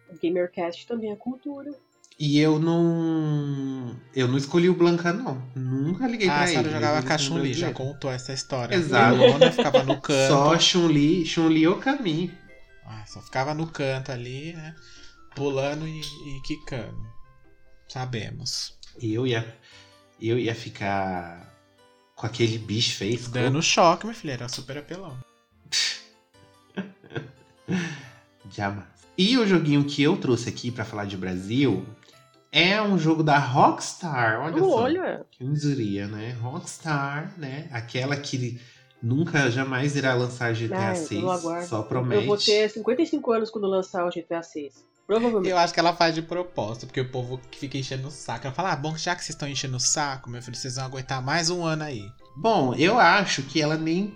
O 0.09 0.19
Gamercast 0.21 0.85
também 0.85 1.13
é 1.13 1.15
cultura. 1.15 1.71
E 2.17 2.39
eu 2.39 2.57
não. 2.59 3.93
Eu 4.15 4.29
não 4.29 4.37
escolhi 4.37 4.69
o 4.69 4.73
Blanca, 4.73 5.11
não. 5.11 5.41
Nunca 5.53 6.07
liguei 6.07 6.29
Ah, 6.29 6.33
pra 6.33 6.43
a 6.43 6.47
ele. 6.47 6.53
Sarah 6.55 6.69
jogava 6.71 7.03
com 7.05 7.13
a 7.13 7.17
Chun-Li, 7.17 7.53
já 7.53 7.73
contou 7.73 8.09
essa 8.09 8.31
história. 8.31 8.73
Exato. 8.73 9.17
Luana 9.17 9.51
ficava 9.51 9.83
no 9.83 9.99
canto. 9.99 10.29
Só 10.29 10.57
Chun-Li, 10.57 11.25
Chun-Li 11.25 11.67
o 11.67 11.75
caminho. 11.77 12.31
Ah, 12.85 13.03
só 13.05 13.21
ficava 13.21 13.53
no 13.53 13.67
canto 13.67 14.13
ali, 14.13 14.53
né? 14.53 14.73
Pulando 15.35 15.85
e, 15.85 15.99
e 15.99 16.41
quicando. 16.45 17.05
Sabemos. 17.89 18.77
E 19.01 19.13
eu 19.13 19.27
ia. 19.27 19.53
Eu 20.21 20.39
ia 20.39 20.55
ficar 20.55 21.53
com 22.15 22.25
aquele 22.25 22.57
bicho 22.57 22.97
face. 22.97 23.29
Dando 23.29 23.61
choque, 23.61 24.05
meu 24.05 24.15
filho. 24.15 24.31
Era 24.31 24.47
super 24.47 24.77
apelão. 24.77 25.17
Jamais. 28.49 28.85
E 29.17 29.37
o 29.37 29.47
joguinho 29.47 29.83
que 29.85 30.03
eu 30.03 30.17
trouxe 30.17 30.49
aqui 30.49 30.71
pra 30.71 30.83
falar 30.83 31.05
de 31.05 31.15
Brasil 31.15 31.85
é 32.51 32.81
um 32.81 32.97
jogo 32.97 33.23
da 33.23 33.37
Rockstar. 33.37 34.41
Olha 34.41 34.57
só. 34.57 34.75
Olha. 34.81 35.25
Quem 35.31 35.53
diria, 35.53 36.07
né? 36.07 36.31
Rockstar, 36.41 37.33
né? 37.37 37.67
Aquela 37.71 38.15
que 38.15 38.59
nunca, 39.01 39.49
jamais 39.49 39.95
irá 39.95 40.13
lançar 40.13 40.53
GTA 40.53 40.89
Ai, 40.89 40.95
6. 40.95 41.21
eu 41.21 41.31
aguardo. 41.31 41.67
Só 41.67 41.81
promete. 41.81 42.21
Eu 42.21 42.27
vou 42.27 42.37
ter 42.37 42.69
55 42.69 43.31
anos 43.31 43.49
quando 43.49 43.67
lançar 43.67 44.05
o 44.05 44.09
GTA 44.09 44.41
6. 44.41 44.83
Provavelmente. 45.07 45.49
Eu 45.49 45.57
acho 45.57 45.73
que 45.73 45.79
ela 45.79 45.93
faz 45.93 46.15
de 46.15 46.21
propósito, 46.21 46.87
porque 46.87 47.01
o 47.01 47.11
povo 47.11 47.39
que 47.51 47.59
fica 47.59 47.77
enchendo 47.77 48.07
o 48.07 48.11
saco. 48.11 48.47
Ela 48.47 48.55
fala, 48.55 48.71
ah, 48.71 48.75
bom, 48.75 48.97
já 48.97 49.15
que 49.15 49.23
vocês 49.23 49.35
estão 49.35 49.47
enchendo 49.47 49.77
o 49.77 49.79
saco, 49.79 50.29
meu 50.29 50.41
filho, 50.41 50.57
vocês 50.57 50.75
vão 50.75 50.85
aguentar 50.85 51.21
mais 51.21 51.49
um 51.49 51.63
ano 51.63 51.83
aí. 51.83 52.09
Bom, 52.35 52.73
eu 52.73 52.97
acho 52.97 53.43
que 53.43 53.61
ela 53.61 53.77
nem 53.77 54.15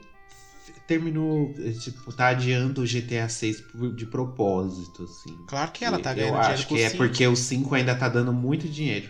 terminou, 0.89 1.53
eh, 1.59 1.69
tipo, 1.71 2.11
tá 2.11 2.29
adiando 2.29 2.81
o 2.81 2.85
GTA 2.85 3.29
6 3.29 3.61
por- 3.61 3.93
de 3.93 4.07
propósito, 4.07 5.03
assim. 5.03 5.37
Claro 5.47 5.71
que 5.71 5.85
ela 5.85 5.99
tá 5.99 6.11
eu 6.11 6.15
ganhando 6.15 6.31
dinheiro 6.33 6.53
acho 6.53 6.67
com 6.67 6.75
que 6.75 6.81
é 6.81 6.89
cinco. 6.89 6.97
porque 7.03 7.27
o 7.27 7.35
5 7.35 7.75
ainda 7.75 7.93
tá 7.95 8.09
dando 8.09 8.33
muito 8.33 8.67
dinheiro. 8.67 9.07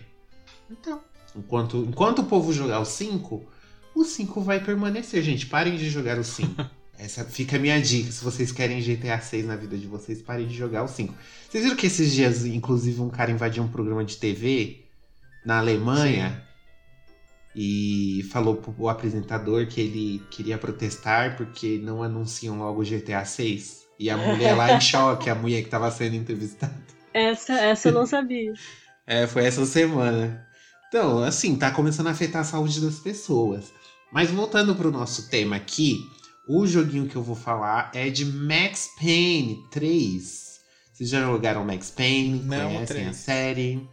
Então. 0.70 1.00
Enquanto, 1.34 1.78
enquanto 1.88 2.20
o 2.20 2.24
povo 2.26 2.52
jogar 2.52 2.82
o 2.82 2.86
5, 2.86 3.46
o 3.96 4.04
5 4.04 4.42
vai 4.42 4.60
permanecer, 4.60 5.24
gente. 5.24 5.46
Parem 5.46 5.78
de 5.78 5.90
jogar 5.90 6.20
o 6.20 6.24
5. 6.24 6.66
Essa 7.00 7.24
fica 7.24 7.56
a 7.56 7.60
minha 7.60 7.82
dica. 7.82 8.12
Se 8.12 8.22
vocês 8.26 8.52
querem 8.52 8.82
GTA 8.82 9.22
6 9.22 9.46
na 9.46 9.56
vida 9.56 9.78
de 9.78 9.88
vocês, 9.88 10.22
parem 10.22 10.46
de 10.46 10.54
jogar 10.54 10.84
o 10.84 10.88
5. 10.90 11.14
Vocês 11.50 11.64
viram 11.64 11.78
que 11.78 11.88
esses 11.88 12.12
dias, 12.14 12.46
inclusive, 12.46 13.00
um 13.00 13.10
cara 13.10 13.32
invadiu 13.32 13.64
um 13.64 13.70
programa 13.70 14.04
de 14.04 14.18
TV 14.18 14.84
na 15.46 15.60
Alemanha 15.60 16.44
e 17.56 18.26
falou 18.32 18.56
pro 18.56 18.88
apresentador 18.90 19.68
que 19.68 19.82
ele 19.82 20.24
queria 20.30 20.58
protestar 20.58 21.36
porque 21.36 21.80
não 21.84 22.04
anunciam 22.04 22.58
logo 22.60 22.82
o 22.82 22.86
GTA 22.86 23.26
6. 23.26 23.80
E 24.00 24.10
a 24.10 24.16
mulher 24.16 24.56
lá 24.56 24.72
em 24.74 24.80
choque, 24.82 25.30
a 25.30 25.36
mulher 25.36 25.64
que 25.64 25.70
tava 25.70 25.92
sendo 25.92 26.16
entrevistada. 26.16 26.74
Essa, 27.14 27.54
essa 27.54 27.90
eu 27.90 27.94
não 27.94 28.06
sabia. 28.06 28.54
É, 29.12 29.26
foi 29.26 29.44
essa 29.44 29.66
semana. 29.66 30.46
Então, 30.88 31.24
assim, 31.24 31.56
tá 31.56 31.72
começando 31.72 32.06
a 32.06 32.12
afetar 32.12 32.42
a 32.42 32.46
saúde 32.46 32.80
das 32.80 33.00
pessoas. 33.00 33.74
Mas 34.14 34.30
voltando 34.30 34.76
pro 34.76 34.92
nosso 34.92 35.32
tema 35.32 35.56
aqui, 35.56 35.98
o 36.48 36.68
joguinho 36.68 37.08
que 37.08 37.16
eu 37.16 37.24
vou 37.24 37.36
falar 37.36 37.90
é 37.96 38.12
de 38.12 38.24
Max 38.24 38.92
Payne 39.00 39.64
3. 39.72 40.60
Vocês 40.94 41.10
já 41.10 41.22
jogaram 41.22 41.66
Max 41.66 41.90
Payne? 41.90 42.44
Não, 42.44 42.74
Conhecem 42.74 42.98
a 42.98 43.04
3. 43.06 43.16
série? 43.16 43.90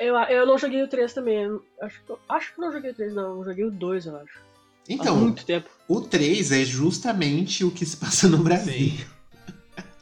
Eu, 0.00 0.16
eu 0.16 0.46
não 0.46 0.56
joguei 0.58 0.82
o 0.82 0.88
3 0.88 1.12
também. 1.12 1.46
Acho, 1.82 2.00
que- 2.06 2.14
acho 2.28 2.54
que 2.54 2.60
não 2.60 2.72
joguei 2.72 2.90
o 2.90 2.94
3, 2.94 3.14
não. 3.14 3.38
Eu 3.38 3.44
joguei 3.44 3.64
o 3.64 3.70
2, 3.70 4.06
eu 4.06 4.16
acho. 4.16 4.38
Há 4.38 4.92
Então, 4.92 5.16
muito 5.16 5.44
tempo. 5.44 5.68
o 5.86 6.00
3 6.00 6.50
é 6.52 6.64
justamente 6.64 7.64
o 7.64 7.70
que 7.70 7.84
se 7.86 7.96
passa 7.98 8.26
no 8.28 8.38
Brasil. 8.38 8.72
Sim. 8.72 8.98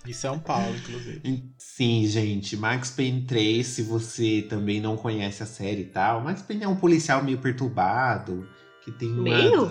Em 0.07 0.13
São 0.15 0.39
Paulo, 0.39 0.75
inclusive. 0.75 1.45
Sim, 1.59 2.07
gente, 2.07 2.57
Max 2.57 2.91
Payne 2.91 3.23
3, 3.27 3.67
se 3.67 3.83
você 3.83 4.47
também 4.49 4.81
não 4.81 4.97
conhece 4.97 5.43
a 5.43 5.47
série 5.47 5.83
e 5.83 5.87
tal, 5.87 6.23
Max 6.23 6.41
Payne 6.41 6.65
é 6.65 6.69
um 6.69 6.77
policial 6.77 7.23
meio 7.23 7.37
perturbado, 7.37 8.49
que 8.83 8.91
tem 8.91 9.11
uma... 9.13 9.23
Meio? 9.25 9.69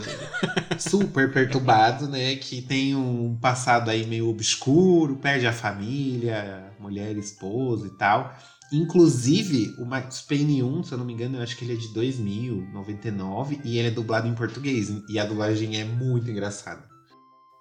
Super 0.78 1.34
perturbado, 1.34 2.08
né, 2.08 2.36
que 2.36 2.62
tem 2.62 2.96
um 2.96 3.36
passado 3.42 3.90
aí 3.90 4.06
meio 4.06 4.30
obscuro, 4.30 5.16
perde 5.16 5.48
a 5.48 5.54
família, 5.54 6.72
mulher, 6.80 7.18
esposa 7.18 7.88
e 7.88 7.98
tal. 7.98 8.32
Inclusive, 8.72 9.76
o 9.78 9.86
Max 9.86 10.22
Payne 10.22 10.62
1, 10.62 10.84
se 10.84 10.92
eu 10.92 10.98
não 10.98 11.06
me 11.06 11.14
engano, 11.14 11.38
eu 11.38 11.42
acho 11.42 11.56
que 11.56 11.64
ele 11.64 11.74
é 11.74 11.78
de 11.78 11.88
2000, 11.94 12.68
99, 12.74 13.62
e 13.64 13.78
ele 13.78 13.88
é 13.88 13.92
dublado 13.92 14.28
em 14.28 14.34
português, 14.34 14.92
e 15.10 15.18
a 15.18 15.26
dublagem 15.26 15.80
é 15.80 15.86
muito 15.86 16.30
engraçada. 16.30 16.84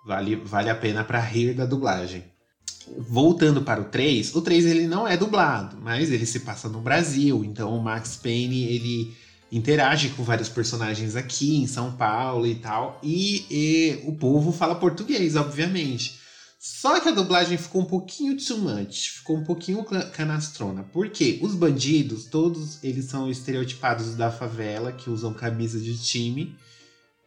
Vale, 0.05 0.37
vale 0.37 0.69
a 0.69 0.75
pena 0.75 1.05
pra 1.05 1.21
rir 1.21 1.55
da 1.55 1.65
dublagem. 1.65 2.25
Voltando 2.99 3.63
para 3.63 3.81
o 3.81 3.85
3, 3.85 4.35
o 4.35 4.43
3 4.43 4.67
ele 4.67 4.87
não 4.87 5.07
é 5.07 5.17
dublado, 5.17 5.77
mas 5.81 6.11
ele 6.11 6.27
se 6.27 6.41
passa 6.41 6.69
no 6.69 6.81
Brasil, 6.81 7.45
então 7.45 7.77
o 7.77 7.83
Max 7.83 8.17
Payne 8.17 8.65
ele 8.65 9.15
interage 9.51 10.11
com 10.11 10.25
vários 10.25 10.49
personagens 10.49 11.15
aqui 11.15 11.57
em 11.57 11.67
São 11.69 11.93
Paulo 11.93 12.47
e 12.47 12.57
tal, 12.57 12.99
e, 13.03 13.45
e 13.49 14.03
o 14.05 14.13
povo 14.17 14.51
fala 14.51 14.75
português, 14.75 15.37
obviamente. 15.37 16.26
Só 16.59 16.99
que 17.01 17.09
a 17.09 17.13
dublagem 17.13 17.57
ficou 17.59 17.83
um 17.83 17.87
pouquinho 17.87 18.37
too 18.37 18.59
much, 18.59 19.11
ficou 19.19 19.37
um 19.37 19.45
pouquinho 19.45 19.85
ca- 19.85 20.09
canastrona, 20.11 20.83
porque 20.93 21.39
os 21.43 21.55
bandidos, 21.55 22.25
todos 22.27 22.83
eles 22.83 23.05
são 23.05 23.31
estereotipados 23.31 24.15
da 24.15 24.31
favela, 24.31 24.91
que 24.91 25.11
usam 25.11 25.33
camisa 25.35 25.79
de 25.79 25.97
time 26.03 26.57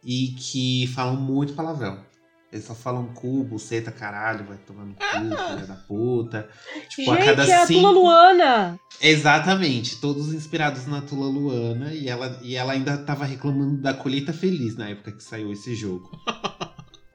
e 0.03 0.29
que 0.37 0.87
falam 0.95 1.15
muito 1.15 1.53
palavrão. 1.53 2.03
Eles 2.51 2.65
só 2.65 2.73
falam 2.73 3.05
cu, 3.13 3.43
buceta, 3.43 3.91
caralho, 3.91 4.43
vai 4.45 4.57
tomando 4.57 4.95
cu, 4.95 5.01
filha 5.05 5.67
da 5.67 5.75
puta. 5.75 6.49
Tipo, 6.89 7.11
a 7.11 7.15
Gente, 7.17 7.25
cada 7.25 7.45
é 7.47 7.53
a 7.53 7.67
cinco... 7.67 7.81
Tula 7.81 7.91
Luana! 7.91 8.79
Exatamente, 8.99 9.97
todos 10.01 10.33
inspirados 10.33 10.87
na 10.87 11.01
Tula 11.01 11.27
Luana 11.27 11.93
e 11.93 12.09
ela, 12.09 12.39
e 12.41 12.55
ela 12.55 12.73
ainda 12.73 12.97
tava 12.97 13.23
reclamando 13.23 13.77
da 13.79 13.93
colheita 13.93 14.33
feliz 14.33 14.75
na 14.75 14.89
época 14.89 15.11
que 15.11 15.23
saiu 15.23 15.51
esse 15.53 15.75
jogo. 15.75 16.09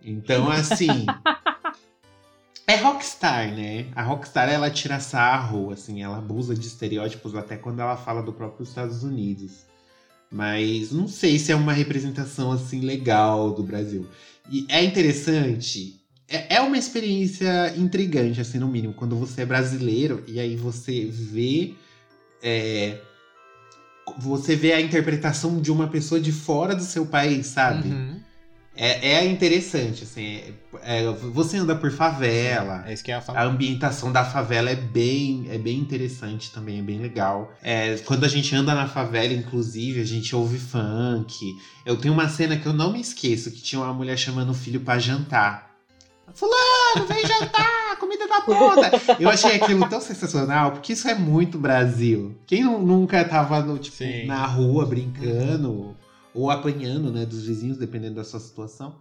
Então, 0.07 0.51
assim. 0.51 1.07
É 2.67 2.77
Rockstar, 2.77 3.55
né? 3.55 3.87
A 3.95 4.03
Rockstar 4.03 4.49
ela 4.49 4.71
tira 4.71 4.99
sarro, 4.99 5.71
assim, 5.71 6.03
ela 6.03 6.19
abusa 6.19 6.55
de 6.55 6.67
estereótipos 6.67 7.35
até 7.35 7.57
quando 7.57 7.81
ela 7.81 7.97
fala 7.97 8.23
do 8.23 8.33
próprio 8.33 8.65
Estados 8.65 9.03
Unidos. 9.05 9.67
Mas 10.31 10.91
não 10.91 11.07
sei 11.07 11.39
se 11.39 11.53
é 11.53 11.57
uma 11.57 11.73
representação 11.73 12.51
assim 12.51 12.81
legal 12.81 13.53
do 13.53 13.63
Brasil. 13.63 14.07
E 14.51 14.67
é 14.69 14.83
interessante, 14.83 16.01
é, 16.29 16.57
é 16.57 16.61
uma 16.61 16.79
experiência 16.79 17.75
intrigante, 17.77 18.41
assim, 18.41 18.59
no 18.59 18.69
mínimo, 18.69 18.95
quando 18.95 19.17
você 19.17 19.43
é 19.43 19.47
brasileiro 19.47 20.25
e 20.27 20.41
aí 20.41 20.57
você 20.57 21.07
vê. 21.07 21.75
é, 22.43 22.99
você 24.19 24.55
vê 24.55 24.73
a 24.73 24.81
interpretação 24.81 25.61
de 25.61 25.73
uma 25.73 25.89
pessoa 25.89 26.21
de 26.21 26.31
fora 26.31 26.75
do 26.75 26.83
seu 26.83 27.07
país, 27.07 27.47
sabe? 27.47 27.89
Uhum. 27.89 28.14
É, 28.77 29.13
é 29.19 29.25
interessante, 29.27 30.03
assim. 30.03 30.37
é- 30.37 30.53
é, 30.83 31.13
você 31.13 31.57
anda 31.59 31.77
por 31.77 31.93
favela. 31.93 32.83
É 32.87 32.93
isso 32.93 33.05
que 33.05 33.11
ia 33.13 33.19
A 33.19 33.21
falar. 33.21 33.45
ambientação 33.45 34.11
da 34.11 34.25
favela 34.25 34.69
é 34.69 34.75
bem, 34.75 35.47
é 35.49 35.57
bem 35.59 35.79
interessante 35.79 36.51
também, 36.51 36.81
é 36.81 36.83
bem 36.83 36.99
legal. 36.99 37.53
É, 37.63 37.97
quando 37.99 38.25
a 38.25 38.29
gente 38.29 38.55
anda 38.55 38.75
na 38.75 38.89
favela, 38.89 39.33
inclusive, 39.33 40.01
a 40.01 40.05
gente 40.05 40.35
ouve 40.35 40.59
funk. 40.59 41.55
Eu 41.87 41.97
tenho 41.97 42.13
uma 42.13 42.29
cena 42.29 42.57
que 42.57 42.67
eu 42.67 42.73
não 42.73 42.93
me 42.93 43.01
esqueço, 43.01 43.51
que 43.53 43.63
tinha 43.63 43.81
uma 43.81 43.93
mulher 43.95 44.19
chamando 44.19 44.51
o 44.51 44.55
filho 44.55 44.81
pra 44.81 44.99
jantar. 44.99 45.71
Fulano, 46.35 47.07
vem 47.07 47.25
jantar, 47.25 47.97
comida 48.01 48.27
da 48.27 48.41
puta. 48.41 48.91
Eu 49.21 49.29
achei 49.31 49.55
aquilo 49.55 49.89
tão 49.89 50.01
sensacional, 50.01 50.73
porque 50.73 50.95
isso 50.95 51.07
é 51.07 51.15
muito 51.15 51.59
Brasil. 51.59 52.37
Quem 52.47 52.65
nu- 52.65 52.85
nunca 52.85 53.25
tava 53.25 53.61
no, 53.63 53.79
tipo, 53.79 54.03
na 54.27 54.45
rua 54.47 54.85
brincando 54.85 55.97
ou 56.35 56.51
apanhando, 56.51 57.13
né, 57.13 57.25
dos 57.25 57.47
vizinhos, 57.47 57.79
dependendo 57.79 58.17
da 58.17 58.25
sua 58.25 58.41
situação. 58.41 58.99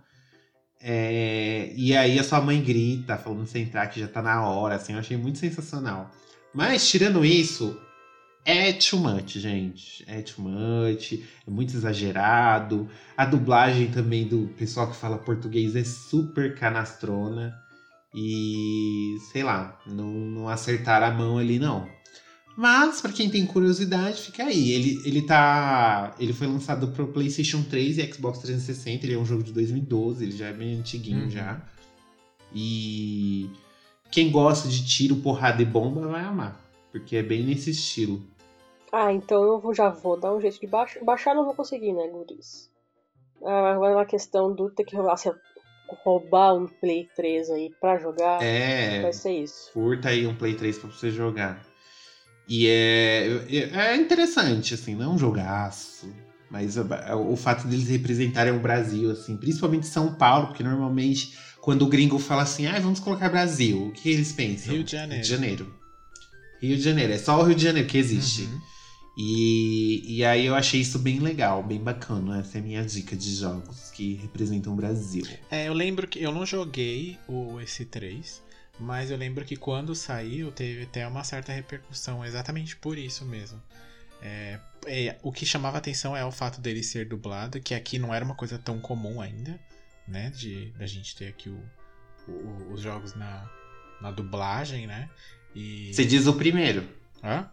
É, 0.79 1.71
e 1.75 1.95
aí 1.95 2.19
a 2.19 2.23
sua 2.23 2.41
mãe 2.41 2.61
grita, 2.61 3.17
falando 3.17 3.45
você 3.45 3.59
entrar 3.59 3.87
que 3.87 3.99
já 3.99 4.07
tá 4.07 4.21
na 4.21 4.47
hora, 4.47 4.75
assim, 4.75 4.93
eu 4.93 4.99
achei 4.99 5.17
muito 5.17 5.39
sensacional. 5.39 6.11
Mas 6.53 6.87
tirando 6.87 7.25
isso, 7.25 7.79
é 8.45 8.73
too 8.73 8.99
much, 8.99 9.39
gente. 9.39 10.03
É 10.07 10.21
too 10.21 10.43
much, 10.43 11.13
é 11.47 11.49
muito 11.49 11.75
exagerado. 11.75 12.89
A 13.15 13.25
dublagem 13.25 13.89
também 13.89 14.27
do 14.27 14.47
pessoal 14.57 14.89
que 14.89 14.95
fala 14.95 15.17
português 15.17 15.75
é 15.75 15.83
super 15.83 16.53
canastrona. 16.55 17.57
E 18.13 19.17
sei 19.31 19.43
lá, 19.43 19.79
não, 19.87 20.11
não 20.11 20.49
acertaram 20.49 21.07
a 21.07 21.11
mão 21.11 21.37
ali, 21.37 21.57
não. 21.57 21.87
Mas, 22.55 23.01
pra 23.01 23.11
quem 23.11 23.29
tem 23.29 23.45
curiosidade, 23.47 24.21
fica 24.21 24.43
aí. 24.43 24.71
Ele, 24.71 25.01
ele 25.05 25.21
tá. 25.23 26.13
Ele 26.19 26.33
foi 26.33 26.45
lançado 26.47 26.89
pro 26.89 27.07
PlayStation 27.07 27.63
3 27.63 27.97
e 27.97 28.13
Xbox 28.13 28.39
360. 28.39 29.05
Ele 29.05 29.15
é 29.15 29.17
um 29.17 29.25
jogo 29.25 29.41
de 29.43 29.51
2012, 29.51 30.23
ele 30.23 30.37
já 30.37 30.47
é 30.47 30.53
bem 30.53 30.75
antiguinho 30.77 31.23
Uhum. 31.23 31.29
já. 31.31 31.61
E 32.53 33.49
quem 34.11 34.31
gosta 34.31 34.67
de 34.67 34.85
tiro, 34.85 35.15
porrada 35.17 35.61
e 35.61 35.65
bomba 35.65 36.07
vai 36.07 36.21
amar. 36.23 36.59
Porque 36.91 37.15
é 37.15 37.23
bem 37.23 37.43
nesse 37.43 37.71
estilo. 37.71 38.21
Ah, 38.91 39.11
então 39.11 39.43
eu 39.65 39.73
já 39.73 39.89
vou 39.89 40.19
dar 40.19 40.33
um 40.35 40.39
jeito 40.39 40.59
de 40.59 40.67
baixar. 40.67 41.03
Baixar 41.03 41.33
não 41.33 41.45
vou 41.45 41.55
conseguir, 41.55 41.93
né, 41.93 42.07
guris? 42.07 42.69
Ah, 43.43 43.71
Agora 43.73 43.95
na 43.95 44.05
questão 44.05 44.53
do 44.53 44.69
ter 44.69 44.83
que 44.83 44.95
roubar, 44.95 45.17
se 45.17 45.31
roubar 46.05 46.53
um 46.53 46.67
Play 46.67 47.09
3 47.15 47.49
aí 47.49 47.71
pra 47.81 47.97
jogar, 47.97 48.43
É. 48.43 49.01
vai 49.01 49.11
ser 49.11 49.31
isso. 49.41 49.71
Curta 49.73 50.09
aí 50.09 50.27
um 50.27 50.35
Play 50.35 50.53
3 50.53 50.77
pra 50.77 50.91
você 50.91 51.09
jogar. 51.09 51.65
E 52.47 52.67
é, 52.67 53.45
é 53.73 53.95
interessante, 53.95 54.73
assim, 54.73 54.95
não 54.95 55.05
é 55.05 55.07
um 55.07 55.17
jogaço. 55.17 56.11
Mas 56.49 56.75
o 56.77 57.35
fato 57.35 57.67
deles 57.67 57.87
representarem 57.87 58.53
o 58.53 58.59
Brasil, 58.59 59.09
assim, 59.09 59.35
principalmente 59.35 59.87
São 59.87 60.13
Paulo, 60.13 60.47
porque 60.47 60.61
normalmente 60.61 61.33
quando 61.59 61.81
o 61.83 61.87
gringo 61.87 62.19
fala 62.19 62.43
assim, 62.43 62.67
ah, 62.67 62.79
vamos 62.79 62.99
colocar 62.99 63.29
Brasil, 63.29 63.87
o 63.87 63.91
que 63.91 64.09
eles 64.09 64.33
pensam? 64.33 64.73
Rio 64.73 64.83
de 64.83 64.91
Janeiro. 64.91 65.13
Rio 65.15 65.23
de 65.23 65.29
Janeiro. 65.29 65.73
Rio 66.61 66.77
de 66.77 66.83
Janeiro, 66.83 67.13
é 67.13 67.17
só 67.17 67.39
o 67.39 67.43
Rio 67.43 67.55
de 67.55 67.63
Janeiro 67.63 67.87
que 67.87 67.97
existe. 67.97 68.43
Uhum. 68.43 68.61
E, 69.17 70.17
e 70.17 70.25
aí 70.25 70.45
eu 70.45 70.55
achei 70.55 70.81
isso 70.81 70.99
bem 70.99 71.19
legal, 71.19 71.63
bem 71.63 71.79
bacana. 71.79 72.39
Essa 72.39 72.57
é 72.57 72.61
a 72.61 72.63
minha 72.63 72.83
dica 72.83 73.15
de 73.15 73.35
jogos 73.35 73.91
que 73.91 74.15
representam 74.15 74.73
o 74.73 74.75
Brasil. 74.75 75.25
É, 75.49 75.67
eu 75.67 75.73
lembro 75.73 76.07
que 76.07 76.21
eu 76.21 76.31
não 76.31 76.45
joguei 76.45 77.17
o 77.27 77.59
esse 77.61 77.85
3, 77.85 78.41
mas 78.79 79.11
eu 79.11 79.17
lembro 79.17 79.45
que 79.45 79.55
quando 79.55 79.93
saiu 79.95 80.51
teve 80.51 80.83
até 80.83 81.07
uma 81.07 81.23
certa 81.23 81.51
repercussão, 81.53 82.23
exatamente 82.25 82.75
por 82.75 82.97
isso 82.97 83.25
mesmo. 83.25 83.61
É, 84.21 84.59
é, 84.87 85.17
o 85.21 85.31
que 85.31 85.45
chamava 85.45 85.77
atenção 85.77 86.15
é 86.15 86.23
o 86.25 86.31
fato 86.31 86.61
dele 86.61 86.81
ser 86.81 87.05
dublado, 87.07 87.59
que 87.59 87.73
aqui 87.73 87.99
não 87.99 88.13
era 88.13 88.23
uma 88.23 88.35
coisa 88.35 88.57
tão 88.57 88.79
comum 88.79 89.19
ainda, 89.21 89.59
né? 90.07 90.29
De 90.29 90.73
a 90.79 90.85
gente 90.85 91.15
ter 91.15 91.27
aqui 91.27 91.49
o, 91.49 91.61
o- 92.27 92.71
os 92.73 92.81
jogos 92.81 93.13
na, 93.15 93.49
na 94.01 94.11
dublagem, 94.11 94.87
né? 94.87 95.09
E... 95.53 95.93
Você 95.93 96.05
diz 96.05 96.25
o 96.25 96.33
primeiro. 96.33 96.87
Hã? 97.23 97.49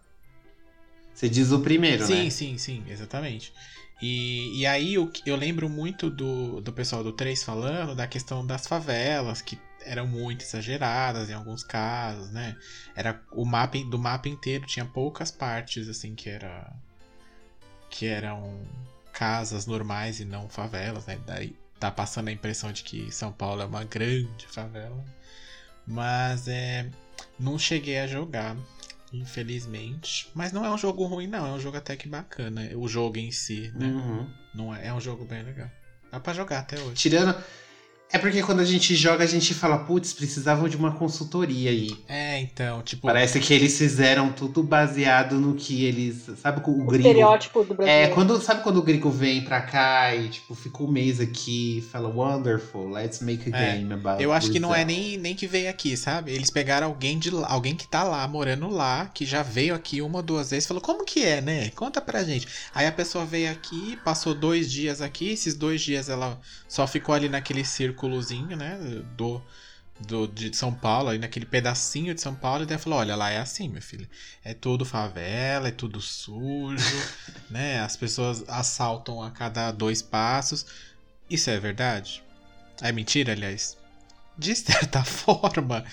Você 1.12 1.28
diz 1.28 1.50
o 1.50 1.60
primeiro, 1.60 2.06
Sim, 2.06 2.24
né? 2.24 2.30
sim, 2.30 2.56
sim, 2.56 2.84
exatamente. 2.88 3.52
E, 4.00 4.60
e 4.60 4.64
aí 4.66 4.94
que- 5.08 5.28
eu 5.28 5.36
lembro 5.36 5.68
muito 5.68 6.08
do, 6.08 6.60
do 6.60 6.72
pessoal 6.72 7.04
do 7.04 7.12
3 7.12 7.42
falando 7.42 7.94
da 7.94 8.06
questão 8.06 8.46
das 8.46 8.66
favelas, 8.66 9.42
que 9.42 9.58
eram 9.82 10.06
muito 10.06 10.44
exageradas 10.44 11.30
em 11.30 11.32
alguns 11.32 11.62
casos, 11.62 12.30
né? 12.30 12.56
Era 12.94 13.20
o 13.32 13.44
mapa 13.44 13.78
do 13.78 13.98
mapa 13.98 14.28
inteiro 14.28 14.66
tinha 14.66 14.84
poucas 14.84 15.30
partes 15.30 15.88
assim 15.88 16.14
que 16.14 16.28
era 16.28 16.72
que 17.88 18.06
eram 18.06 18.60
casas 19.12 19.66
normais 19.66 20.20
e 20.20 20.24
não 20.24 20.48
favelas, 20.48 21.06
né? 21.06 21.18
Daí 21.26 21.56
tá 21.78 21.90
passando 21.90 22.28
a 22.28 22.32
impressão 22.32 22.72
de 22.72 22.82
que 22.82 23.10
São 23.10 23.32
Paulo 23.32 23.62
é 23.62 23.64
uma 23.64 23.84
grande 23.84 24.46
favela. 24.46 25.04
Mas 25.86 26.46
é 26.46 26.88
não 27.38 27.58
cheguei 27.58 27.98
a 27.98 28.06
jogar, 28.06 28.56
infelizmente. 29.12 30.30
Mas 30.34 30.52
não 30.52 30.64
é 30.64 30.70
um 30.70 30.78
jogo 30.78 31.04
ruim, 31.06 31.26
não. 31.26 31.46
É 31.46 31.50
um 31.50 31.60
jogo 31.60 31.76
até 31.76 31.96
que 31.96 32.08
bacana. 32.08 32.70
O 32.76 32.86
jogo 32.86 33.18
em 33.18 33.32
si, 33.32 33.72
né? 33.74 33.86
Uhum. 33.86 34.30
Não 34.54 34.74
é, 34.74 34.88
é 34.88 34.94
um 34.94 35.00
jogo 35.00 35.24
bem 35.24 35.42
legal. 35.42 35.70
Dá 36.10 36.20
pra 36.20 36.34
jogar 36.34 36.60
até 36.60 36.78
hoje. 36.80 36.94
Tirando. 36.94 37.42
É 38.12 38.18
porque 38.18 38.42
quando 38.42 38.58
a 38.60 38.64
gente 38.64 38.94
joga, 38.96 39.22
a 39.22 39.26
gente 39.26 39.54
fala, 39.54 39.78
putz, 39.78 40.12
precisavam 40.12 40.68
de 40.68 40.76
uma 40.76 40.92
consultoria 40.92 41.70
aí. 41.70 41.96
É, 42.08 42.40
então, 42.40 42.82
tipo. 42.82 43.06
Parece 43.06 43.38
que 43.38 43.54
eles 43.54 43.78
fizeram 43.78 44.32
tudo 44.32 44.62
baseado 44.64 45.36
no 45.36 45.54
que 45.54 45.84
eles. 45.84 46.28
Sabe 46.42 46.60
o 46.66 46.70
O 46.70 46.86
gringo. 46.86 46.96
estereótipo 47.06 47.62
do 47.62 47.74
Brasil. 47.74 47.92
É, 47.94 48.08
quando, 48.08 48.40
sabe 48.40 48.62
quando 48.64 48.78
o 48.78 48.82
gringo 48.82 49.10
vem 49.10 49.42
pra 49.44 49.60
cá 49.62 50.12
e, 50.14 50.28
tipo, 50.28 50.54
fica 50.56 50.82
um 50.82 50.90
mês 50.90 51.20
aqui 51.20 51.78
e 51.78 51.82
fala, 51.82 52.08
wonderful, 52.08 52.90
let's 52.90 53.20
make 53.20 53.48
a 53.52 53.56
É, 53.56 53.76
game 53.76 53.92
about 53.92 54.20
Eu 54.22 54.32
acho 54.32 54.50
que 54.50 54.58
não 54.58 54.74
é 54.74 54.84
Brazil." 54.84 55.02
nem, 55.02 55.16
nem 55.18 55.34
que 55.36 55.46
veio 55.46 55.70
aqui, 55.70 55.96
sabe? 55.96 56.32
Eles 56.32 56.50
pegaram 56.50 56.88
alguém 56.88 57.16
de 57.18 57.30
lá, 57.30 57.46
alguém 57.48 57.76
que 57.76 57.86
tá 57.86 58.02
lá, 58.02 58.26
morando 58.26 58.68
lá, 58.68 59.06
que 59.14 59.24
já 59.24 59.42
veio 59.42 59.72
aqui 59.74 60.02
uma 60.02 60.16
ou 60.18 60.22
duas 60.22 60.50
vezes, 60.50 60.66
falou, 60.66 60.82
como 60.82 61.04
que 61.04 61.22
é, 61.24 61.40
né? 61.40 61.70
Conta 61.76 62.00
pra 62.00 62.24
gente. 62.24 62.48
Aí 62.74 62.86
a 62.88 62.92
pessoa 62.92 63.24
veio 63.24 63.52
aqui, 63.52 63.96
passou 64.04 64.34
dois 64.34 64.70
dias 64.70 65.00
aqui, 65.00 65.30
esses 65.30 65.54
dois 65.54 65.80
dias 65.80 66.08
ela 66.08 66.40
só 66.68 66.86
ficou 66.88 67.14
ali 67.14 67.28
naquele 67.28 67.64
círculozinho, 68.00 68.56
né? 68.56 68.78
Do, 69.16 69.42
do, 70.00 70.26
de 70.26 70.56
São 70.56 70.72
Paulo, 70.72 71.10
aí 71.10 71.18
naquele 71.18 71.44
pedacinho 71.44 72.14
de 72.14 72.20
São 72.20 72.34
Paulo, 72.34 72.62
e 72.62 72.66
daí 72.66 72.78
falou, 72.78 72.98
olha, 72.98 73.14
lá 73.14 73.30
é 73.30 73.38
assim, 73.38 73.68
meu 73.68 73.82
filho. 73.82 74.08
É 74.42 74.54
tudo 74.54 74.84
favela, 74.84 75.68
é 75.68 75.72
tudo 75.72 76.00
sujo, 76.00 76.96
né? 77.50 77.80
As 77.80 77.96
pessoas 77.96 78.48
assaltam 78.48 79.22
a 79.22 79.30
cada 79.30 79.70
dois 79.70 80.00
passos. 80.00 80.66
Isso 81.28 81.50
é 81.50 81.60
verdade? 81.60 82.22
É 82.80 82.90
mentira, 82.90 83.32
aliás? 83.32 83.76
De 84.38 84.54
certa 84.56 85.04
forma, 85.04 85.84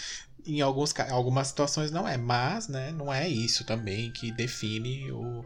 em 0.45 0.62
alguns, 0.62 0.97
algumas 1.12 1.49
situações 1.49 1.91
não 1.91 2.08
é, 2.08 2.16
mas 2.16 2.70
né, 2.70 2.91
não 2.91 3.14
é 3.14 3.28
isso 3.28 3.66
também 3.66 4.10
que 4.12 4.32
define 4.32 5.12
o, 5.12 5.45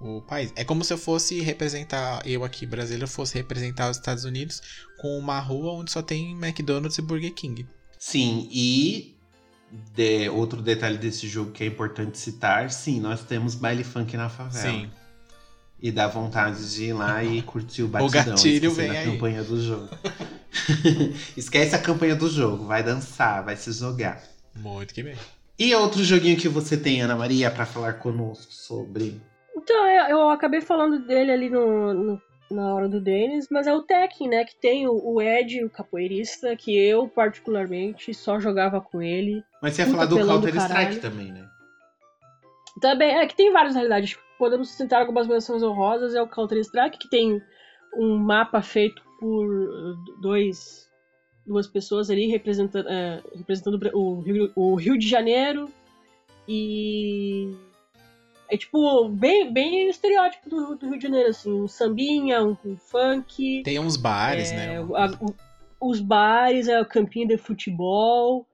o 0.00 0.20
país. 0.22 0.52
É 0.56 0.64
como 0.64 0.84
se 0.84 0.92
eu 0.92 0.98
fosse 0.98 1.40
representar, 1.40 2.20
eu 2.26 2.44
aqui 2.44 2.66
brasileiro, 2.66 3.06
fosse 3.08 3.34
representar 3.34 3.90
os 3.90 3.96
Estados 3.96 4.24
Unidos 4.24 4.60
com 5.00 5.18
uma 5.18 5.38
rua 5.40 5.72
onde 5.72 5.90
só 5.90 6.02
tem 6.02 6.32
McDonald's 6.32 6.98
e 6.98 7.02
Burger 7.02 7.32
King. 7.32 7.66
Sim, 7.98 8.48
e 8.50 9.16
de- 9.94 10.28
outro 10.28 10.60
detalhe 10.60 10.98
desse 10.98 11.26
jogo 11.26 11.50
que 11.52 11.64
é 11.64 11.66
importante 11.66 12.18
citar, 12.18 12.70
sim, 12.70 13.00
nós 13.00 13.22
temos 13.22 13.54
baile 13.54 13.82
funk 13.84 14.16
na 14.16 14.28
favela. 14.28 14.72
Sim. 14.72 14.90
E 15.80 15.90
dá 15.90 16.06
vontade 16.06 16.74
de 16.74 16.84
ir 16.84 16.92
lá 16.92 17.22
e 17.22 17.42
curtir 17.42 17.82
o 17.82 17.88
batidão. 17.88 18.34
gatilho 18.34 18.70
esquecendo 18.70 18.74
vem 18.74 18.90
a 18.90 19.00
aí. 19.00 19.06
campanha 19.10 19.42
do 19.44 19.60
jogo. 19.62 19.88
Esquece 21.36 21.74
a 21.74 21.78
campanha 21.78 22.14
do 22.16 22.28
jogo, 22.28 22.64
vai 22.66 22.82
dançar, 22.82 23.44
vai 23.44 23.56
se 23.56 23.70
jogar. 23.72 24.22
Muito 24.54 24.94
que 24.94 25.02
bem. 25.02 25.16
E 25.58 25.74
outro 25.74 26.02
joguinho 26.02 26.36
que 26.38 26.48
você 26.48 26.76
tem, 26.76 27.00
Ana 27.00 27.16
Maria, 27.16 27.50
pra 27.50 27.66
falar 27.66 27.94
conosco 27.94 28.52
sobre? 28.52 29.20
Então, 29.64 29.86
eu, 29.86 30.04
eu 30.18 30.28
acabei 30.28 30.60
falando 30.60 30.98
dele 31.06 31.32
ali 31.32 31.48
no, 31.48 31.94
no- 31.94 32.22
na 32.50 32.74
hora 32.74 32.86
do 32.86 33.00
Denis, 33.00 33.48
mas 33.50 33.66
é 33.66 33.72
o 33.74 33.80
Tekken, 33.82 34.28
né? 34.28 34.44
Que 34.44 34.54
tem 34.60 34.86
o, 34.86 34.92
o 34.92 35.22
Ed, 35.22 35.64
o 35.64 35.70
capoeirista, 35.70 36.54
que 36.54 36.76
eu, 36.76 37.08
particularmente, 37.08 38.12
só 38.12 38.38
jogava 38.38 38.78
com 38.78 39.00
ele. 39.00 39.42
Mas 39.62 39.72
você 39.74 39.82
ia 39.82 39.88
falar 39.88 40.04
do 40.04 40.16
pelão 40.16 40.40
do 40.40 40.46
Counter 40.46 40.60
Strike 40.60 40.74
caralho. 40.74 41.00
também, 41.00 41.32
né? 41.32 41.48
Também, 42.80 43.16
é 43.16 43.26
que 43.26 43.34
tem 43.34 43.50
várias 43.52 43.74
realidades. 43.74 44.18
Podemos 44.38 44.68
citar 44.76 45.00
algumas 45.00 45.26
menções 45.26 45.62
honrosas. 45.62 46.14
É 46.14 46.20
o 46.20 46.28
Counter-Strike, 46.28 46.98
que 46.98 47.08
tem 47.08 47.40
um 47.96 48.18
mapa 48.18 48.60
feito 48.60 49.02
por 49.18 49.96
dois, 50.20 50.90
duas 51.46 51.66
pessoas 51.66 52.10
ali 52.10 52.26
representando, 52.26 52.86
é, 52.88 53.22
representando 53.34 53.80
o, 53.94 54.20
Rio, 54.20 54.52
o 54.54 54.74
Rio 54.74 54.98
de 54.98 55.08
Janeiro. 55.08 55.70
E. 56.46 57.56
É 58.50 58.56
tipo, 58.56 59.08
bem, 59.08 59.52
bem 59.52 59.88
estereótipo 59.88 60.48
do, 60.50 60.74
do 60.76 60.88
Rio 60.90 60.98
de 60.98 61.02
Janeiro, 61.04 61.30
assim, 61.30 61.50
um 61.52 61.66
sambinha, 61.68 62.42
um, 62.44 62.56
um 62.64 62.76
funk. 62.76 63.62
Tem 63.64 63.78
uns 63.78 63.96
bares, 63.96 64.52
É, 64.52 64.56
né? 64.56 64.76
a- 64.78 65.10
o- 65.20 65.34
os 65.90 66.00
bares, 66.00 66.68
é 66.68 66.80
o 66.80 66.86
campinho 66.86 67.28
de 67.28 67.36
futebol. 67.38 68.46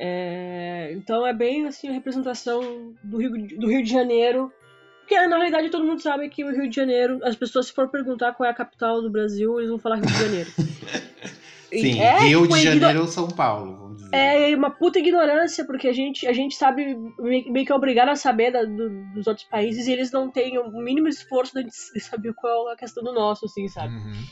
é, 0.00 0.90
então 0.92 1.26
é 1.26 1.32
bem 1.32 1.66
assim 1.66 1.88
a 1.88 1.92
representação 1.92 2.94
do 3.02 3.16
Rio, 3.18 3.32
de- 3.36 3.56
do 3.56 3.66
Rio 3.68 3.82
de 3.82 3.90
Janeiro. 3.90 4.52
Porque 5.00 5.26
na 5.26 5.36
realidade 5.38 5.70
todo 5.70 5.84
mundo 5.84 6.00
sabe 6.02 6.28
que 6.28 6.44
o 6.44 6.52
Rio 6.52 6.68
de 6.70 6.76
Janeiro, 6.76 7.18
as 7.24 7.34
pessoas 7.34 7.66
se 7.66 7.72
for 7.72 7.88
perguntar 7.88 8.32
qual 8.34 8.46
é 8.46 8.50
a 8.50 8.54
capital 8.54 9.00
do 9.02 9.10
Brasil, 9.10 9.58
eles 9.58 9.70
vão 9.70 9.78
falar 9.78 9.96
Rio 9.96 10.06
de 10.06 10.18
Janeiro. 10.18 10.50
Sim, 11.72 12.00
é, 12.00 12.18
Rio 12.20 12.42
tipo, 12.42 12.54
de 12.54 12.60
igno- 12.60 12.80
Janeiro 12.80 13.00
ou 13.02 13.06
São 13.08 13.28
Paulo. 13.28 13.87
É 14.12 14.54
uma 14.56 14.70
puta 14.70 14.98
ignorância, 14.98 15.64
porque 15.64 15.86
a 15.88 15.92
gente, 15.92 16.26
a 16.26 16.32
gente 16.32 16.54
sabe, 16.54 16.96
meio 17.18 17.64
que 17.66 17.72
é 17.72 17.74
obrigado 17.74 18.08
a 18.08 18.16
saber 18.16 18.50
da- 18.50 18.64
do- 18.64 19.04
dos 19.14 19.26
outros 19.26 19.46
países 19.46 19.86
e 19.86 19.92
eles 19.92 20.10
não 20.10 20.30
têm 20.30 20.58
o 20.58 20.70
mínimo 20.82 21.08
esforço 21.08 21.52
de 21.62 21.70
saber 22.00 22.32
qual 22.34 22.70
é 22.70 22.72
a 22.74 22.76
questão 22.76 23.02
do 23.02 23.12
nosso, 23.12 23.44
assim, 23.46 23.68
sabe? 23.68 23.94
Uhum. 23.94 24.24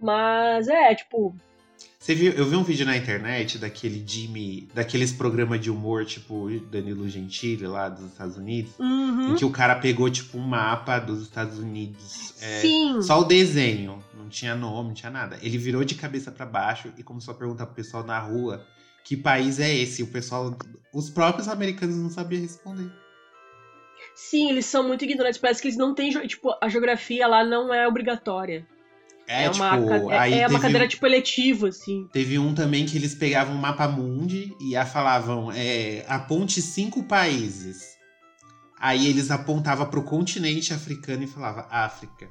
Mas 0.00 0.68
é, 0.68 0.94
tipo, 0.94 1.34
Você 1.98 2.14
viu, 2.14 2.32
eu 2.32 2.44
vi 2.44 2.56
um 2.56 2.62
vídeo 2.62 2.84
na 2.84 2.96
internet 2.96 3.56
daquele 3.56 4.02
Jimmy, 4.06 4.68
daqueles 4.74 5.12
programas 5.12 5.60
de 5.60 5.70
humor, 5.70 6.04
tipo 6.04 6.50
Danilo 6.70 7.08
Gentili 7.08 7.66
lá 7.66 7.88
dos 7.88 8.04
Estados 8.06 8.36
Unidos, 8.36 8.72
uhum. 8.78 9.32
em 9.32 9.34
que 9.36 9.44
o 9.44 9.50
cara 9.50 9.76
pegou 9.76 10.10
tipo 10.10 10.36
um 10.36 10.42
mapa 10.42 10.98
dos 10.98 11.22
Estados 11.22 11.58
Unidos, 11.58 12.34
é, 12.42 12.60
sim. 12.60 13.00
só 13.00 13.20
o 13.20 13.24
desenho, 13.24 14.02
não 14.14 14.28
tinha 14.28 14.54
nome, 14.54 14.88
não 14.88 14.94
tinha 14.94 15.10
nada. 15.10 15.38
Ele 15.40 15.56
virou 15.56 15.82
de 15.84 15.94
cabeça 15.94 16.30
pra 16.30 16.44
baixo 16.44 16.92
e 16.98 17.02
começou 17.02 17.32
a 17.32 17.36
perguntar 17.36 17.64
pro 17.66 17.74
pessoal 17.74 18.04
na 18.04 18.18
rua 18.18 18.66
que 19.04 19.16
país 19.16 19.60
é 19.60 19.72
esse. 19.72 20.02
O 20.02 20.06
pessoal, 20.08 20.56
os 20.92 21.10
próprios 21.10 21.46
americanos 21.48 21.96
não 21.96 22.10
sabiam 22.10 22.42
responder. 22.42 22.90
Sim, 24.16 24.50
eles 24.50 24.66
são 24.66 24.86
muito 24.86 25.04
ignorantes. 25.04 25.38
Parece 25.40 25.60
que 25.60 25.68
eles 25.68 25.78
não 25.78 25.94
têm. 25.94 26.10
Tipo, 26.26 26.50
a 26.60 26.68
geografia 26.68 27.26
lá 27.26 27.44
não 27.44 27.72
é 27.72 27.86
obrigatória. 27.86 28.66
É, 29.26 29.44
É, 29.44 29.50
uma, 29.50 29.70
tipo, 29.76 29.88
ca- 29.88 30.14
é- 30.14 30.18
aí 30.18 30.34
é 30.34 30.46
uma 30.46 30.60
cadeira 30.60 30.84
um- 30.84 30.88
tipo 30.88 31.06
eletiva, 31.06 31.68
assim. 31.68 32.06
Teve 32.12 32.38
um 32.38 32.54
também 32.54 32.84
que 32.84 32.96
eles 32.96 33.14
pegavam 33.14 33.54
um 33.54 33.58
mapa 33.58 33.88
mundi 33.88 34.54
e 34.60 34.76
a 34.76 34.84
falavam, 34.84 35.50
é, 35.50 36.04
aponte 36.08 36.60
cinco 36.60 37.02
países. 37.04 37.94
Aí 38.78 39.08
eles 39.08 39.30
apontavam 39.30 39.86
pro 39.86 40.02
continente 40.02 40.74
africano 40.74 41.22
e 41.22 41.26
falava 41.26 41.66
África. 41.70 42.28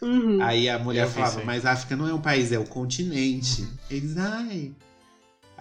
Uhum. 0.00 0.42
Aí 0.42 0.68
a 0.70 0.78
mulher 0.78 1.04
Eu 1.04 1.10
falava, 1.10 1.44
mas 1.44 1.66
África 1.66 1.94
não 1.96 2.08
é 2.08 2.14
um 2.14 2.20
país, 2.20 2.50
é 2.50 2.58
o 2.58 2.64
continente. 2.64 3.68
Eles, 3.90 4.16
ai. 4.16 4.74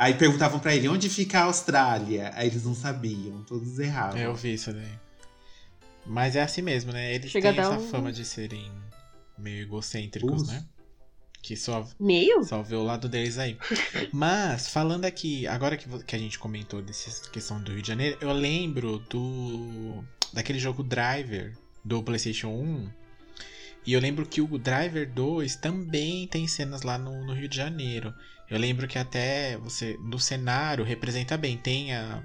Aí 0.02 0.16
perguntavam 0.16 0.60
pra 0.60 0.74
ele, 0.74 0.88
onde 0.88 1.08
fica 1.10 1.42
a 1.42 1.44
Austrália? 1.44 2.32
Aí 2.34 2.48
eles 2.48 2.66
não 2.66 2.74
sabiam, 2.74 3.44
todos 3.44 3.78
erravam. 3.78 4.18
Eu 4.20 4.34
vi 4.34 4.56
isso 4.56 4.74
daí. 4.74 4.90
Mas 6.08 6.36
é 6.36 6.42
assim 6.42 6.64
mesmo, 6.64 6.92
né? 6.92 7.14
Eles 7.14 7.30
Chega 7.30 7.52
têm 7.52 7.62
essa 7.62 7.78
um- 7.78 7.88
fama 7.88 8.12
de 8.12 8.26
serem 8.26 8.72
meio 9.38 9.62
egocêntricos, 9.62 10.42
Os- 10.42 10.48
né? 10.48 10.66
Que 11.44 11.56
só, 11.56 11.88
Meio? 12.00 12.44
só 12.44 12.64
vê 12.64 12.76
o 12.76 12.82
lado 12.84 13.08
deles 13.08 13.38
aí. 13.38 13.56
Mas, 14.12 14.70
falando 14.70 15.06
aqui, 15.06 15.46
agora 15.46 15.78
que, 15.78 15.88
que 16.04 16.16
a 16.16 16.20
gente 16.20 16.40
comentou 16.40 16.82
dessa 16.82 17.30
questão 17.30 17.62
do 17.62 17.72
Rio 17.72 17.84
de 17.84 17.88
Janeiro, 17.88 18.18
eu 18.22 18.32
lembro 18.34 18.98
do 19.08 20.04
daquele 20.34 20.58
jogo 20.58 20.82
Driver 20.84 21.56
do 21.86 22.02
PlayStation 22.02 22.48
1. 22.50 22.90
E 23.86 23.94
eu 23.94 24.00
lembro 24.00 24.26
que 24.26 24.42
o 24.42 24.58
Driver 24.58 25.08
2 25.12 25.56
também 25.58 26.28
tem 26.28 26.48
cenas 26.48 26.82
lá 26.82 26.98
no, 26.98 27.24
no 27.24 27.34
Rio 27.34 27.48
de 27.48 27.58
Janeiro. 27.58 28.12
Eu 28.52 28.60
lembro 28.60 28.86
que 28.86 29.00
até 29.00 29.56
você 29.56 29.98
no 30.02 30.20
cenário 30.20 30.84
representa 30.84 31.38
bem, 31.38 31.58
tem 31.58 31.96
a, 31.96 32.22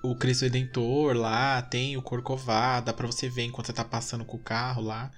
o 0.00 0.14
Cristo 0.14 0.42
Redentor 0.42 1.16
lá, 1.16 1.60
tem 1.62 1.96
o 1.96 2.02
Corcovado, 2.02 2.86
dá 2.86 2.92
pra 2.92 3.08
você 3.08 3.28
ver 3.28 3.42
enquanto 3.42 3.66
você 3.66 3.72
tá 3.72 3.84
passando 3.84 4.24
com 4.24 4.36
o 4.36 4.40
carro 4.40 4.80
lá. 4.80 5.10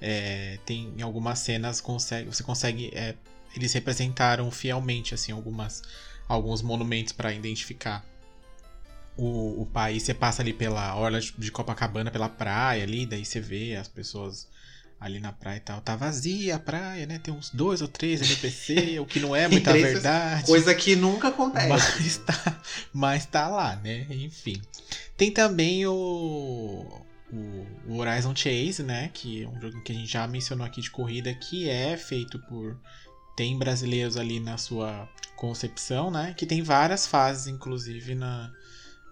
É, 0.00 0.58
tem 0.66 0.92
em 0.98 1.02
algumas 1.02 1.38
cenas 1.38 1.80
consegue, 1.80 2.26
você 2.26 2.42
consegue. 2.42 2.90
É, 2.92 3.14
eles 3.54 3.72
representaram 3.72 4.50
fielmente 4.50 5.14
assim 5.14 5.30
algumas, 5.30 5.82
alguns 6.26 6.60
monumentos 6.60 7.12
para 7.12 7.32
identificar 7.32 8.04
o, 9.16 9.62
o 9.62 9.66
país. 9.66 10.02
Você 10.02 10.12
passa 10.12 10.42
ali 10.42 10.52
pela 10.52 10.96
orla 10.96 11.20
de 11.20 11.52
Copacabana, 11.52 12.10
pela 12.10 12.28
praia 12.28 12.82
ali, 12.82 13.06
daí 13.06 13.24
você 13.24 13.38
vê 13.38 13.76
as 13.76 13.86
pessoas 13.86 14.48
ali 15.04 15.20
na 15.20 15.32
praia 15.32 15.58
e 15.58 15.60
tal. 15.60 15.80
Tá 15.82 15.94
vazia 15.94 16.56
a 16.56 16.58
praia, 16.58 17.04
né? 17.04 17.18
Tem 17.18 17.32
uns 17.32 17.50
dois 17.50 17.82
ou 17.82 17.88
três 17.88 18.22
NPC, 18.22 18.98
o 19.00 19.04
que 19.04 19.20
não 19.20 19.36
é 19.36 19.46
muita 19.46 19.72
verdade. 19.72 20.46
Coisa 20.46 20.74
que 20.74 20.96
nunca 20.96 21.28
acontece. 21.28 21.68
Mas 21.68 22.16
tá, 22.18 22.60
mas 22.90 23.26
tá 23.26 23.48
lá, 23.48 23.76
né? 23.76 24.06
Enfim. 24.08 24.60
Tem 25.14 25.30
também 25.30 25.86
o, 25.86 27.02
o, 27.30 27.66
o 27.86 27.98
Horizon 27.98 28.34
Chase, 28.34 28.82
né? 28.82 29.10
Que 29.12 29.44
é 29.44 29.48
um 29.48 29.60
jogo 29.60 29.82
que 29.82 29.92
a 29.92 29.94
gente 29.94 30.10
já 30.10 30.26
mencionou 30.26 30.66
aqui 30.66 30.80
de 30.80 30.90
corrida, 30.90 31.32
que 31.34 31.68
é 31.68 31.96
feito 31.98 32.38
por. 32.38 32.74
Tem 33.36 33.58
brasileiros 33.58 34.16
ali 34.16 34.40
na 34.40 34.56
sua 34.56 35.06
concepção, 35.36 36.10
né? 36.10 36.32
Que 36.34 36.46
tem 36.46 36.62
várias 36.62 37.06
fases, 37.06 37.46
inclusive, 37.46 38.14
na. 38.14 38.50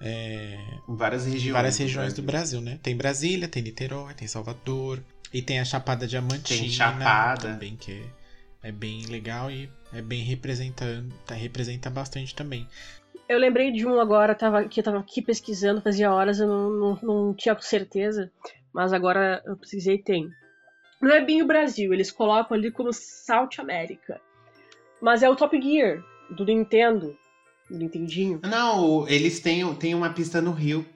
é, 0.00 0.58
várias 0.88 1.26
regiões. 1.26 1.52
várias 1.52 1.76
regiões 1.76 2.14
do 2.14 2.22
Brasil, 2.22 2.62
né? 2.62 2.78
Tem 2.82 2.96
Brasília, 2.96 3.46
tem 3.46 3.62
Niterói, 3.62 4.14
tem 4.14 4.26
Salvador. 4.26 5.02
E 5.32 5.40
tem 5.40 5.60
a 5.60 5.64
Chapada 5.64 6.06
Diamantina. 6.06 6.60
Tem 6.60 6.70
Chapada. 6.70 7.52
Também, 7.52 7.76
que 7.76 7.92
é, 8.62 8.68
é 8.68 8.72
bem 8.72 9.06
legal 9.06 9.50
e 9.50 9.68
é 9.92 10.02
bem 10.02 10.22
representando. 10.22 11.12
Tá, 11.26 11.34
representa 11.34 11.88
bastante 11.88 12.34
também. 12.34 12.68
Eu 13.28 13.38
lembrei 13.38 13.72
de 13.72 13.86
um 13.86 13.98
agora, 13.98 14.34
tava, 14.34 14.64
que 14.64 14.80
eu 14.80 14.84
tava 14.84 14.98
aqui 14.98 15.22
pesquisando, 15.22 15.80
fazia 15.80 16.12
horas, 16.12 16.38
eu 16.38 16.46
não, 16.46 16.70
não, 16.70 16.98
não 17.02 17.34
tinha 17.34 17.58
certeza, 17.60 18.30
mas 18.72 18.92
agora 18.92 19.42
eu 19.46 19.56
pesquisei 19.56 19.94
e 19.94 20.02
tem. 20.02 20.28
Não 21.00 21.10
é 21.10 21.24
bem 21.24 21.40
o 21.42 21.46
Brasil, 21.46 21.92
eles 21.94 22.12
colocam 22.12 22.56
ali 22.56 22.70
como 22.70 22.92
South 22.92 23.58
America. 23.58 24.20
Mas 25.00 25.22
é 25.22 25.28
o 25.28 25.34
Top 25.34 25.58
Gear, 25.60 26.04
do 26.30 26.44
Nintendo, 26.44 27.16
do 27.70 27.78
Nintendinho. 27.78 28.40
Não, 28.44 29.08
eles 29.08 29.40
têm, 29.40 29.74
têm 29.74 29.94
uma 29.94 30.10
pista 30.10 30.40
no 30.40 30.52
Rio. 30.52 30.86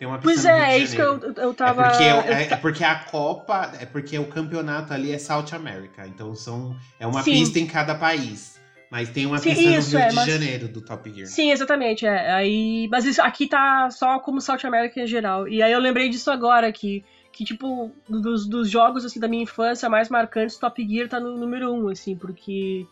Tem 0.00 0.08
uma 0.08 0.18
Pois 0.18 0.46
é, 0.46 0.76
é 0.76 0.78
isso 0.78 0.96
que 0.96 1.02
eu, 1.02 1.20
eu 1.36 1.52
tava... 1.52 1.82
É 1.82 1.88
porque, 1.90 2.02
eu 2.04 2.16
é, 2.34 2.42
é 2.44 2.56
porque 2.56 2.82
a 2.82 2.94
Copa, 3.00 3.70
é 3.78 3.84
porque 3.84 4.18
o 4.18 4.26
campeonato 4.28 4.94
ali 4.94 5.12
é 5.12 5.18
South 5.18 5.52
America. 5.52 6.06
Então 6.06 6.34
são, 6.34 6.74
é 6.98 7.06
uma 7.06 7.22
Sim. 7.22 7.32
pista 7.32 7.58
em 7.58 7.66
cada 7.66 7.94
país. 7.94 8.58
Mas 8.90 9.10
tem 9.10 9.26
uma 9.26 9.36
Sim, 9.36 9.50
pista 9.50 9.62
isso, 9.62 9.90
no 9.92 9.98
Rio 9.98 10.06
é, 10.06 10.08
de 10.08 10.14
mas- 10.14 10.26
Janeiro 10.26 10.68
do 10.68 10.80
Top 10.80 11.12
Gear. 11.12 11.26
Sim, 11.26 11.52
exatamente. 11.52 12.06
É. 12.06 12.32
Aí, 12.32 12.88
mas 12.90 13.04
isso 13.04 13.20
aqui 13.20 13.46
tá 13.46 13.90
só 13.90 14.18
como 14.20 14.40
South 14.40 14.64
America 14.64 14.98
em 14.98 15.06
geral. 15.06 15.46
E 15.46 15.62
aí 15.62 15.70
eu 15.70 15.78
lembrei 15.78 16.08
disso 16.08 16.30
agora, 16.30 16.72
que, 16.72 17.04
que 17.30 17.44
tipo, 17.44 17.92
dos, 18.08 18.48
dos 18.48 18.70
jogos 18.70 19.04
assim, 19.04 19.20
da 19.20 19.28
minha 19.28 19.42
infância 19.42 19.86
mais 19.90 20.08
marcantes, 20.08 20.56
Top 20.56 20.82
Gear 20.82 21.10
tá 21.10 21.20
no 21.20 21.36
número 21.36 21.74
um, 21.74 21.90
assim, 21.90 22.16
porque. 22.16 22.86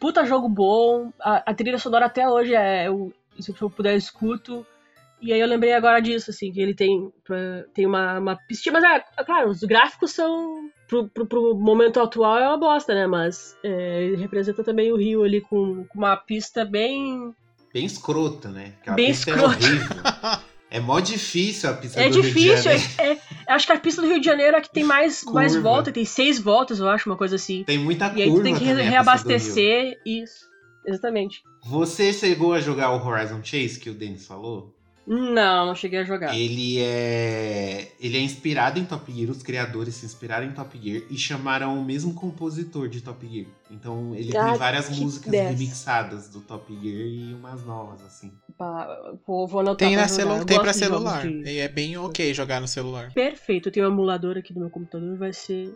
Puta 0.00 0.24
jogo 0.24 0.48
bom, 0.48 1.12
a, 1.20 1.50
a 1.50 1.54
trilha 1.54 1.78
sonora 1.78 2.06
até 2.06 2.26
hoje 2.26 2.54
é. 2.54 2.88
Eu, 2.88 3.12
se 3.38 3.54
eu 3.60 3.68
puder, 3.68 3.92
eu 3.92 3.98
escuto. 3.98 4.66
E 5.20 5.32
aí 5.32 5.40
eu 5.40 5.46
lembrei 5.46 5.72
agora 5.72 6.00
disso, 6.00 6.30
assim, 6.30 6.52
que 6.52 6.60
ele 6.60 6.74
tem, 6.74 7.10
tem 7.74 7.86
uma, 7.86 8.18
uma 8.18 8.36
pistinha, 8.36 8.72
mas 8.72 8.84
é, 8.84 9.02
é 9.18 9.24
claro, 9.24 9.48
os 9.50 9.60
gráficos 9.60 10.12
são. 10.12 10.68
Pro, 10.86 11.08
pro, 11.08 11.26
pro 11.26 11.54
momento 11.56 11.98
atual 11.98 12.38
é 12.38 12.46
uma 12.46 12.58
bosta, 12.58 12.94
né? 12.94 13.06
Mas 13.08 13.56
é, 13.64 14.04
ele 14.04 14.16
representa 14.16 14.62
também 14.62 14.92
o 14.92 14.96
Rio 14.96 15.24
ali 15.24 15.40
com, 15.40 15.84
com 15.86 15.98
uma 15.98 16.16
pista 16.16 16.64
bem 16.64 17.34
Bem 17.74 17.84
escrota, 17.84 18.48
né? 18.50 18.72
Aquela 18.80 18.96
Bem 18.96 19.06
pista 19.08 19.30
escrota. 19.30 19.58
é. 20.72 20.76
É 20.78 20.80
mó 20.80 20.98
difícil 21.00 21.70
a 21.70 21.74
pista 21.74 22.00
É 22.00 22.08
do 22.08 22.14
Rio 22.14 22.22
de 22.22 22.28
difícil, 22.28 22.56
Janeiro. 22.62 22.84
é, 22.98 23.12
é- 23.12 23.18
acho 23.54 23.66
que 23.66 23.72
a 23.72 23.78
pista 23.80 24.02
do 24.02 24.08
Rio 24.08 24.20
de 24.20 24.26
Janeiro 24.26 24.56
é 24.56 24.58
a 24.58 24.62
que 24.62 24.72
tem 24.72 24.84
mais, 24.84 25.24
mais 25.24 25.56
volta, 25.56 25.92
tem 25.92 26.04
seis 26.04 26.38
voltas, 26.40 26.78
eu 26.80 26.88
acho, 26.88 27.08
uma 27.08 27.16
coisa 27.16 27.36
assim. 27.36 27.64
Tem 27.64 27.78
muita 27.78 28.12
E 28.16 28.22
aí 28.22 28.30
tu 28.30 28.42
tem 28.42 28.54
que 28.54 28.64
também, 28.66 28.88
reabastecer 28.88 29.98
isso. 30.04 30.44
Exatamente. 30.86 31.40
Você 31.64 32.12
chegou 32.12 32.52
a 32.52 32.60
jogar 32.60 32.90
o 32.92 33.04
Horizon 33.04 33.42
Chase, 33.42 33.78
que 33.80 33.90
o 33.90 33.94
Denis 33.94 34.26
falou? 34.26 34.75
Não, 35.06 35.66
não 35.66 35.74
cheguei 35.74 36.00
a 36.00 36.04
jogar. 36.04 36.34
Ele 36.36 36.80
é. 36.82 37.92
Ele 38.00 38.16
é 38.18 38.20
inspirado 38.20 38.78
em 38.78 38.84
Top 38.84 39.12
Gear, 39.12 39.30
os 39.30 39.42
criadores 39.42 39.94
se 39.94 40.04
inspiraram 40.06 40.46
em 40.46 40.52
Top 40.52 40.76
Gear 40.82 41.02
e 41.08 41.16
chamaram 41.16 41.78
o 41.78 41.84
mesmo 41.84 42.12
compositor 42.14 42.88
de 42.88 43.00
Top 43.00 43.24
Gear. 43.26 43.46
Então 43.70 44.14
ele 44.16 44.36
Ah, 44.36 44.46
tem 44.50 44.58
várias 44.58 44.90
músicas 44.98 45.30
dessa. 45.30 45.50
remixadas 45.50 46.28
do 46.28 46.40
Top 46.40 46.72
Gear 46.82 47.06
e 47.06 47.34
umas 47.34 47.64
novas, 47.64 48.02
assim. 48.02 48.32
Pá, 48.58 48.88
Vou, 49.26 49.46
vou 49.46 49.60
anotar 49.60 49.86
Tem, 49.88 49.96
pra 49.96 50.08
celu 50.08 50.44
tem 50.44 50.60
pra 50.60 50.72
celular. 50.72 51.22
de- 51.22 51.42
E 51.50 51.58
é 51.58 51.68
bem 51.68 51.96
ok 51.96 52.34
jogar 52.34 52.60
no 52.60 52.66
celular. 52.66 53.12
Perfeito, 53.12 53.68
eu 53.68 53.72
tenho 53.72 53.86
um 53.88 53.92
emulador 53.92 54.36
aqui 54.36 54.52
no 54.52 54.60
meu 54.60 54.70
computador, 54.70 55.16
vai 55.16 55.32
ser. 55.32 55.72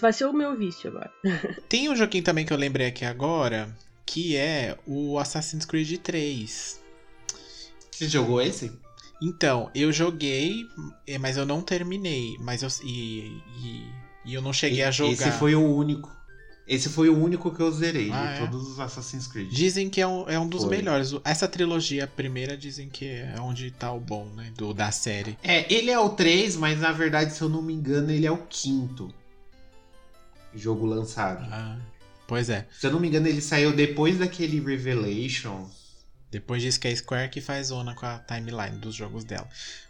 Vai 0.00 0.12
ser 0.12 0.26
o 0.26 0.32
meu 0.34 0.54
vício 0.56 0.90
agora. 0.90 1.10
Tem 1.70 1.88
um 1.88 1.96
joguinho 1.96 2.22
também 2.22 2.44
que 2.44 2.52
eu 2.52 2.58
lembrei 2.58 2.86
aqui 2.88 3.06
agora, 3.06 3.74
que 4.04 4.36
é 4.36 4.76
o 4.86 5.18
Assassin's 5.18 5.64
Creed 5.64 5.96
3. 6.00 6.81
Você 8.02 8.08
jogou 8.08 8.42
esse? 8.42 8.72
Então, 9.22 9.70
eu 9.72 9.92
joguei, 9.92 10.66
eh, 11.06 11.18
mas 11.18 11.36
eu 11.36 11.46
não 11.46 11.62
terminei. 11.62 12.36
Mas 12.40 12.64
eu, 12.64 12.68
e, 12.82 13.40
e, 13.62 13.86
e 14.24 14.34
eu 14.34 14.42
não 14.42 14.52
cheguei 14.52 14.82
a 14.82 14.90
jogar. 14.90 15.12
Esse 15.12 15.30
foi 15.38 15.54
o 15.54 15.64
único. 15.64 16.10
Esse 16.66 16.88
foi 16.88 17.08
o 17.08 17.16
único 17.16 17.54
que 17.54 17.60
eu 17.60 17.70
zerei 17.70 18.10
Ah, 18.10 18.26
de 18.26 18.32
é? 18.34 18.38
todos 18.38 18.68
os 18.68 18.80
Assassin's 18.80 19.28
Creed. 19.28 19.52
Dizem 19.52 19.88
que 19.88 20.00
é 20.00 20.06
um, 20.06 20.28
é 20.28 20.36
um 20.36 20.48
dos 20.48 20.62
Foi. 20.64 20.76
melhores. 20.76 21.12
Essa 21.24 21.46
trilogia 21.46 22.08
primeira 22.08 22.56
dizem 22.56 22.88
que 22.88 23.04
é 23.06 23.36
onde 23.40 23.70
tá 23.70 23.92
o 23.92 24.00
bom, 24.00 24.26
né? 24.34 24.52
Do, 24.56 24.74
da 24.74 24.90
série. 24.90 25.38
É, 25.44 25.72
ele 25.72 25.92
é 25.92 25.98
o 25.98 26.08
3, 26.10 26.56
mas 26.56 26.80
na 26.80 26.90
verdade, 26.90 27.32
se 27.34 27.40
eu 27.42 27.48
não 27.48 27.62
me 27.62 27.72
engano, 27.72 28.10
ele 28.10 28.26
é 28.26 28.32
o 28.32 28.46
quinto 28.48 29.14
jogo 30.54 30.86
lançado. 30.86 31.46
Ah, 31.52 31.78
pois 32.26 32.50
é. 32.50 32.66
Se 32.80 32.88
eu 32.88 32.92
não 32.92 32.98
me 32.98 33.06
engano, 33.06 33.28
ele 33.28 33.40
saiu 33.40 33.72
depois 33.72 34.18
daquele 34.18 34.58
Revelations. 34.60 35.81
Depois 36.32 36.62
diz 36.62 36.78
que 36.78 36.88
é 36.88 36.90
a 36.92 36.96
Square 36.96 37.28
que 37.28 37.40
faz 37.40 37.68
zona 37.68 37.94
com 37.94 38.06
a 38.06 38.18
timeline 38.18 38.78
dos 38.78 38.94
jogos 38.94 39.22
dela. 39.22 39.48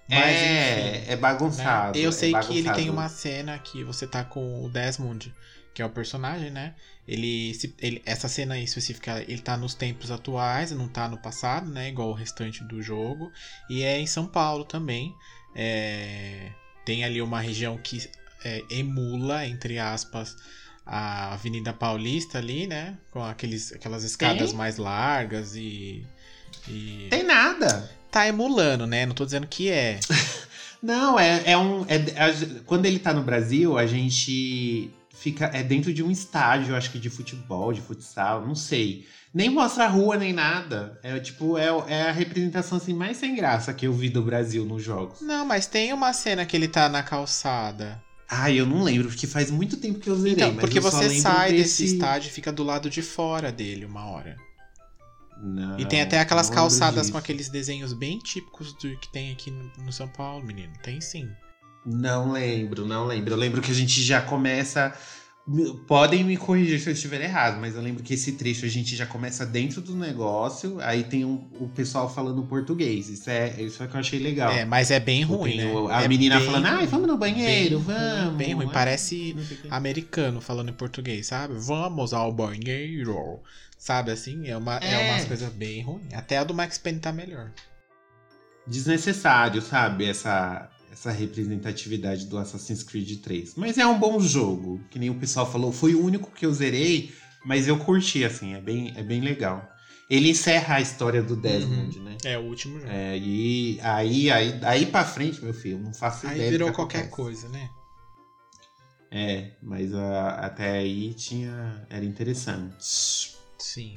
Mas, 0.09 0.21
é, 0.37 0.97
enfim, 0.99 1.11
é 1.13 1.17
bagunçado. 1.17 1.99
né? 1.99 2.05
Eu 2.05 2.09
é 2.11 2.13
sei 2.13 2.33
que 2.33 2.37
ele 2.59 2.65
tem 2.65 2.91
bagunçado. 2.91 2.93
uma 2.93 3.09
cena 3.09 3.59
que 3.61 3.85
você 3.85 4.07
tá 4.07 4.25
com 4.25 4.65
o 4.65 4.69
Desmond, 4.69 5.33
que 5.73 5.81
é 5.81 5.87
o 5.87 5.91
personagem, 5.91 6.51
né? 6.51 6.75
Ele, 7.07 7.55
se- 7.55 7.75
ele- 7.79 8.03
essa 8.05 8.29
cena 8.29 8.55
aí 8.55 8.65
específica, 8.65 9.25
ele 9.27 9.41
tá 9.41 9.57
nos 9.57 9.75
tempos 9.75 10.11
atuais, 10.11 10.73
não 10.73 10.89
tá 10.89 11.09
no 11.09 11.17
passado, 11.17 11.71
né? 11.71 11.89
Igual 11.89 12.11
o 12.11 12.15
restante 12.15 12.63
do 12.65 12.83
jogo. 12.83 13.31
E 13.71 13.83
é 13.83 13.99
em 13.99 14.07
São 14.07 14.27
Paulo 14.27 14.65
também. 14.65 15.15
É, 15.55 16.51
tem 16.85 17.05
ali 17.05 17.23
uma 17.23 17.41
região 17.41 17.79
que 17.79 18.09
é, 18.45 18.63
emula, 18.69 19.47
entre 19.47 19.79
aspas, 19.79 20.37
a 20.85 21.33
Avenida 21.35 21.73
Paulista 21.73 22.39
ali, 22.39 22.67
né? 22.67 22.99
Com 23.13 23.23
aqueles, 23.23 23.73
aquelas 23.73 24.03
escadas 24.03 24.49
Tem? 24.51 24.59
mais 24.59 24.77
largas 24.77 25.55
e. 25.55 26.05
e... 26.69 27.09
Tem 27.11 27.23
nada. 27.23 27.91
Tá 28.11 28.29
emulando, 28.29 28.87
né? 28.87 29.07
Não 29.07 29.15
tô 29.15 29.25
dizendo 29.25 29.47
que 29.47 29.69
é. 29.71 29.99
Não, 30.83 31.19
é, 31.19 31.43
é 31.47 31.57
um. 31.57 31.85
é- 31.89 31.97
a- 32.21 32.63
quando 32.67 32.87
ele 32.87 32.99
tá 32.99 33.13
no 33.15 33.23
Brasil, 33.23 33.79
a 33.79 33.87
gente 33.87 34.91
fica. 35.15 35.47
É 35.55 35.63
dentro 35.63 35.95
de 35.95 36.03
um 36.03 36.11
estádio, 36.11 36.75
acho 36.75 36.91
que 36.91 36.99
de 36.99 37.09
futebol, 37.09 37.73
de 37.73 37.81
futsal, 37.81 38.45
não 38.45 38.55
sei. 38.55 39.07
Nem 39.33 39.49
mostra 39.49 39.85
a 39.85 39.89
rua, 39.89 40.17
nem 40.19 40.33
nada. 40.33 40.99
É 41.03 41.19
tipo, 41.19 41.57
é, 41.57 41.69
é 41.89 42.03
a 42.03 42.13
representação 42.13 42.77
assim, 42.77 42.93
mais 42.93 43.17
sem 43.17 43.35
graça 43.35 43.73
que 43.73 43.87
eu 43.87 43.93
vi 43.93 44.11
do 44.11 44.23
Brasil 44.23 44.65
nos 44.67 44.83
jogos. 44.83 45.21
Não, 45.23 45.47
mas 45.47 45.67
tem 45.67 45.93
uma 45.93 46.13
cena 46.13 46.45
que 46.45 46.55
ele 46.55 46.69
tá 46.69 46.89
na 46.89 47.03
calçada. 47.03 48.03
Ai, 48.29 48.59
eu 48.59 48.67
não 48.67 48.83
lembro, 48.83 49.09
porque 49.09 49.27
faz 49.27 49.51
muito 49.51 49.77
tempo 49.77 50.01
que 50.01 50.09
eu 50.11 50.17
zerei. 50.17 50.35
Então, 50.35 50.57
porque 50.57 50.81
você 50.81 51.21
sai 51.21 51.53
desse 51.53 51.85
estádio 51.85 52.29
e 52.29 52.33
fica 52.33 52.51
do 52.53 52.63
lado 52.63 52.91
de 52.91 53.01
fora 53.03 53.53
dele 53.53 53.85
uma 53.87 54.07
hora. 54.07 54.37
Não, 55.43 55.79
e 55.79 55.85
tem 55.85 56.01
até 56.01 56.21
aquelas 56.21 56.49
calçadas 56.49 57.11
com 57.11 57.19
aqueles 57.19 57.49
desenhos 57.49 57.93
bem 57.93 58.19
típicos 58.19 58.73
do 58.75 58.97
que 58.99 59.11
tem 59.11 59.33
aqui 59.33 59.51
no, 59.51 59.93
São 59.93 60.07
Paulo, 60.07 60.45
menino. 60.47 60.73
Tem 60.85 61.01
sim. 61.01 61.29
Não 61.85 62.31
lembro, 62.31 62.87
não 62.87 63.05
lembro. 63.07 63.33
Eu 63.35 63.37
lembro 63.39 63.61
que 63.61 63.73
a 63.73 63.75
gente 63.75 64.01
já 64.03 64.21
começa. 64.23 64.95
Podem 65.89 66.23
me 66.23 66.37
corrigir 66.37 66.79
se 66.79 66.89
eu 66.89 66.93
estiver 66.93 67.21
errado, 67.21 67.61
mas 67.61 67.75
eu 67.75 67.83
lembro 67.83 68.01
que 68.05 68.15
esse 68.15 68.31
trecho 68.35 68.65
a 68.65 68.69
gente 68.69 68.95
já 68.95 69.05
começa 69.05 69.45
dentro 69.45 69.81
do 69.81 69.97
negócio, 69.97 70.79
aí 70.81 71.03
tem 71.03 71.25
um- 71.25 71.49
o 71.59 71.69
pessoal 71.69 72.09
falando 72.09 72.45
português. 72.45 73.09
Isso 73.09 73.29
é, 73.29 73.61
isso 73.61 73.83
é 73.83 73.89
que 73.89 73.97
eu 73.97 73.99
achei 73.99 74.21
legal. 74.21 74.53
É, 74.53 74.65
mas 74.65 74.93
é 74.93 75.01
bem 75.01 75.25
ruim, 75.25 75.57
né? 75.57 75.73
A 75.91 76.05
É 76.05 76.09
menina 76.09 76.41
falando, 76.41 76.67
ai, 76.67 76.87
vamos 76.87 77.09
no 77.09 77.19
banheiro, 77.19 77.81
Bem 77.81 77.97
ruim, 77.97 78.15
vamos. 78.23 78.37
Bem 78.37 78.55
ruim, 78.55 78.69
parece 78.69 79.35
americano 79.69 80.41
falando 80.41 80.69
em 80.69 80.75
português, 80.75 81.27
sabe? 81.27 81.55
Vamos 81.57 82.15
ao 82.15 82.33
banheiro. 82.33 83.41
Sabe 83.83 84.13
assim? 84.13 84.47
É, 84.47 84.57
uma, 84.57 84.77
é. 84.77 84.93
É. 84.93 85.11
umas 85.11 85.25
coisas 85.25 85.53
bem 85.53 85.83
ruins. 85.83 86.15
Até 86.15 86.39
a 86.39 86.45
do 86.45 86.55
Max 86.55 86.79
Payne 86.79 87.01
tá 87.01 87.13
melhor. 87.13 87.51
Desnecessário, 88.65 89.61
sabe? 89.61 90.05
Essa. 90.05 90.71
essa 90.93 91.11
representatividade 91.11 92.27
do 92.27 92.39
Assassin's 92.39 92.85
Creed 92.85 93.21
3. 93.21 93.57
Mas 93.57 93.79
é 93.79 93.85
um 93.85 93.99
bom 93.99 94.21
jogo, 94.21 94.81
que 94.89 95.01
nem 95.01 95.11
o 95.11 95.17
pessoal 95.17 95.51
falou, 95.51 95.73
foi 95.73 95.97
o 95.97 96.05
único 96.05 96.31
que 96.31 96.47
eu 96.47 96.55
zerei, 96.55 97.13
mas 97.45 97.67
eu 97.67 97.77
curti, 97.77 98.23
assim, 98.25 98.55
é 98.55 98.61
bem, 98.61 98.95
é 98.97 99.03
bem 99.03 99.21
legal. 99.21 99.69
Ele 100.09 100.31
encerra 100.31 100.77
a 100.77 100.81
história 100.81 101.21
do 101.21 101.35
Desmond, 101.35 101.99
né? 101.99 102.17
É 102.25 102.39
o 102.39 102.43
último 102.43 102.79
jogo. 102.79 102.89
É, 102.89 103.19
e 103.19 103.81
aí, 103.83 104.31
aí, 104.31 104.61
aí 104.63 104.87
pra 104.87 105.05
frente, 105.05 105.43
meu 105.43 105.55
filho, 105.55 105.81
não 105.81 105.93
faço 105.93 106.25
Aí 106.29 106.35
ideia. 106.37 106.51
do 106.51 106.53
virou 106.53 106.69
que 106.69 106.77
qualquer 106.77 107.11
coisa, 107.11 107.49
né? 107.49 107.69
É, 109.11 109.51
mas 109.61 109.93
ah, 109.93 110.39
até 110.41 110.71
aí 110.71 111.13
tinha. 111.15 111.85
Era 111.91 112.05
interessante. 112.05 113.32
Sim. 113.63 113.97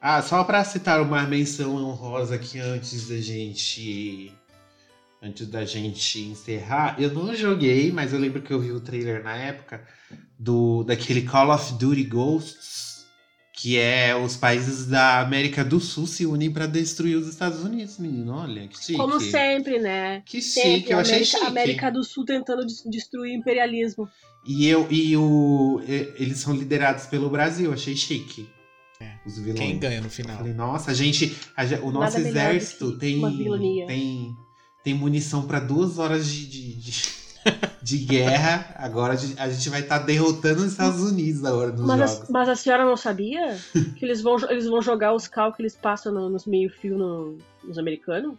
Ah, 0.00 0.22
só 0.22 0.42
pra 0.42 0.64
citar 0.64 1.02
uma 1.02 1.22
menção 1.24 1.76
honrosa 1.76 2.36
aqui 2.36 2.58
antes 2.58 3.06
da 3.06 3.18
gente. 3.18 4.32
Antes 5.22 5.46
da 5.46 5.64
gente 5.66 6.20
encerrar, 6.20 6.96
eu 6.98 7.12
não 7.12 7.34
joguei, 7.34 7.92
mas 7.92 8.14
eu 8.14 8.18
lembro 8.18 8.40
que 8.40 8.52
eu 8.52 8.60
vi 8.60 8.72
o 8.72 8.80
trailer 8.80 9.22
na 9.22 9.36
época 9.36 9.86
do 10.38 10.82
daquele 10.84 11.22
Call 11.22 11.50
of 11.50 11.74
Duty 11.74 12.04
Ghosts, 12.04 12.85
que 13.58 13.78
é 13.78 14.14
os 14.14 14.36
países 14.36 14.86
da 14.86 15.18
América 15.20 15.64
do 15.64 15.80
Sul 15.80 16.06
se 16.06 16.26
unem 16.26 16.50
pra 16.50 16.66
destruir 16.66 17.16
os 17.16 17.26
Estados 17.26 17.64
Unidos, 17.64 17.98
menino. 17.98 18.34
Olha, 18.34 18.68
que 18.68 18.76
chique. 18.78 18.98
Como 18.98 19.18
sempre, 19.18 19.78
né? 19.78 20.22
Que 20.26 20.42
Sempre. 20.42 20.72
chique, 20.80 20.92
eu 20.92 20.98
achei 20.98 21.14
América, 21.14 21.36
chique. 21.38 21.46
América 21.46 21.90
do 21.90 22.04
Sul 22.04 22.24
tentando 22.26 22.66
des- 22.66 22.82
destruir 22.84 23.32
o 23.32 23.40
imperialismo. 23.40 24.06
E 24.46 24.66
eu 24.68 24.86
e 24.90 25.16
o 25.16 25.80
eles 26.18 26.38
são 26.38 26.54
liderados 26.54 27.06
pelo 27.06 27.30
Brasil, 27.30 27.72
achei 27.72 27.96
chique. 27.96 28.46
É. 29.00 29.14
Os 29.26 29.38
vilões. 29.38 29.58
Quem 29.58 29.78
ganha 29.78 30.00
no 30.00 30.06
Eu 30.06 30.10
final? 30.10 30.36
falei, 30.36 30.52
nossa, 30.52 30.90
a 30.90 30.94
gente, 30.94 31.34
a 31.56 31.64
o 31.82 31.90
nosso 31.90 32.18
Nada 32.18 32.28
exército 32.28 32.98
tem, 32.98 33.20
tem 33.86 34.36
tem 34.84 34.94
munição 34.94 35.46
pra 35.46 35.60
duas 35.60 35.98
horas 35.98 36.28
de, 36.30 36.46
de, 36.46 36.74
de, 36.74 36.92
de 37.82 37.98
guerra. 37.98 38.74
Agora 38.76 39.12
a 39.14 39.16
gente, 39.16 39.38
a 39.40 39.48
gente 39.48 39.68
vai 39.70 39.80
estar 39.80 39.98
derrotando 40.00 40.62
os 40.62 40.72
Estados 40.72 41.00
Unidos 41.02 41.44
agora 41.44 41.70
nos 41.72 41.80
Mas 41.86 42.00
a, 42.00 42.06
jogos. 42.06 42.28
mas 42.30 42.48
a 42.48 42.56
senhora 42.56 42.84
não 42.84 42.96
sabia 42.96 43.56
que 43.96 44.04
eles 44.04 44.20
vão, 44.20 44.36
eles 44.50 44.66
vão 44.66 44.80
jogar 44.82 45.14
os 45.14 45.26
cal 45.28 45.52
que 45.52 45.62
eles 45.62 45.74
passam 45.76 46.12
no- 46.12 46.28
nos 46.28 46.46
meio-fio 46.46 46.96
no- 46.98 47.38
nos 47.64 47.78
americanos? 47.78 48.36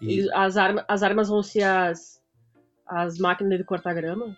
E 0.00 0.12
Eles- 0.18 0.30
as, 0.32 0.56
arma, 0.56 0.84
as 0.88 1.02
armas 1.02 1.28
vão 1.28 1.42
ser 1.42 1.62
as, 1.62 2.20
as 2.86 3.18
máquinas 3.18 3.58
de 3.58 3.64
cortar 3.64 3.94
grama? 3.94 4.36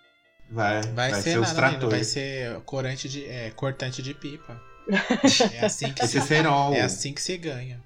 vai, 0.51 0.81
Vai, 0.93 1.15
ser, 1.15 1.39
os 1.41 1.49
nada, 1.53 1.63
menino, 1.63 1.81
vai 1.81 2.01
tratores. 2.01 2.07
ser 2.09 2.61
corante 2.61 3.09
de, 3.09 3.25
é, 3.25 3.51
cortante 3.51 4.03
de 4.03 4.15
pipa. 4.15 4.61
É 5.53 5.67
assim 5.67 5.93
que 5.93 6.07
se, 6.07 6.19
é 6.19 6.83
assim 6.83 7.13
que 7.13 7.21
se 7.21 7.37
ganha. 7.37 7.81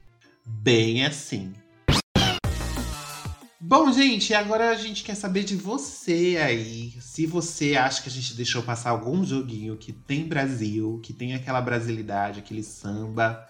Bem 0.44 1.06
assim. 1.06 1.54
Bom, 3.62 3.92
gente, 3.92 4.32
agora 4.32 4.70
a 4.70 4.74
gente 4.74 5.04
quer 5.04 5.14
saber 5.14 5.44
de 5.44 5.54
você 5.54 6.38
aí. 6.42 6.94
Se 6.98 7.26
você 7.26 7.76
acha 7.76 8.00
que 8.00 8.08
a 8.08 8.12
gente 8.12 8.34
deixou 8.34 8.62
passar 8.62 8.88
algum 8.88 9.22
joguinho 9.22 9.76
que 9.76 9.92
tem 9.92 10.26
Brasil, 10.26 10.98
que 11.02 11.12
tem 11.12 11.34
aquela 11.34 11.60
brasilidade, 11.60 12.38
aquele 12.40 12.62
samba, 12.62 13.46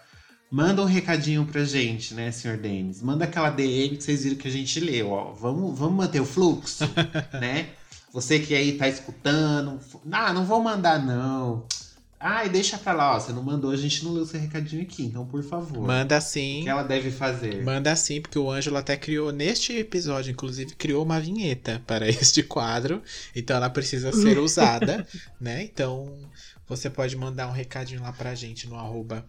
manda 0.51 0.83
um 0.83 0.85
recadinho 0.85 1.47
pra 1.47 1.63
gente, 1.63 2.13
né, 2.13 2.33
senhor 2.33 2.57
Denis? 2.57 3.01
Manda 3.01 3.25
aquela 3.25 3.51
DM 3.51 3.97
que 3.97 4.03
vocês 4.03 4.25
viram 4.25 4.37
que 4.37 4.49
a 4.49 4.51
gente 4.51 4.81
leu, 4.81 5.11
ó. 5.13 5.33
Vamos, 5.33 5.79
vamos 5.79 5.95
manter 5.95 6.21
o 6.21 6.27
fluxo, 6.27 6.91
né? 7.41 7.69
Você 8.13 8.41
que 8.41 8.53
aí 8.53 8.73
tá 8.73 8.89
escutando. 8.89 9.79
Ah, 10.11 10.33
não 10.33 10.45
vou 10.45 10.61
mandar, 10.61 10.99
não. 10.99 11.69
Ai, 12.23 12.51
deixa 12.51 12.77
pra 12.77 12.93
lá, 12.93 13.17
ó. 13.17 13.19
Você 13.19 13.33
não 13.33 13.43
mandou, 13.43 13.71
a 13.71 13.77
gente 13.77 14.05
não 14.05 14.13
leu 14.13 14.27
seu 14.27 14.39
recadinho 14.39 14.83
aqui, 14.83 15.03
então 15.05 15.25
por 15.27 15.43
favor. 15.43 15.87
Manda 15.87 16.19
O 16.19 16.21
sim. 16.21 16.61
que 16.63 16.69
ela 16.69 16.83
deve 16.83 17.11
fazer? 17.11 17.65
Manda 17.65 17.97
sim, 17.97 18.21
porque 18.21 18.39
o 18.39 18.51
Ângelo 18.51 18.77
até 18.77 18.95
criou, 18.95 19.33
neste 19.33 19.73
episódio, 19.73 20.31
inclusive, 20.31 20.75
criou 20.75 21.03
uma 21.03 21.19
vinheta 21.19 21.83
para 21.87 22.07
este 22.11 22.43
quadro. 22.43 23.03
Então 23.35 23.57
ela 23.57 23.71
precisa 23.71 24.13
ser 24.13 24.37
usada, 24.39 25.07
né? 25.41 25.63
Então 25.65 26.15
você 26.69 26.91
pode 26.91 27.17
mandar 27.17 27.49
um 27.49 27.53
recadinho 27.53 28.03
lá 28.03 28.13
pra 28.13 28.35
gente 28.35 28.69
no 28.69 28.77
arroba 28.77 29.25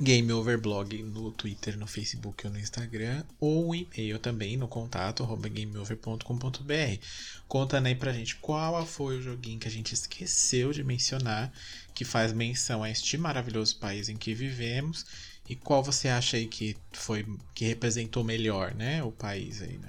GameOverblog 0.00 1.02
no 1.02 1.30
Twitter, 1.30 1.78
no 1.78 1.86
Facebook 1.86 2.46
ou 2.46 2.52
no 2.52 2.58
Instagram, 2.58 3.24
ou 3.38 3.68
um 3.68 3.74
e-mail 3.74 4.18
também 4.18 4.56
no 4.56 4.66
contato 4.66 5.22
arroba 5.22 5.48
gameover.com.br. 5.48 6.98
Conta 7.46 7.78
aí 7.78 7.94
pra 7.94 8.12
gente 8.12 8.36
qual 8.36 8.84
foi 8.84 9.18
o 9.18 9.22
joguinho 9.22 9.60
que 9.60 9.68
a 9.68 9.70
gente 9.70 9.92
esqueceu 9.92 10.72
de 10.72 10.82
mencionar, 10.82 11.52
que 11.94 12.04
faz 12.04 12.32
menção 12.32 12.82
a 12.82 12.90
este 12.90 13.16
maravilhoso 13.18 13.76
país 13.78 14.08
em 14.08 14.16
que 14.16 14.34
vivemos, 14.34 15.04
e 15.48 15.54
qual 15.56 15.82
você 15.82 16.08
acha 16.08 16.36
aí 16.36 16.46
que 16.46 16.76
foi 16.92 17.26
que 17.54 17.64
representou 17.66 18.22
melhor, 18.24 18.74
né, 18.74 19.02
o 19.02 19.10
país 19.12 19.60
aí, 19.62 19.78
né? 19.78 19.88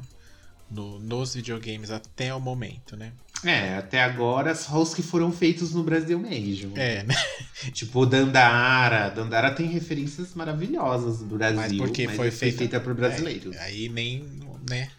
No, 0.70 0.98
nos 1.00 1.36
videogames 1.36 1.92
até 1.92 2.34
o 2.34 2.40
momento, 2.40 2.96
né? 2.98 3.14
É, 3.44 3.76
até 3.76 4.02
agora 4.02 4.56
só 4.56 4.82
os 4.82 4.94
que 4.96 5.04
foram 5.04 5.32
feitos 5.32 5.72
no 5.74 5.84
Brasil 5.84 6.18
mesmo. 6.18 6.76
É, 6.78 7.04
né? 7.04 7.14
Tipo 7.74 8.06
Dandara. 8.06 9.10
Dandara 9.10 9.52
tem 9.54 9.68
referências 9.68 10.34
maravilhosas 10.34 11.20
do 11.20 11.38
Brasil. 11.38 11.56
Mas 11.58 11.74
porque 11.74 12.08
foi 12.08 12.32
feita- 12.32 12.58
feita 12.58 12.80
por 12.80 12.96
brasileiros. 12.96 13.56
É, 13.56 13.60
aí 13.66 13.88
nem, 13.90 14.24
né? 14.68 14.90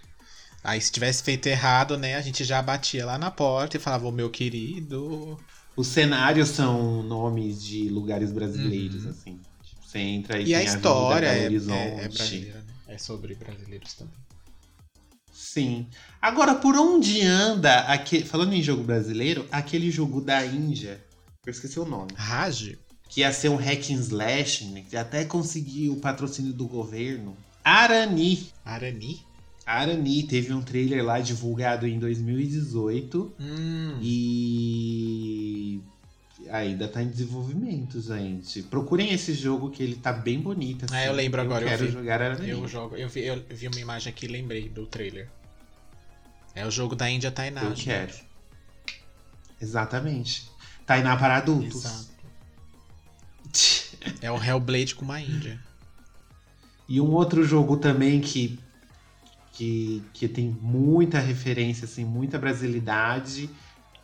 Aí 0.62 0.80
se 0.80 0.92
tivesse 0.92 1.22
feito 1.24 1.46
errado, 1.46 1.98
né, 1.98 2.14
a 2.14 2.20
gente 2.20 2.44
já 2.44 2.62
batia 2.62 3.04
lá 3.04 3.18
na 3.18 3.30
porta 3.30 3.76
e 3.76 3.80
falava, 3.80 4.06
o 4.06 4.12
meu 4.12 4.30
querido. 4.30 5.38
Os 5.76 5.88
cenários 5.88 6.50
são 6.50 7.02
nomes 7.02 7.62
de 7.62 7.88
lugares 7.88 8.32
brasileiros, 8.32 9.06
assim. 9.06 9.40
Tipo, 9.62 9.82
você 9.86 9.98
entra 9.98 10.40
e, 10.40 10.48
E 10.48 10.54
a 10.54 10.62
história 10.62 11.30
Avenida 11.30 11.72
é, 11.72 11.76
é, 11.76 11.88
é 11.88 11.94
Horizonte. 12.04 12.16
brasileira, 12.16 12.58
né? 12.58 12.74
É 12.88 12.98
sobre 12.98 13.34
brasileiros 13.34 13.94
também. 13.94 14.14
Sim. 15.32 15.86
Agora, 16.20 16.54
por 16.54 16.76
onde 16.76 17.22
anda, 17.22 17.80
aque... 17.80 18.22
falando 18.24 18.52
em 18.52 18.62
jogo 18.62 18.82
brasileiro, 18.82 19.46
aquele 19.50 19.90
jogo 19.90 20.20
da 20.20 20.44
Índia, 20.44 21.04
eu 21.44 21.50
esqueci 21.50 21.78
o 21.78 21.84
nome, 21.84 22.12
Raj? 22.14 22.76
que 23.08 23.20
ia 23.20 23.32
ser 23.32 23.48
um 23.48 23.56
hack 23.56 23.90
and 23.90 24.00
slash, 24.00 24.64
né, 24.64 24.84
que 24.88 24.96
até 24.96 25.24
conseguir 25.24 25.90
o 25.90 25.96
patrocínio 25.96 26.52
do 26.52 26.66
governo. 26.66 27.36
Arani. 27.62 28.50
Arani? 28.64 29.20
Arani 29.66 30.22
teve 30.24 30.52
um 30.52 30.60
trailer 30.62 31.04
lá 31.04 31.20
divulgado 31.20 31.86
em 31.86 31.98
2018 31.98 33.34
Hum. 33.40 33.98
e 34.02 35.80
ainda 36.50 36.86
tá 36.88 37.02
em 37.02 37.08
desenvolvimento, 37.08 38.00
gente. 38.02 38.62
Procurem 38.64 39.12
esse 39.12 39.32
jogo 39.32 39.70
que 39.70 39.82
ele 39.82 39.94
tá 39.96 40.12
bem 40.12 40.38
bonito. 40.40 40.84
assim. 40.84 40.94
Ah, 40.94 41.06
eu 41.06 41.12
lembro 41.14 41.40
agora, 41.40 41.64
eu 41.64 41.68
quero 41.68 41.86
vi. 41.86 41.92
jogar 41.92 42.20
Arani. 42.20 42.48
Eu 42.50 42.68
jogo. 42.68 42.96
Eu 42.96 43.08
vi, 43.08 43.20
eu 43.24 43.42
vi 43.48 43.66
uma 43.68 43.80
imagem 43.80 44.10
aqui 44.12 44.26
e 44.26 44.28
lembrei 44.28 44.68
do 44.68 44.86
trailer. 44.86 45.28
É 46.54 46.66
o 46.66 46.70
jogo 46.70 46.94
da 46.94 47.08
Índia 47.10 47.30
Tainá. 47.30 47.62
Eu 47.62 47.70
gente. 47.70 47.84
quero. 47.84 48.12
Exatamente. 49.60 50.48
Tainá 50.86 51.16
para 51.16 51.36
adultos. 51.38 51.84
Exato. 51.84 52.14
É 54.20 54.30
o 54.30 54.36
Hellblade 54.42 54.94
com 54.94 55.02
uma 55.04 55.18
Índia. 55.18 55.58
E 56.86 57.00
um 57.00 57.10
outro 57.12 57.42
jogo 57.42 57.78
também 57.78 58.20
que, 58.20 58.58
que, 59.54 60.02
que 60.12 60.28
tem 60.28 60.56
muita 60.60 61.18
referência, 61.18 61.84
assim, 61.84 62.04
muita 62.04 62.38
brasilidade, 62.38 63.48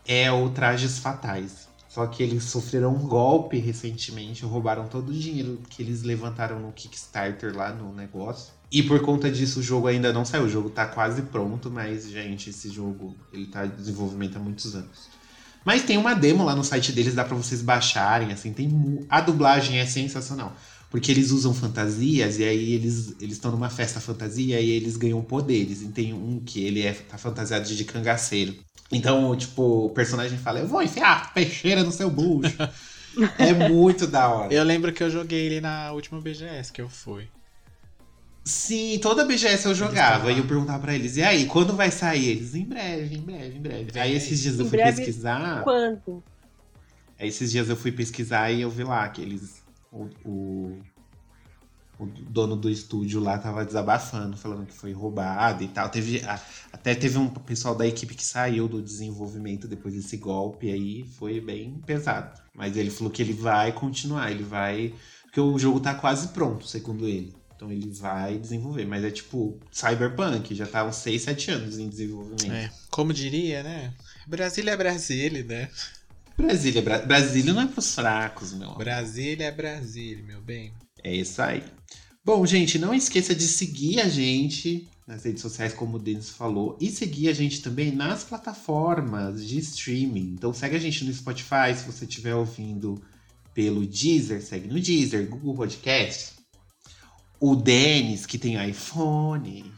é 0.07 0.31
o 0.31 0.49
Trajes 0.49 0.99
Fatais. 0.99 1.69
Só 1.89 2.07
que 2.07 2.23
eles 2.23 2.45
sofreram 2.45 2.95
um 2.95 3.09
golpe 3.09 3.59
recentemente, 3.59 4.45
roubaram 4.45 4.87
todo 4.87 5.09
o 5.09 5.13
dinheiro 5.13 5.61
que 5.69 5.83
eles 5.83 6.03
levantaram 6.03 6.61
no 6.61 6.71
Kickstarter 6.71 7.55
lá 7.55 7.73
no 7.73 7.93
negócio. 7.93 8.53
E 8.71 8.81
por 8.81 9.01
conta 9.01 9.29
disso 9.29 9.59
o 9.59 9.63
jogo 9.63 9.89
ainda 9.89 10.13
não 10.13 10.25
saiu. 10.25 10.45
O 10.45 10.49
jogo 10.49 10.71
tá 10.71 10.87
quase 10.87 11.23
pronto, 11.23 11.69
mas, 11.69 12.09
gente, 12.09 12.51
esse 12.51 12.71
jogo 12.71 13.17
ele 13.33 13.47
tá 13.47 13.67
em 13.67 13.71
desenvolvimento 13.71 14.37
há 14.37 14.39
muitos 14.39 14.77
anos. 14.77 15.09
Mas 15.65 15.83
tem 15.83 15.99
uma 15.99 16.15
demo 16.15 16.45
lá 16.45 16.55
no 16.55 16.63
site 16.63 16.93
deles, 16.93 17.15
dá 17.15 17.25
pra 17.25 17.37
vocês 17.37 17.61
baixarem, 17.61 18.33
assim, 18.33 18.53
tem 18.53 19.05
a 19.11 19.21
dublagem 19.21 19.79
é 19.79 19.85
sensacional. 19.85 20.55
Porque 20.91 21.13
eles 21.13 21.31
usam 21.31 21.55
fantasias 21.55 22.39
e 22.39 22.45
aí 22.45 22.73
eles 22.73 23.15
eles 23.21 23.35
estão 23.35 23.53
numa 23.53 23.71
festa 23.71 24.01
fantasia 24.01 24.61
e 24.61 24.71
eles 24.71 24.97
ganham 24.97 25.23
poderes. 25.23 25.83
E 25.83 25.89
tem 25.89 26.13
um 26.13 26.41
que 26.41 26.65
ele 26.65 26.83
é 26.83 26.93
tá 26.93 27.17
fantasiado 27.17 27.65
de 27.73 27.85
cangaceiro. 27.85 28.57
Então, 28.91 29.37
tipo, 29.37 29.87
o 29.87 29.91
personagem 29.91 30.37
fala: 30.37 30.59
"Eu 30.59 30.67
vou 30.67 30.83
enfiar 30.83 31.33
peixeira 31.33 31.85
no 31.85 31.93
seu 31.93 32.11
bucho". 32.11 32.57
é 33.39 33.53
muito 33.53 34.07
da 34.07 34.29
hora. 34.29 34.53
Eu 34.53 34.65
lembro 34.65 34.93
que 34.93 35.03
eu 35.03 35.11
joguei 35.11 35.47
ele 35.47 35.61
na 35.61 35.93
última 35.93 36.21
BGS 36.21 36.73
que 36.73 36.83
eu 36.83 36.89
fui. 36.89 37.29
Sim, 38.45 38.99
toda 39.01 39.25
BGS 39.25 39.67
eu 39.67 39.75
jogava 39.75 40.33
e 40.33 40.39
eu 40.39 40.47
perguntava 40.47 40.81
pra 40.81 40.95
eles: 40.95 41.17
"E 41.17 41.23
aí, 41.23 41.47
quando 41.47 41.77
vai 41.77 41.93
sair?" 41.93 42.31
Eles: 42.31 42.55
"Em 42.57 42.65
breve, 42.65 43.15
em 43.15 43.21
breve, 43.21 43.57
em 43.59 43.61
breve". 43.61 44.01
Aí 44.01 44.17
esses 44.17 44.41
dias 44.41 44.59
eu 44.59 44.67
fui 44.67 44.77
breve, 44.77 44.97
pesquisar. 44.97 45.63
Quando? 45.63 46.25
Aí 47.17 47.29
esses 47.29 47.53
dias 47.53 47.69
eu 47.69 47.77
fui 47.77 47.93
pesquisar 47.93 48.51
e 48.51 48.63
eu 48.63 48.71
vi 48.71 48.83
lá 48.83 49.09
que 49.09 49.21
eles. 49.23 49.60
O, 49.93 50.09
o, 50.25 50.79
o 51.99 52.07
dono 52.07 52.57
do 52.57 52.71
estúdio 52.71 53.21
lá 53.21 53.39
tava 53.39 53.65
desabafando, 53.65 54.37
falando 54.37 54.67
que 54.67 54.73
foi 54.73 54.93
roubado 54.93 55.63
e 55.63 55.69
tal. 55.69 55.89
Teve, 55.89 56.23
até 56.73 56.95
teve 56.95 57.19
um 57.19 57.29
pessoal 57.29 57.75
da 57.75 57.87
equipe 57.87 58.15
que 58.15 58.25
saiu 58.25 58.69
do 58.69 58.81
desenvolvimento 58.81 59.69
depois 59.69 59.95
desse 59.95 60.17
golpe 60.17 60.71
aí. 60.71 61.05
Foi 61.19 61.41
bem 61.41 61.81
pesado. 61.85 62.41
Mas 62.55 62.77
ele 62.77 62.91
falou 62.91 63.13
que 63.13 63.23
ele 63.23 63.33
vai 63.33 63.73
continuar, 63.73 64.31
ele 64.31 64.45
vai. 64.45 64.95
Porque 65.25 65.41
o 65.41 65.59
jogo 65.59 65.81
tá 65.81 65.95
quase 65.95 66.29
pronto, 66.29 66.67
segundo 66.67 67.07
ele. 67.07 67.35
Então 67.55 67.71
ele 67.71 67.91
vai 67.91 68.39
desenvolver. 68.39 68.87
Mas 68.87 69.05
é 69.05 69.11
tipo 69.11 69.59
Cyberpunk, 69.71 70.55
já 70.55 70.67
tá 70.67 70.83
uns 70.85 70.97
6, 70.97 71.23
7 71.23 71.51
anos 71.51 71.79
em 71.79 71.89
desenvolvimento. 71.89 72.51
É, 72.51 72.71
como 72.91 73.13
diria, 73.13 73.63
né? 73.63 73.93
Brasília 74.27 74.71
é 74.71 74.77
Brasília, 74.77 75.45
né? 75.45 75.69
Brasília, 76.41 76.83
Bra 76.83 76.99
Brasília 76.99 77.53
não 77.53 77.63
é 77.63 77.67
pros 77.67 77.95
fracos, 77.95 78.53
meu. 78.53 78.69
amor. 78.69 78.79
Brasília 78.79 79.47
é 79.47 79.51
Brasília, 79.53 80.25
meu 80.25 80.41
bem. 80.41 80.73
É 81.03 81.15
isso 81.15 81.41
aí. 81.41 81.63
Bom, 82.25 82.45
gente, 82.45 82.79
não 82.79 82.95
esqueça 82.95 83.35
de 83.35 83.45
seguir 83.45 84.01
a 84.01 84.09
gente 84.09 84.89
nas 85.07 85.25
redes 85.25 85.43
sociais, 85.43 85.75
como 85.75 85.97
o 85.97 85.99
Denis 85.99 86.31
falou, 86.31 86.79
e 86.81 86.89
seguir 86.89 87.29
a 87.29 87.33
gente 87.33 87.61
também 87.63 87.91
nas 87.91 88.23
plataformas 88.23 89.45
de 89.45 89.59
streaming. 89.59 90.35
Então 90.35 90.55
segue 90.55 90.77
a 90.77 90.79
gente 90.79 91.05
no 91.05 91.13
Spotify, 91.13 91.75
se 91.75 91.85
você 91.85 92.05
estiver 92.05 92.35
ouvindo 92.35 93.03
pelo 93.53 93.85
Deezer, 93.85 94.41
segue 94.41 94.69
no 94.69 94.79
Deezer, 94.79 95.29
Google 95.29 95.55
Podcast. 95.55 96.35
O 97.41 97.57
Denis, 97.57 98.25
que 98.25 98.39
tem 98.39 98.69
iPhone 98.69 99.73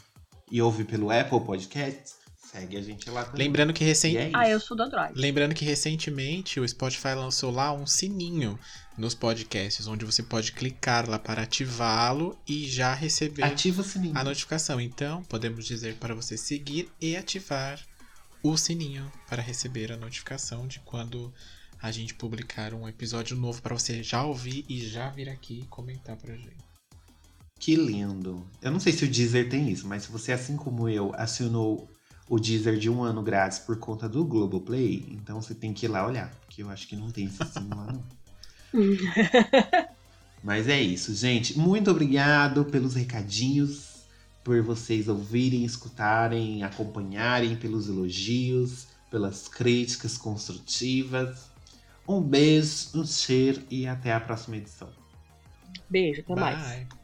e 0.51 0.61
ouve 0.61 0.85
pelo 0.85 1.11
Apple 1.11 1.41
Podcast, 1.41 2.15
segue 2.53 2.77
a 2.77 2.83
gente 2.83 3.09
lá 3.09 3.25
também. 3.25 3.47
Lembrando 3.47 3.73
que 3.73 3.83
recém... 3.83 4.15
E 4.15 4.17
é 4.19 4.31
Ah, 4.35 4.49
eu 4.49 4.61
sou 4.61 4.77
do 4.77 4.83
Android. 4.83 5.19
Lembrando 5.19 5.55
que 5.55 5.65
recentemente 5.65 6.61
o 6.61 6.69
Spotify 6.69 7.15
lançou 7.15 7.51
lá 7.51 7.73
um 7.73 7.87
sininho 7.87 8.59
nos 8.97 9.15
podcasts, 9.15 9.87
onde 9.87 10.05
você 10.05 10.23
pode 10.23 10.53
clicar 10.53 11.09
lá 11.09 11.19
para 11.19 11.43
ativá-lo 11.43 12.39
e 12.47 12.69
já 12.69 12.93
receber 12.93 13.43
Ativa 13.43 13.81
o 13.81 13.85
sininho. 13.85 14.17
a 14.17 14.23
notificação. 14.23 14.79
Então, 14.81 15.23
podemos 15.25 15.65
dizer 15.65 15.95
para 15.97 16.15
você 16.15 16.37
seguir 16.37 16.91
e 17.01 17.17
ativar 17.17 17.81
o 18.43 18.57
sininho 18.57 19.11
para 19.29 19.41
receber 19.41 19.91
a 19.91 19.97
notificação 19.97 20.67
de 20.67 20.79
quando 20.81 21.33
a 21.81 21.91
gente 21.91 22.15
publicar 22.15 22.75
um 22.75 22.87
episódio 22.87 23.37
novo 23.37 23.63
para 23.63 23.75
você 23.75 24.03
já 24.03 24.23
ouvir 24.23 24.65
e 24.69 24.79
já 24.87 25.09
vir 25.09 25.29
aqui 25.29 25.61
e 25.61 25.67
comentar 25.67 26.17
pra 26.17 26.35
gente. 26.37 26.63
Que 27.59 27.77
lindo. 27.77 28.47
Eu 28.61 28.73
não 28.73 28.81
sei 28.81 28.93
se 28.93 29.05
o 29.05 29.09
Deezer 29.09 29.49
tem 29.49 29.71
isso, 29.71 29.87
mas 29.87 30.03
se 30.03 30.11
você, 30.11 30.33
assim 30.33 30.57
como 30.57 30.89
eu, 30.89 31.13
assinou 31.15 31.89
o 32.29 32.39
Deezer 32.39 32.79
de 32.79 32.89
um 32.89 33.03
ano 33.03 33.23
grátis 33.23 33.59
por 33.59 33.77
conta 33.77 34.09
do 34.09 34.25
Globoplay, 34.25 35.07
então 35.11 35.41
você 35.41 35.55
tem 35.55 35.73
que 35.73 35.87
ir 35.87 35.89
lá 35.89 36.07
olhar, 36.07 36.31
porque 36.47 36.63
eu 36.63 36.71
acho 36.71 36.87
que 36.89 36.97
não 36.97 37.11
tem 37.11 37.27
esse 37.27 37.45
sim 37.45 37.69
lá 37.69 37.87
não. 37.93 38.03
Mas 40.43 40.67
é 40.67 40.81
isso, 40.81 41.15
gente. 41.15 41.57
Muito 41.57 41.91
obrigado 41.91 42.65
pelos 42.65 42.95
recadinhos, 42.95 44.03
por 44.43 44.61
vocês 44.63 45.09
ouvirem, 45.09 45.65
escutarem, 45.65 46.65
acompanharem, 46.65 47.55
pelos 47.55 47.89
elogios, 47.89 48.89
pelas 49.09 49.47
críticas 49.47 50.17
construtivas. 50.17 51.51
Um 52.09 52.21
beijo, 52.21 52.89
um 52.95 53.07
cheiro 53.07 53.63
e 53.71 53.87
até 53.87 54.13
a 54.13 54.19
próxima 54.19 54.57
edição. 54.57 54.89
Beijo, 55.89 56.23
até 56.23 56.35
mais. 56.35 56.61
Bye. 56.61 57.02